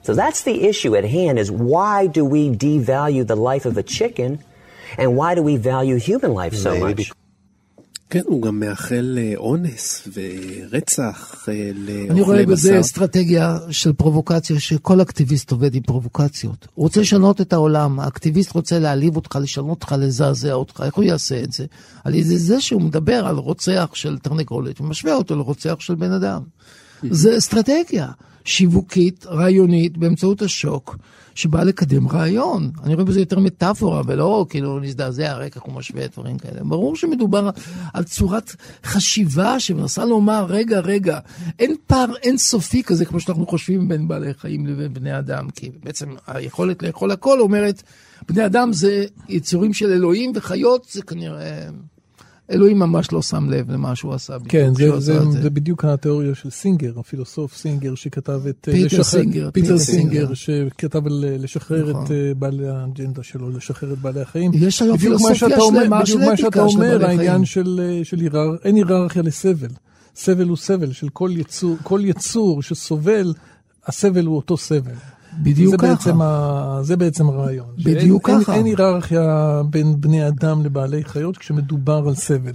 So 0.07 0.15
that's 0.15 0.43
the 0.51 0.57
issue 0.71 0.93
at 1.01 1.05
hand 1.05 1.39
is 1.39 1.51
why 1.51 1.97
do 2.19 2.23
we 2.35 2.43
devalue 2.51 3.25
the 3.33 3.41
life 3.51 3.65
of 3.71 3.75
a 3.77 3.87
chicken 3.99 4.31
and 5.01 5.09
why 5.19 5.31
do 5.39 5.43
we 5.51 5.57
value 5.57 5.97
human 5.97 6.33
life 6.35 6.55
so 6.55 6.73
much? 6.77 7.13
כן, 8.11 8.21
הוא 8.27 8.43
גם 8.43 8.61
מאחל 8.61 9.19
אונס 9.37 10.09
ורצח 10.15 11.45
לאוכלי 11.49 12.05
בשר. 12.05 12.13
אני 12.13 12.21
רואה 12.21 12.47
בזה 12.47 12.81
אסטרטגיה 12.81 13.59
של 13.71 13.93
פרובוקציה, 13.93 14.61
שכל 14.61 15.03
אקטיביסט 15.03 15.51
עובד 15.51 15.75
עם 15.75 15.83
פרובוקציות. 15.83 16.67
הוא 16.75 16.83
רוצה 16.83 17.01
לשנות 17.01 17.41
את 17.41 17.53
העולם, 17.53 18.01
האקטיביסט 18.01 18.53
רוצה 18.53 18.79
להעליב 18.79 19.17
אותך, 19.17 19.39
לשנות 19.43 19.71
אותך, 19.71 19.95
לזעזע 19.99 20.53
אותך. 20.53 20.83
איך 20.87 20.95
הוא 20.95 21.05
יעשה 21.05 21.43
את 21.43 21.53
זה? 21.53 21.65
על 22.05 22.15
ידי 22.15 22.39
זה 22.39 22.61
שהוא 22.61 22.83
מדבר 22.83 23.27
על 23.27 23.37
רוצח 23.37 23.91
של 23.95 24.19
תרנגולת, 24.19 24.81
ומשווה 24.81 25.15
אותו 25.15 25.37
לרוצח 25.37 25.77
של 25.79 25.95
בן 25.95 26.13
אדם. 26.13 26.43
זה 27.11 27.39
אסטרטגיה. 27.39 28.09
שיווקית, 28.45 29.27
רעיונית, 29.27 29.99
באמצעות 29.99 30.43
השוק, 30.43 30.97
שבאה 31.35 31.65
לקדם 31.65 32.09
רעיון. 32.09 32.71
אני 32.85 32.95
רואה 32.95 33.05
בזה 33.05 33.21
יותר 33.21 33.39
מטאפורה, 33.39 34.03
ולא 34.07 34.47
כאילו 34.51 34.81
נזדעזע, 34.81 35.37
רקע 35.37 35.61
הוא 35.63 35.75
משווה 35.75 36.07
דברים 36.07 36.39
כאלה. 36.39 36.65
ברור 36.65 36.97
שמדובר 36.97 37.51
על 37.95 38.05
צורת 38.05 38.57
חשיבה 38.85 39.61
שמנסה 39.61 40.05
לומר, 40.05 40.47
רגע, 40.49 40.81
רגע, 40.81 41.19
אין 41.59 41.77
פער 41.87 42.17
אינסופי 42.23 42.83
כזה, 42.83 43.05
כמו 43.05 43.21
שאנחנו 43.21 43.47
חושבים 43.47 43.89
בין 43.89 44.09
בעלי 44.09 44.35
חיים 44.35 44.67
לבין 44.67 44.95
בני 44.95 45.19
אדם, 45.19 45.51
כי 45.51 45.71
בעצם 45.85 46.15
היכולת 46.27 46.83
לאכול 46.83 47.11
הכל 47.11 47.41
אומרת, 47.41 47.83
בני 48.29 48.47
אדם 48.47 48.73
זה 48.73 49.05
יצורים 49.29 49.75
של 49.75 49.91
אלוהים, 49.91 50.33
וחיות 50.35 50.87
זה 50.91 51.03
כנראה... 51.03 51.69
אלוהים 52.53 52.79
ממש 52.79 53.13
לא 53.13 53.23
שם 53.23 53.51
לב 53.51 53.71
למה 53.71 53.97
שהוא 53.97 54.15
עשה. 54.15 54.37
כן, 54.49 54.75
זה, 54.75 55.01
זה, 55.01 55.31
זה. 55.31 55.43
זה 55.43 55.51
בדיוק 55.51 55.85
התיאוריה 55.85 56.35
של 56.35 56.51
סינגר, 56.51 56.93
הפילוסוף 56.99 57.57
סינגר 57.57 57.95
שכתב 57.95 58.41
את... 58.49 58.69
אה, 58.69 58.75
פיטר 58.75 58.87
לשחרר, 58.87 59.03
סינגר. 59.05 59.51
פיטר 59.53 59.79
סינגר, 59.79 60.35
שכתב 60.35 61.07
על 61.07 61.25
אה, 61.29 61.37
לשחרר 61.39 61.91
נכון. 61.91 62.05
את 62.05 62.11
אה, 62.11 62.33
בעלי 62.39 62.69
האג'נדה 62.69 63.23
שלו, 63.23 63.51
לשחרר 63.51 63.93
את 63.93 63.99
בעלי 63.99 64.21
החיים. 64.21 64.51
יש 64.55 64.83
היום 64.83 64.99
פילוסופיה 64.99 65.35
שלמה 65.35 66.07
של. 66.07 66.17
בדיוק 66.17 66.31
מה 66.31 66.37
שאתה 66.37 66.63
אומר, 66.63 67.07
העניין 67.07 67.45
של, 67.45 68.01
של 68.03 68.21
היררכ, 68.21 68.57
אין 68.65 68.75
היררכיה 68.75 69.23
לסבל. 69.23 69.69
סבל 70.17 70.49
הוא 70.49 70.57
סבל 70.57 70.93
של 70.93 71.09
כל 71.09 71.31
יצור, 71.37 71.77
כל 71.83 72.01
יצור 72.05 72.63
שסובל, 72.63 73.35
הסבל 73.87 74.27
הוא 74.27 74.37
אותו 74.37 74.57
סבל. 74.57 74.93
בדיוק 75.43 75.71
זה 75.71 75.77
ככה. 75.77 75.87
בעצם 75.87 76.23
ה... 76.23 76.79
זה 76.83 76.97
בעצם 76.97 77.29
הרעיון. 77.29 77.67
בדיוק 77.85 78.29
שאין, 78.29 78.41
ככה. 78.41 78.55
אין, 78.55 78.67
אין 78.67 78.77
היררכיה 78.79 79.63
בין 79.71 80.01
בני 80.01 80.29
אדם 80.29 80.65
לבעלי 80.65 81.05
חיות 81.05 81.37
כשמדובר 81.37 82.05
על 82.09 82.15
סבל. 82.15 82.53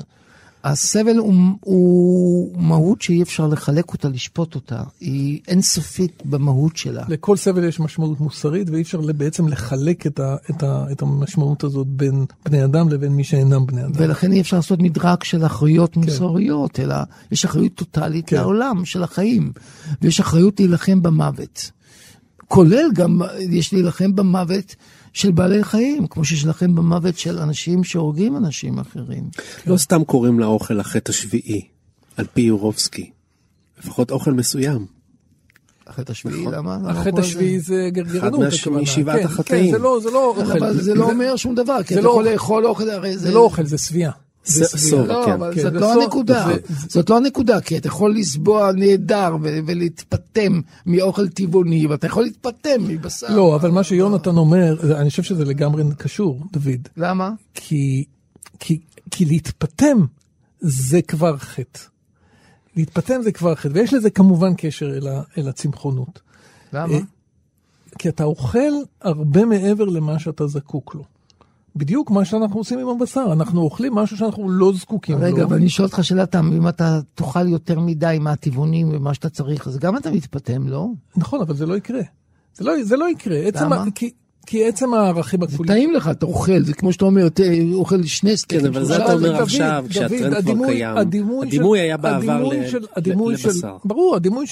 הסבל 0.64 1.18
הוא, 1.18 1.34
הוא 1.62 2.62
מהות 2.62 3.02
שאי 3.02 3.22
אפשר 3.22 3.48
לחלק 3.48 3.94
אותה, 3.94 4.10
לשפוט 4.10 4.56
אותה. 4.56 4.84
היא 5.00 5.40
אינסופית 5.48 6.24
במהות 6.26 6.78
שלה. 6.78 7.04
לכל 7.10 7.38
סבל 7.38 7.64
יש 7.64 7.80
משמעות 7.80 8.20
מוסרית, 8.20 8.70
ואי 8.70 8.82
אפשר 8.82 9.02
בעצם 9.02 9.48
לחלק 9.48 10.08
את, 10.08 10.20
ה, 10.20 10.36
את, 10.50 10.64
ה, 10.64 10.86
את 10.92 11.02
המשמעות 11.02 11.64
הזאת 11.64 11.88
בין 11.88 12.26
בני 12.46 12.64
אדם 12.64 12.90
לבין 12.90 13.12
מי 13.12 13.24
שאינם 13.24 13.66
בני 13.66 13.82
אדם. 13.82 13.92
ולכן 13.96 14.32
אי 14.32 14.42
אפשר 14.42 14.58
לעשות 14.58 14.80
מדרג 14.80 15.24
של 15.24 15.46
אחריות 15.46 15.94
כן. 15.94 16.00
מוסריות, 16.02 16.80
אלא 16.80 16.96
יש 17.32 17.46
אחריות 17.46 17.74
טוטאלית 17.74 18.30
כן. 18.30 18.36
לעולם 18.36 18.86
של 18.86 19.04
החיים, 19.04 19.52
ויש 20.02 20.20
אחריות 20.20 20.60
להילחם 20.60 21.02
במוות. 21.02 21.72
כולל 22.48 22.90
גם, 22.94 23.22
יש 23.50 23.74
להילחם 23.74 24.16
במוות 24.16 24.76
של 25.14 25.32
בעלי 25.32 25.64
חיים, 25.64 26.08
כמו 26.08 26.26
שיש 26.26 26.44
להילחם 26.44 26.76
במוות 26.76 27.18
של 27.18 27.40
אנשים 27.40 27.84
שהורגים 27.84 28.38
אנשים 28.38 28.80
אחרים. 28.80 29.30
לא 29.68 29.78
סתם 29.78 30.04
קוראים 30.04 30.40
לאוכל 30.40 30.80
החטא 30.80 31.12
השביעי, 31.12 31.62
על 32.18 32.26
פי 32.34 32.42
יורובסקי. 32.42 33.12
לפחות 33.84 34.12
אוכל 34.12 34.34
מסוים. 34.34 34.86
החטא 35.88 36.12
השביעי, 36.12 36.42
נכון. 36.42 36.54
למה? 36.54 36.78
החטא 36.86 37.20
השביעי 37.20 37.60
זה 37.60 37.90
גרגרנות, 37.92 38.54
הכוונה. 38.54 38.82
משבעת 38.82 39.20
כן, 39.20 39.26
החטאים. 39.26 39.66
כן, 39.66 39.72
זה 39.72 40.10
לא 40.12 40.26
אוכל. 40.30 40.52
אבל 40.52 40.82
זה 40.82 40.96
לא 40.96 41.10
אומר 41.12 41.36
שום 41.36 41.56
דבר, 41.56 41.84
כי 41.84 41.94
אתה 41.94 42.02
לא 42.02 42.10
יכול 42.10 42.30
לאכול 42.30 42.66
אוכל, 42.66 42.90
הרי 42.90 43.18
זה... 43.18 43.28
זה 43.28 43.34
לא 43.34 43.40
אוכל, 43.40 43.66
זה 43.66 43.78
שביעה. 43.78 44.12
סור, 44.48 45.02
לא, 45.02 45.24
כן. 45.26 45.32
אבל 45.32 45.56
כן. 45.56 45.62
זאת 45.62 45.74
לא 45.74 46.02
הנקודה. 46.04 46.48
זאת 46.88 47.10
לא 47.10 47.18
הנקודה, 47.18 47.62
כי 47.62 47.78
אתה 47.78 47.88
יכול 47.88 48.16
לסבוע 48.16 48.72
נהדר 48.72 49.36
ולהתפטם 49.42 50.62
מאוכל 50.86 51.28
טבעוני, 51.28 51.88
ואתה 51.88 52.08
יכול 52.08 52.24
להתפטם 52.24 52.82
מבשר. 52.88 53.36
לא, 53.36 53.56
אבל 53.56 53.72
מה 53.72 53.84
שיונתן 53.84 54.38
אומר, 54.38 54.96
אני 55.00 55.10
חושב 55.10 55.24
שזה 55.24 55.46
לגמרי 55.46 55.84
קשור, 55.98 56.42
דוד. 56.52 56.88
למה? 56.98 57.32
כי, 57.54 58.06
כי, 58.60 58.80
כי 59.12 59.26
להתפטם 59.26 59.98
זה 60.60 61.02
כבר 61.02 61.38
חטא. 61.38 61.80
להתפטם 62.76 63.22
זה 63.22 63.32
כבר 63.32 63.56
חטא, 63.56 63.70
ויש 63.74 63.94
לזה 63.94 64.10
כמובן 64.10 64.54
קשר 64.58 64.98
אל 65.38 65.50
הצמחונות. 65.50 66.20
למה? 66.74 66.94
אה, 66.94 67.00
כי 68.00 68.10
אתה 68.10 68.24
אוכל 68.24 68.72
הרבה 69.02 69.46
מעבר 69.46 69.86
למה 69.86 70.20
שאתה 70.20 70.48
זקוק 70.48 70.96
לו. 70.96 71.04
בדיוק 71.78 72.12
מה 72.12 72.26
שאנחנו 72.26 72.60
עושים 72.60 72.80
עם 72.80 72.88
הבשר, 72.88 73.30
אנחנו 73.32 73.62
אוכלים 73.62 73.96
משהו 73.96 74.18
שאנחנו 74.18 74.50
לא 74.50 74.74
זקוקים 74.74 75.16
רגע, 75.18 75.28
לו. 75.28 75.36
רגע, 75.36 75.44
אבל 75.44 75.56
אני 75.56 75.70
שואל 75.70 75.88
אותך 75.88 76.04
שאלה 76.04 76.24
אם 76.58 76.68
אתה 76.68 77.00
תאכל 77.16 77.48
יותר 77.48 77.80
מדי 77.80 78.18
מהטבעונים 78.22 78.90
ומה 78.92 79.14
שאתה 79.14 79.30
צריך, 79.30 79.68
אז 79.68 79.78
גם 79.78 79.98
אתה 79.98 80.12
מתפטם, 80.12 80.68
לא? 80.68 80.88
נכון, 81.18 81.42
אבל 81.42 81.56
זה 81.56 81.66
לא 81.66 81.78
יקרה. 81.78 82.02
זה 82.54 82.64
לא, 82.64 82.84
זה 82.84 82.98
לא 82.98 83.10
יקרה. 83.10 83.40
למה? 83.62 83.82
עצם, 83.82 83.92
כי, 83.92 84.12
כי 84.48 84.68
עצם 84.68 84.94
הערכים 84.94 85.44
הכפולים... 85.44 85.68
זה 85.68 85.74
טעים 85.74 85.94
לך, 85.94 86.08
אתה 86.12 86.26
אוכל, 86.26 86.64
זה 86.64 86.74
כמו 86.74 86.94
שאתה 86.94 87.06
אומר, 87.06 87.28
אתה 87.28 87.44
אוכל 87.74 88.04
שני 88.04 88.38
סטייקים. 88.38 88.72
כן, 88.72 88.76
אבל 88.76 88.86
זה 88.86 88.96
אתה 88.98 89.14
אומר 89.14 89.42
עכשיו, 89.42 89.86
כשהטרנד 89.90 90.44
כבר 90.44 90.68
קיים. 90.68 90.98
הדימוי 90.98 91.80
היה 91.80 91.98
בעבר 91.98 92.50
לבשר. 92.96 93.78
ברור, 93.86 94.16
הדימוי 94.16 94.46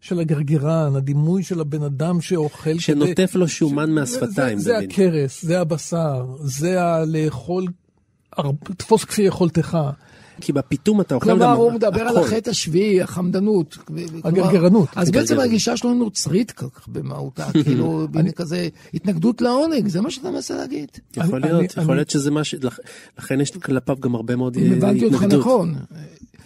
של 0.00 0.20
הגרגרן, 0.20 0.96
הדימוי 0.96 1.42
של 1.42 1.60
הבן 1.60 1.82
אדם 1.82 2.20
שאוכל... 2.20 2.78
שנוטף 2.78 3.34
לו 3.34 3.48
שומן 3.48 3.90
מהשפתיים, 3.90 4.58
זה 4.58 4.78
הכרס, 4.78 5.44
זה 5.44 5.60
הבשר, 5.60 6.26
זה 6.40 6.82
הלאכול, 6.82 7.66
תפוס 8.76 9.04
כפי 9.04 9.22
יכולתך. 9.22 9.78
כי 10.40 10.52
בפיתום 10.52 11.00
אתה 11.00 11.14
אוכל 11.14 11.30
גם. 11.30 11.38
כלומר, 11.38 11.52
הוא 11.52 11.72
מדבר 11.72 12.00
על 12.00 12.16
החטא 12.16 12.50
השביעי, 12.50 13.02
החמדנות. 13.02 13.78
הגרגרנות. 14.24 14.88
אז 14.96 15.10
בעצם 15.10 15.40
הגישה 15.40 15.76
שלו 15.76 15.94
נוצרית 15.94 16.50
כל 16.50 16.66
כך 16.74 16.88
במהותה, 16.88 17.46
כאילו, 17.64 18.06
כזה 18.36 18.68
התנגדות 18.94 19.40
לעונג, 19.40 19.88
זה 19.88 20.00
מה 20.00 20.10
שאתה 20.10 20.30
מנסה 20.30 20.56
להגיד. 20.56 20.88
יכול 21.16 21.40
להיות, 21.40 21.76
יכול 21.76 21.94
להיות 21.94 22.10
שזה 22.10 22.30
מה 22.30 22.44
ש... 22.44 22.54
לכן 23.18 23.40
יש 23.40 23.50
כלפיו 23.50 23.96
גם 24.00 24.14
הרבה 24.14 24.36
מאוד 24.36 24.56
התנגדות. 24.56 24.82
אם 24.82 24.88
הבנתי 24.88 25.04
אותך 25.04 25.22
נכון. 25.22 25.74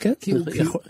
כן, 0.01 0.13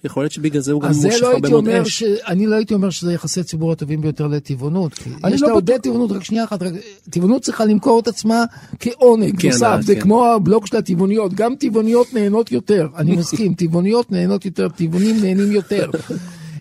יכול 0.04 0.22
להיות 0.22 0.32
שבגלל 0.32 0.62
זה 0.62 0.72
הוא 0.72 0.82
גם 0.82 0.90
מושך 0.90 1.22
לא 1.22 1.32
הרבה 1.32 1.50
מאוד 1.50 1.68
אש. 1.68 2.02
אני 2.02 2.46
לא 2.46 2.54
הייתי 2.54 2.74
אומר 2.74 2.90
שזה 2.90 3.12
יחסי 3.12 3.42
ציבור 3.42 3.72
הטובים 3.72 4.00
ביותר 4.00 4.26
לטבעונות. 4.26 4.92
יש 5.30 5.42
לא 5.42 5.48
לעודד 5.48 5.76
טבעונות, 5.76 6.12
רק 6.12 6.24
שנייה 6.24 6.44
אחת, 6.44 6.62
טבעונות 7.10 7.42
צריכה 7.42 7.64
למכור 7.64 8.00
את 8.00 8.08
עצמה 8.08 8.44
כעונג 8.80 9.40
כן, 9.40 9.48
נוסף, 9.48 9.62
אה, 9.62 9.82
זה 9.82 9.94
כן. 9.94 10.00
כמו 10.00 10.26
הבלוק 10.26 10.66
של 10.66 10.76
הטבעוניות, 10.76 11.34
גם 11.34 11.54
טבעוניות 11.54 12.14
נהנות 12.14 12.52
יותר, 12.52 12.88
אני 12.96 13.16
מסכים, 13.16 13.54
טבעוניות 13.54 14.12
נהנות 14.12 14.44
יותר, 14.44 14.68
טבעונים 14.68 15.16
נהנים 15.22 15.52
יותר. 15.52 15.90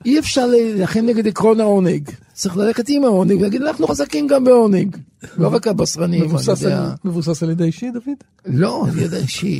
אי 0.05 0.19
אפשר 0.19 0.47
להילחם 0.47 0.99
נגד 1.05 1.27
עקרון 1.27 1.59
העונג, 1.59 2.09
צריך 2.33 2.57
ללכת 2.57 2.85
עם 2.89 3.03
העונג 3.03 3.39
ולהגיד 3.39 3.61
אנחנו 3.61 3.87
חזקים 3.87 4.27
גם 4.27 4.43
בעונג, 4.43 4.97
לא 5.37 5.47
רק 5.47 5.67
הבשרנים. 5.67 6.25
מבוסס 7.03 7.43
על 7.43 7.49
ידי 7.49 7.63
אישי, 7.63 7.91
דוד? 7.91 8.17
לא, 8.45 8.85
על 8.91 8.99
ידי 8.99 9.17
אישי. 9.17 9.59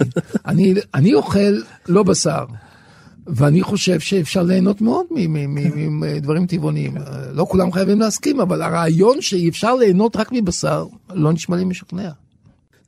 אני 0.94 1.14
אוכל 1.14 1.62
לא 1.88 2.04
בשר. 2.04 2.46
ואני 3.28 3.64
חושב 3.64 4.00
שאפשר 4.00 4.44
ליהנות 4.44 4.82
מאוד 4.82 5.06
מדברים 5.90 6.46
טבעוניים. 6.46 6.98
לא 7.32 7.46
כולם 7.50 7.72
חייבים 7.72 8.00
להסכים, 8.00 8.40
אבל 8.40 8.62
הרעיון 8.62 9.22
שאי 9.22 9.50
אפשר 9.50 9.76
ליהנות 9.76 10.16
רק 10.16 10.30
מבשר, 10.32 10.86
לא 11.14 11.34
נשמע 11.34 11.58
לי 11.58 11.66
משכנע. 11.66 12.10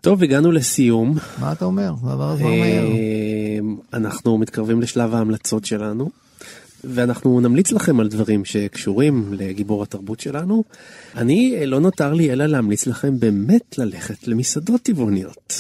טוב, 0.06 0.24
הגענו 0.24 0.52
לסיום. 0.52 1.16
מה 1.40 1.52
אתה 1.52 1.66
אומר? 1.66 1.94
זה 2.04 2.12
עבר 2.12 2.30
הזמן 2.30 2.60
מהר. 2.60 2.88
אנחנו 3.94 4.38
מתקרבים 4.38 4.82
לשלב 4.82 5.16
ההמלצות 5.16 5.66
שלנו, 5.66 6.10
ואנחנו 6.84 7.40
נמליץ 7.40 7.72
לכם 7.72 8.00
על 8.00 8.08
דברים 8.08 8.46
שקשורים 8.46 9.34
לגיבור 9.34 9.84
התרבות 9.84 10.20
שלנו. 10.20 10.64
אני, 11.16 11.66
לא 11.66 11.80
נותר 11.80 12.14
לי 12.14 12.32
אלא 12.32 12.46
להמליץ 12.46 12.88
לכם 12.88 13.20
באמת 13.20 13.78
ללכת 13.78 14.28
למסעדות 14.28 14.82
טבעוניות. 14.82 15.54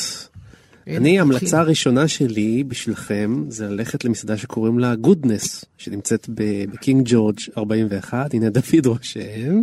אני, 0.87 1.19
המלצה 1.19 1.59
הראשונה 1.59 2.07
שלי 2.07 2.63
בשבילכם 2.67 3.43
זה 3.49 3.69
ללכת 3.69 4.05
למסעדה 4.05 4.37
שקוראים 4.37 4.79
לה 4.79 4.95
גודנס, 4.95 5.65
שנמצאת 5.77 6.29
בקינג 6.29 7.01
ג'ורג' 7.05 7.39
41, 7.57 8.33
הנה 8.33 8.49
דוד 8.49 8.85
רושם. 8.85 9.61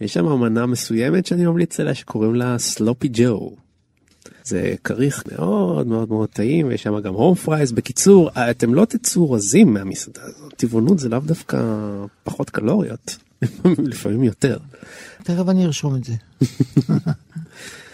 יש 0.00 0.14
שם 0.14 0.26
מנה 0.26 0.66
מסוימת 0.66 1.26
שאני 1.26 1.46
ממליץ 1.46 1.80
עליה 1.80 1.94
שקוראים 1.94 2.34
לה 2.34 2.58
Sloppy 2.58 3.08
Joe. 3.12 3.56
זה 4.44 4.74
כריך 4.84 5.24
מאוד 5.32 5.86
מאוד 5.86 6.08
מאוד 6.08 6.28
טעים 6.28 6.68
ויש 6.68 6.82
שם 6.82 7.00
גם 7.00 7.14
home 7.14 7.34
fries. 7.34 7.72
בקיצור, 7.72 8.30
אתם 8.50 8.74
לא 8.74 8.84
תצאו 8.84 9.30
רזים 9.30 9.74
מהמסעדה 9.74 10.20
הזאת, 10.22 10.54
טבעונות 10.56 10.98
זה 10.98 11.08
לאו 11.08 11.18
דווקא 11.18 11.58
פחות 12.24 12.50
קלוריות, 12.50 13.16
לפעמים 13.90 14.24
יותר. 14.24 14.58
תכף 15.22 15.48
אני 15.48 15.64
ארשום 15.64 15.96
את 15.96 16.04
זה. 16.04 16.14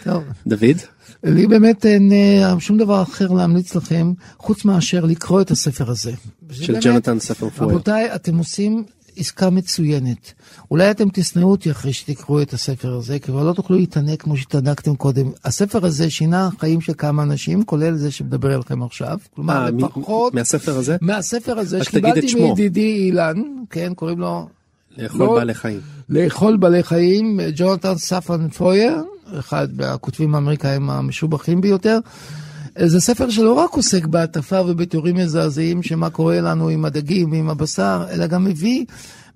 טוב. 0.03 0.23
דוד? 0.47 0.77
לי 1.23 1.47
באמת 1.47 1.85
אין 1.85 2.11
שום 2.59 2.77
דבר 2.77 3.01
אחר 3.01 3.27
להמליץ 3.27 3.75
לכם, 3.75 4.13
חוץ 4.37 4.65
מאשר 4.65 5.05
לקרוא 5.05 5.41
את 5.41 5.51
הספר 5.51 5.91
הזה. 5.91 6.11
של 6.51 6.77
ג'ונתן 6.81 7.19
ספר 7.19 7.49
פואל. 7.49 7.69
רבותיי, 7.69 8.15
אתם 8.15 8.37
עושים 8.37 8.83
עסקה 9.17 9.49
מצוינת. 9.49 10.33
אולי 10.71 10.91
אתם 10.91 11.07
תשנאו 11.13 11.51
אותי 11.51 11.71
אחרי 11.71 11.93
שתקראו 11.93 12.41
את 12.41 12.53
הספר 12.53 12.93
הזה, 12.93 13.19
כי 13.19 13.25
כבר 13.25 13.43
לא 13.43 13.53
תוכלו 13.53 13.77
להתענק 13.77 14.21
כמו 14.21 14.37
שהתענקתם 14.37 14.95
קודם. 14.95 15.31
הספר 15.45 15.85
הזה 15.85 16.09
שינה 16.09 16.49
חיים 16.59 16.81
של 16.81 16.93
כמה 16.97 17.23
אנשים, 17.23 17.63
כולל 17.63 17.95
זה 17.95 18.11
שמדבר 18.11 18.55
אליכם 18.55 18.83
עכשיו. 18.83 19.17
כלומר, 19.35 19.65
אה, 19.65 19.69
לפחות... 19.69 20.33
מהספר 20.33 20.77
הזה? 20.77 20.97
מהספר 21.01 21.59
הזה, 21.59 21.83
שקיבלתי 21.83 22.35
מידידי 22.35 22.95
אילן, 22.95 23.41
כן, 23.69 23.93
קוראים 23.93 24.19
לו... 24.19 24.47
לאכול 24.97 25.25
לא, 25.25 25.35
בעלי 25.35 25.53
חיים. 25.53 25.79
לאכול 26.09 26.57
בעלי 26.57 26.83
חיים, 26.83 27.39
ג'ונתן 27.55 27.95
ספן 27.95 28.49
פויר, 28.49 29.03
אחד 29.39 29.67
מהכותבים 29.77 30.35
האמריקאים 30.35 30.89
המשובחים 30.89 31.61
ביותר. 31.61 31.99
זה 32.85 32.99
ספר 32.99 33.29
שלא 33.29 33.53
רק 33.53 33.73
עוסק 33.73 34.05
בהטפה 34.05 34.61
ובתיאורים 34.61 35.15
מזעזעים 35.15 35.83
שמה 35.83 36.09
קורה 36.09 36.41
לנו 36.41 36.69
עם 36.69 36.85
הדגים 36.85 37.31
ועם 37.31 37.49
הבשר, 37.49 38.05
אלא 38.11 38.27
גם 38.27 38.45
מביא 38.45 38.85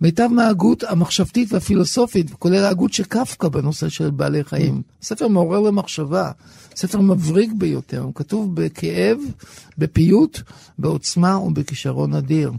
מיטב 0.01 0.27
מההגות 0.31 0.83
המחשבתית 0.83 1.53
והפילוסופית, 1.53 2.33
כולל 2.33 2.63
ההגות 2.63 2.93
של 2.93 3.03
קפקא 3.03 3.47
בנושא 3.47 3.89
של 3.89 4.09
בעלי 4.09 4.43
חיים. 4.43 4.81
ספר 5.01 5.27
מעורר 5.27 5.59
למחשבה, 5.59 6.31
ספר 6.75 7.01
מבריק 7.01 7.51
ביותר, 7.57 7.99
הוא 7.99 8.11
כתוב 8.15 8.55
בכאב, 8.55 9.17
בפיוט, 9.77 10.39
בעוצמה 10.79 11.39
ובכישרון 11.39 12.13
אדיר. 12.13 12.51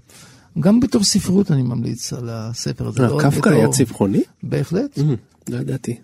גם 0.61 0.81
בתור 0.81 1.05
ספרות 1.05 1.51
אני 1.51 1.63
ממליץ 1.63 2.13
על 2.13 2.29
הספר 2.33 2.89
הזה. 2.89 3.03
לא 3.03 3.19
קפקא 3.21 3.49
היה 3.49 3.69
צמחוני? 3.69 4.23
בהחלט. 4.43 4.99
לא 5.49 5.57
ידעתי. 5.57 5.99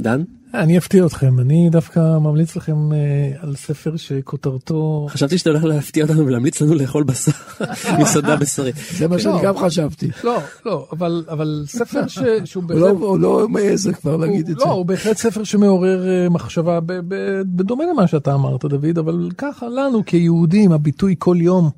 דן? 0.00 0.22
אני 0.56 0.78
אפתיע 0.78 1.06
אתכם, 1.06 1.40
אני 1.40 1.70
דווקא 1.70 2.18
ממליץ 2.18 2.56
לכם 2.56 2.92
אה, 2.92 2.98
על 3.40 3.56
ספר 3.56 3.96
שכותרתו... 3.96 5.06
חשבתי 5.10 5.38
שאתה 5.38 5.50
הולך 5.50 5.64
להפתיע 5.64 6.04
אותנו 6.04 6.26
ולהמליץ 6.26 6.60
לנו 6.60 6.74
לאכול 6.74 7.02
בשר, 7.02 7.32
מסעדה 8.00 8.36
בשרית. 8.36 8.74
זה 8.98 9.08
מה 9.08 9.18
שאני 9.18 9.42
גם 9.42 9.58
חשבתי. 9.58 10.10
לא, 10.24 10.38
לא, 10.66 10.86
אבל 11.28 11.64
ספר 11.66 12.06
שהוא 12.44 12.62
בהחלט... 12.62 12.96
הוא 13.00 13.18
לא 13.18 13.48
מעז 13.48 13.90
כבר 14.00 14.16
להגיד 14.16 14.48
את 14.48 14.58
זה. 14.58 14.64
לא, 14.64 14.70
הוא 14.70 14.86
בהחלט 14.86 15.16
ספר 15.16 15.44
שמעורר 15.44 16.08
אה, 16.08 16.28
מחשבה, 16.28 16.78
בדומה 17.56 17.84
למה 17.92 18.06
שאתה 18.06 18.34
אמרת, 18.34 18.64
דוד, 18.64 18.98
אבל 18.98 19.28
ככה 19.38 19.68
לנו 19.68 20.02
כיהודים, 20.06 20.72
הביטוי 20.72 21.14
כל 21.18 21.36
יום. 21.40 21.70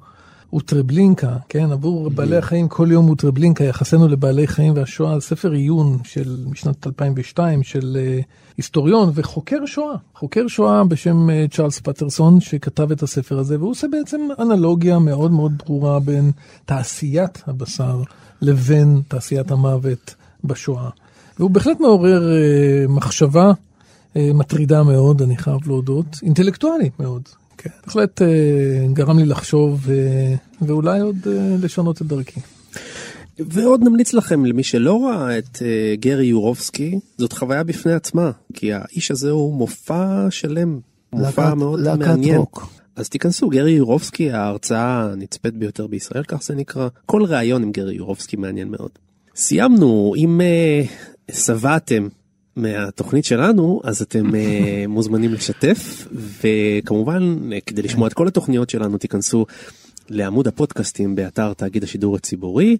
הוא 0.50 0.60
טרבלינקה, 0.60 1.36
כן, 1.48 1.72
עבור 1.72 2.10
בעלי 2.10 2.36
החיים 2.36 2.68
כל 2.68 2.88
יום 2.90 3.06
הוא 3.06 3.16
טרבלינקה, 3.16 3.64
יחסנו 3.64 4.08
לבעלי 4.08 4.46
חיים 4.46 4.72
והשואה, 4.76 5.20
ספר 5.20 5.52
עיון 5.52 5.98
של 6.04 6.44
משנת 6.50 6.86
2002 6.86 7.62
של 7.62 7.96
uh, 7.96 8.24
היסטוריון 8.58 9.10
וחוקר 9.14 9.66
שואה, 9.66 9.94
חוקר 10.14 10.48
שואה 10.48 10.84
בשם 10.84 11.28
uh, 11.30 11.54
צ'ארלס 11.56 11.80
פטרסון 11.80 12.40
שכתב 12.40 12.92
את 12.92 13.02
הספר 13.02 13.38
הזה, 13.38 13.58
והוא 13.58 13.70
עושה 13.70 13.86
בעצם 13.92 14.20
אנלוגיה 14.38 14.98
מאוד 14.98 15.30
מאוד 15.30 15.52
ברורה 15.66 16.00
בין 16.00 16.30
תעשיית 16.64 17.42
הבשר 17.46 18.02
לבין 18.40 19.00
תעשיית 19.08 19.50
המוות 19.50 20.14
בשואה. 20.44 20.90
והוא 21.38 21.50
בהחלט 21.50 21.80
מעורר 21.80 22.22
uh, 22.22 22.90
מחשבה 22.90 23.52
uh, 23.52 24.18
מטרידה 24.34 24.82
מאוד, 24.82 25.22
אני 25.22 25.36
חייב 25.36 25.60
להודות, 25.66 26.06
אינטלקטואלית 26.22 27.00
מאוד. 27.00 27.22
כן, 27.58 27.70
בהחלט 27.86 28.22
אה, 28.22 28.86
גרם 28.92 29.18
לי 29.18 29.24
לחשוב 29.26 29.86
אה, 29.90 30.34
ואולי 30.62 31.00
עוד 31.00 31.16
אה, 31.26 31.56
לשנות 31.60 32.02
את 32.02 32.06
דרכי. 32.06 32.40
ועוד 33.38 33.82
נמליץ 33.82 34.14
לכם 34.14 34.44
למי 34.44 34.62
שלא 34.62 35.04
ראה 35.04 35.38
את 35.38 35.62
אה, 35.62 35.94
גרי 35.96 36.26
יורובסקי, 36.26 36.98
זאת 37.18 37.32
חוויה 37.32 37.62
בפני 37.62 37.92
עצמה, 37.92 38.30
כי 38.54 38.72
האיש 38.72 39.10
הזה 39.10 39.30
הוא 39.30 39.54
מופע 39.54 40.26
שלם, 40.30 40.80
מופע 41.12 41.44
להקת, 41.44 41.56
מאוד 41.56 41.80
להקת 41.80 42.06
מעניין. 42.06 42.36
רוק. 42.36 42.68
אז 42.96 43.08
תיכנסו, 43.08 43.48
גרי 43.48 43.70
יורובסקי, 43.70 44.30
ההרצאה 44.30 45.02
הנצפית 45.02 45.54
ביותר 45.54 45.86
בישראל, 45.86 46.22
כך 46.22 46.42
זה 46.42 46.54
נקרא. 46.54 46.88
כל 47.06 47.22
ראיון 47.24 47.62
עם 47.62 47.72
גרי 47.72 47.94
יורובסקי 47.94 48.36
מעניין 48.36 48.68
מאוד. 48.68 48.90
סיימנו, 49.36 50.14
אם 50.16 50.40
אה, 50.40 50.82
שבעתם 51.32 52.08
מהתוכנית 52.56 53.24
שלנו, 53.24 53.80
אז 53.84 54.02
אתם 54.02 54.34
אה, 54.34 54.84
מוזמנים 54.88 55.32
לשתף, 55.32 56.08
וכמובן, 56.42 57.52
אה, 57.52 57.58
כדי 57.66 57.82
לשמוע 57.82 58.08
את 58.08 58.14
כל 58.14 58.28
התוכניות 58.28 58.70
שלנו, 58.70 58.98
תיכנסו 58.98 59.46
לעמוד 60.08 60.48
הפודקאסטים 60.48 61.14
באתר 61.14 61.52
תאגיד 61.52 61.84
השידור 61.84 62.16
הציבורי. 62.16 62.76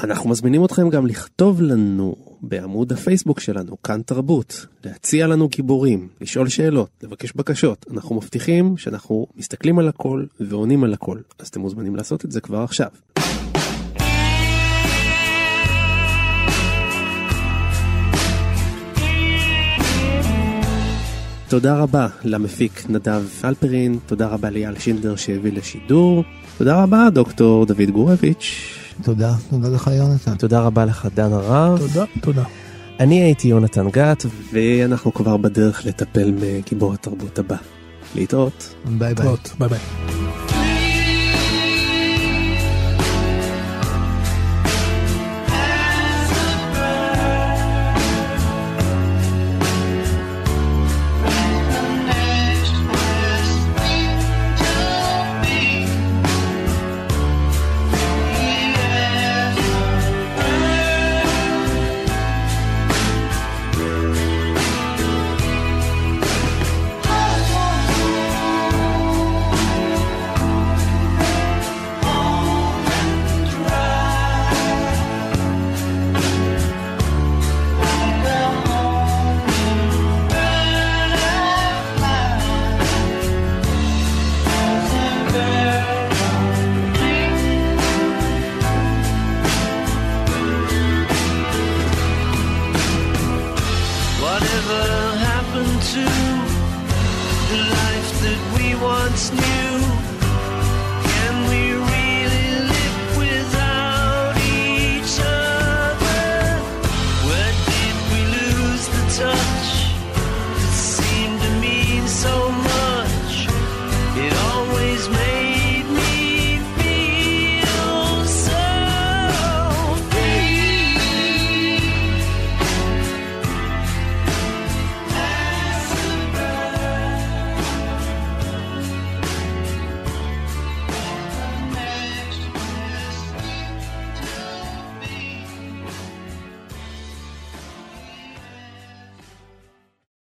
אנחנו 0.00 0.30
מזמינים 0.30 0.64
אתכם 0.64 0.88
גם 0.88 1.06
לכתוב 1.06 1.62
לנו 1.62 2.16
בעמוד 2.42 2.92
הפייסבוק 2.92 3.40
שלנו, 3.40 3.82
כאן 3.82 4.02
תרבות, 4.02 4.66
להציע 4.84 5.26
לנו 5.26 5.48
גיבורים, 5.48 6.08
לשאול 6.20 6.48
שאלות, 6.48 6.88
לבקש 7.02 7.32
בקשות. 7.32 7.86
אנחנו 7.90 8.16
מבטיחים 8.16 8.76
שאנחנו 8.76 9.26
מסתכלים 9.36 9.78
על 9.78 9.88
הכל 9.88 10.24
ועונים 10.40 10.84
על 10.84 10.92
הכל, 10.92 11.18
אז 11.38 11.48
אתם 11.48 11.60
מוזמנים 11.60 11.96
לעשות 11.96 12.24
את 12.24 12.32
זה 12.32 12.40
כבר 12.40 12.58
עכשיו. 12.58 12.88
תודה 21.48 21.78
רבה 21.78 22.08
למפיק 22.24 22.82
נדב 22.88 23.22
אלפרין, 23.44 23.98
תודה 24.06 24.28
רבה 24.28 24.50
ליאל 24.50 24.78
שינדר 24.78 25.16
שהביא 25.16 25.52
לשידור, 25.52 26.24
תודה 26.58 26.82
רבה 26.82 27.08
דוקטור 27.10 27.66
דוד 27.66 27.90
גורביץ'. 27.90 28.81
תודה, 29.02 29.34
תודה 29.50 29.68
לך 29.68 29.90
יונתן. 29.96 30.34
תודה 30.34 30.60
רבה 30.60 30.84
לך 30.84 31.08
דן 31.14 31.32
הרב. 31.32 31.78
תודה, 31.78 32.04
תודה. 32.20 32.42
אני 33.00 33.22
הייתי 33.22 33.48
יונתן 33.48 33.90
גת, 33.90 34.26
ואנחנו 34.52 35.14
כבר 35.14 35.36
בדרך 35.36 35.86
לטפל 35.86 36.32
בגיבור 36.40 36.94
התרבות 36.94 37.38
הבא. 37.38 37.56
להתראות. 38.14 38.74
ביי 38.84 39.14
ביי. 39.14 39.26
ביי 39.58 39.68
ביי. 39.68 40.21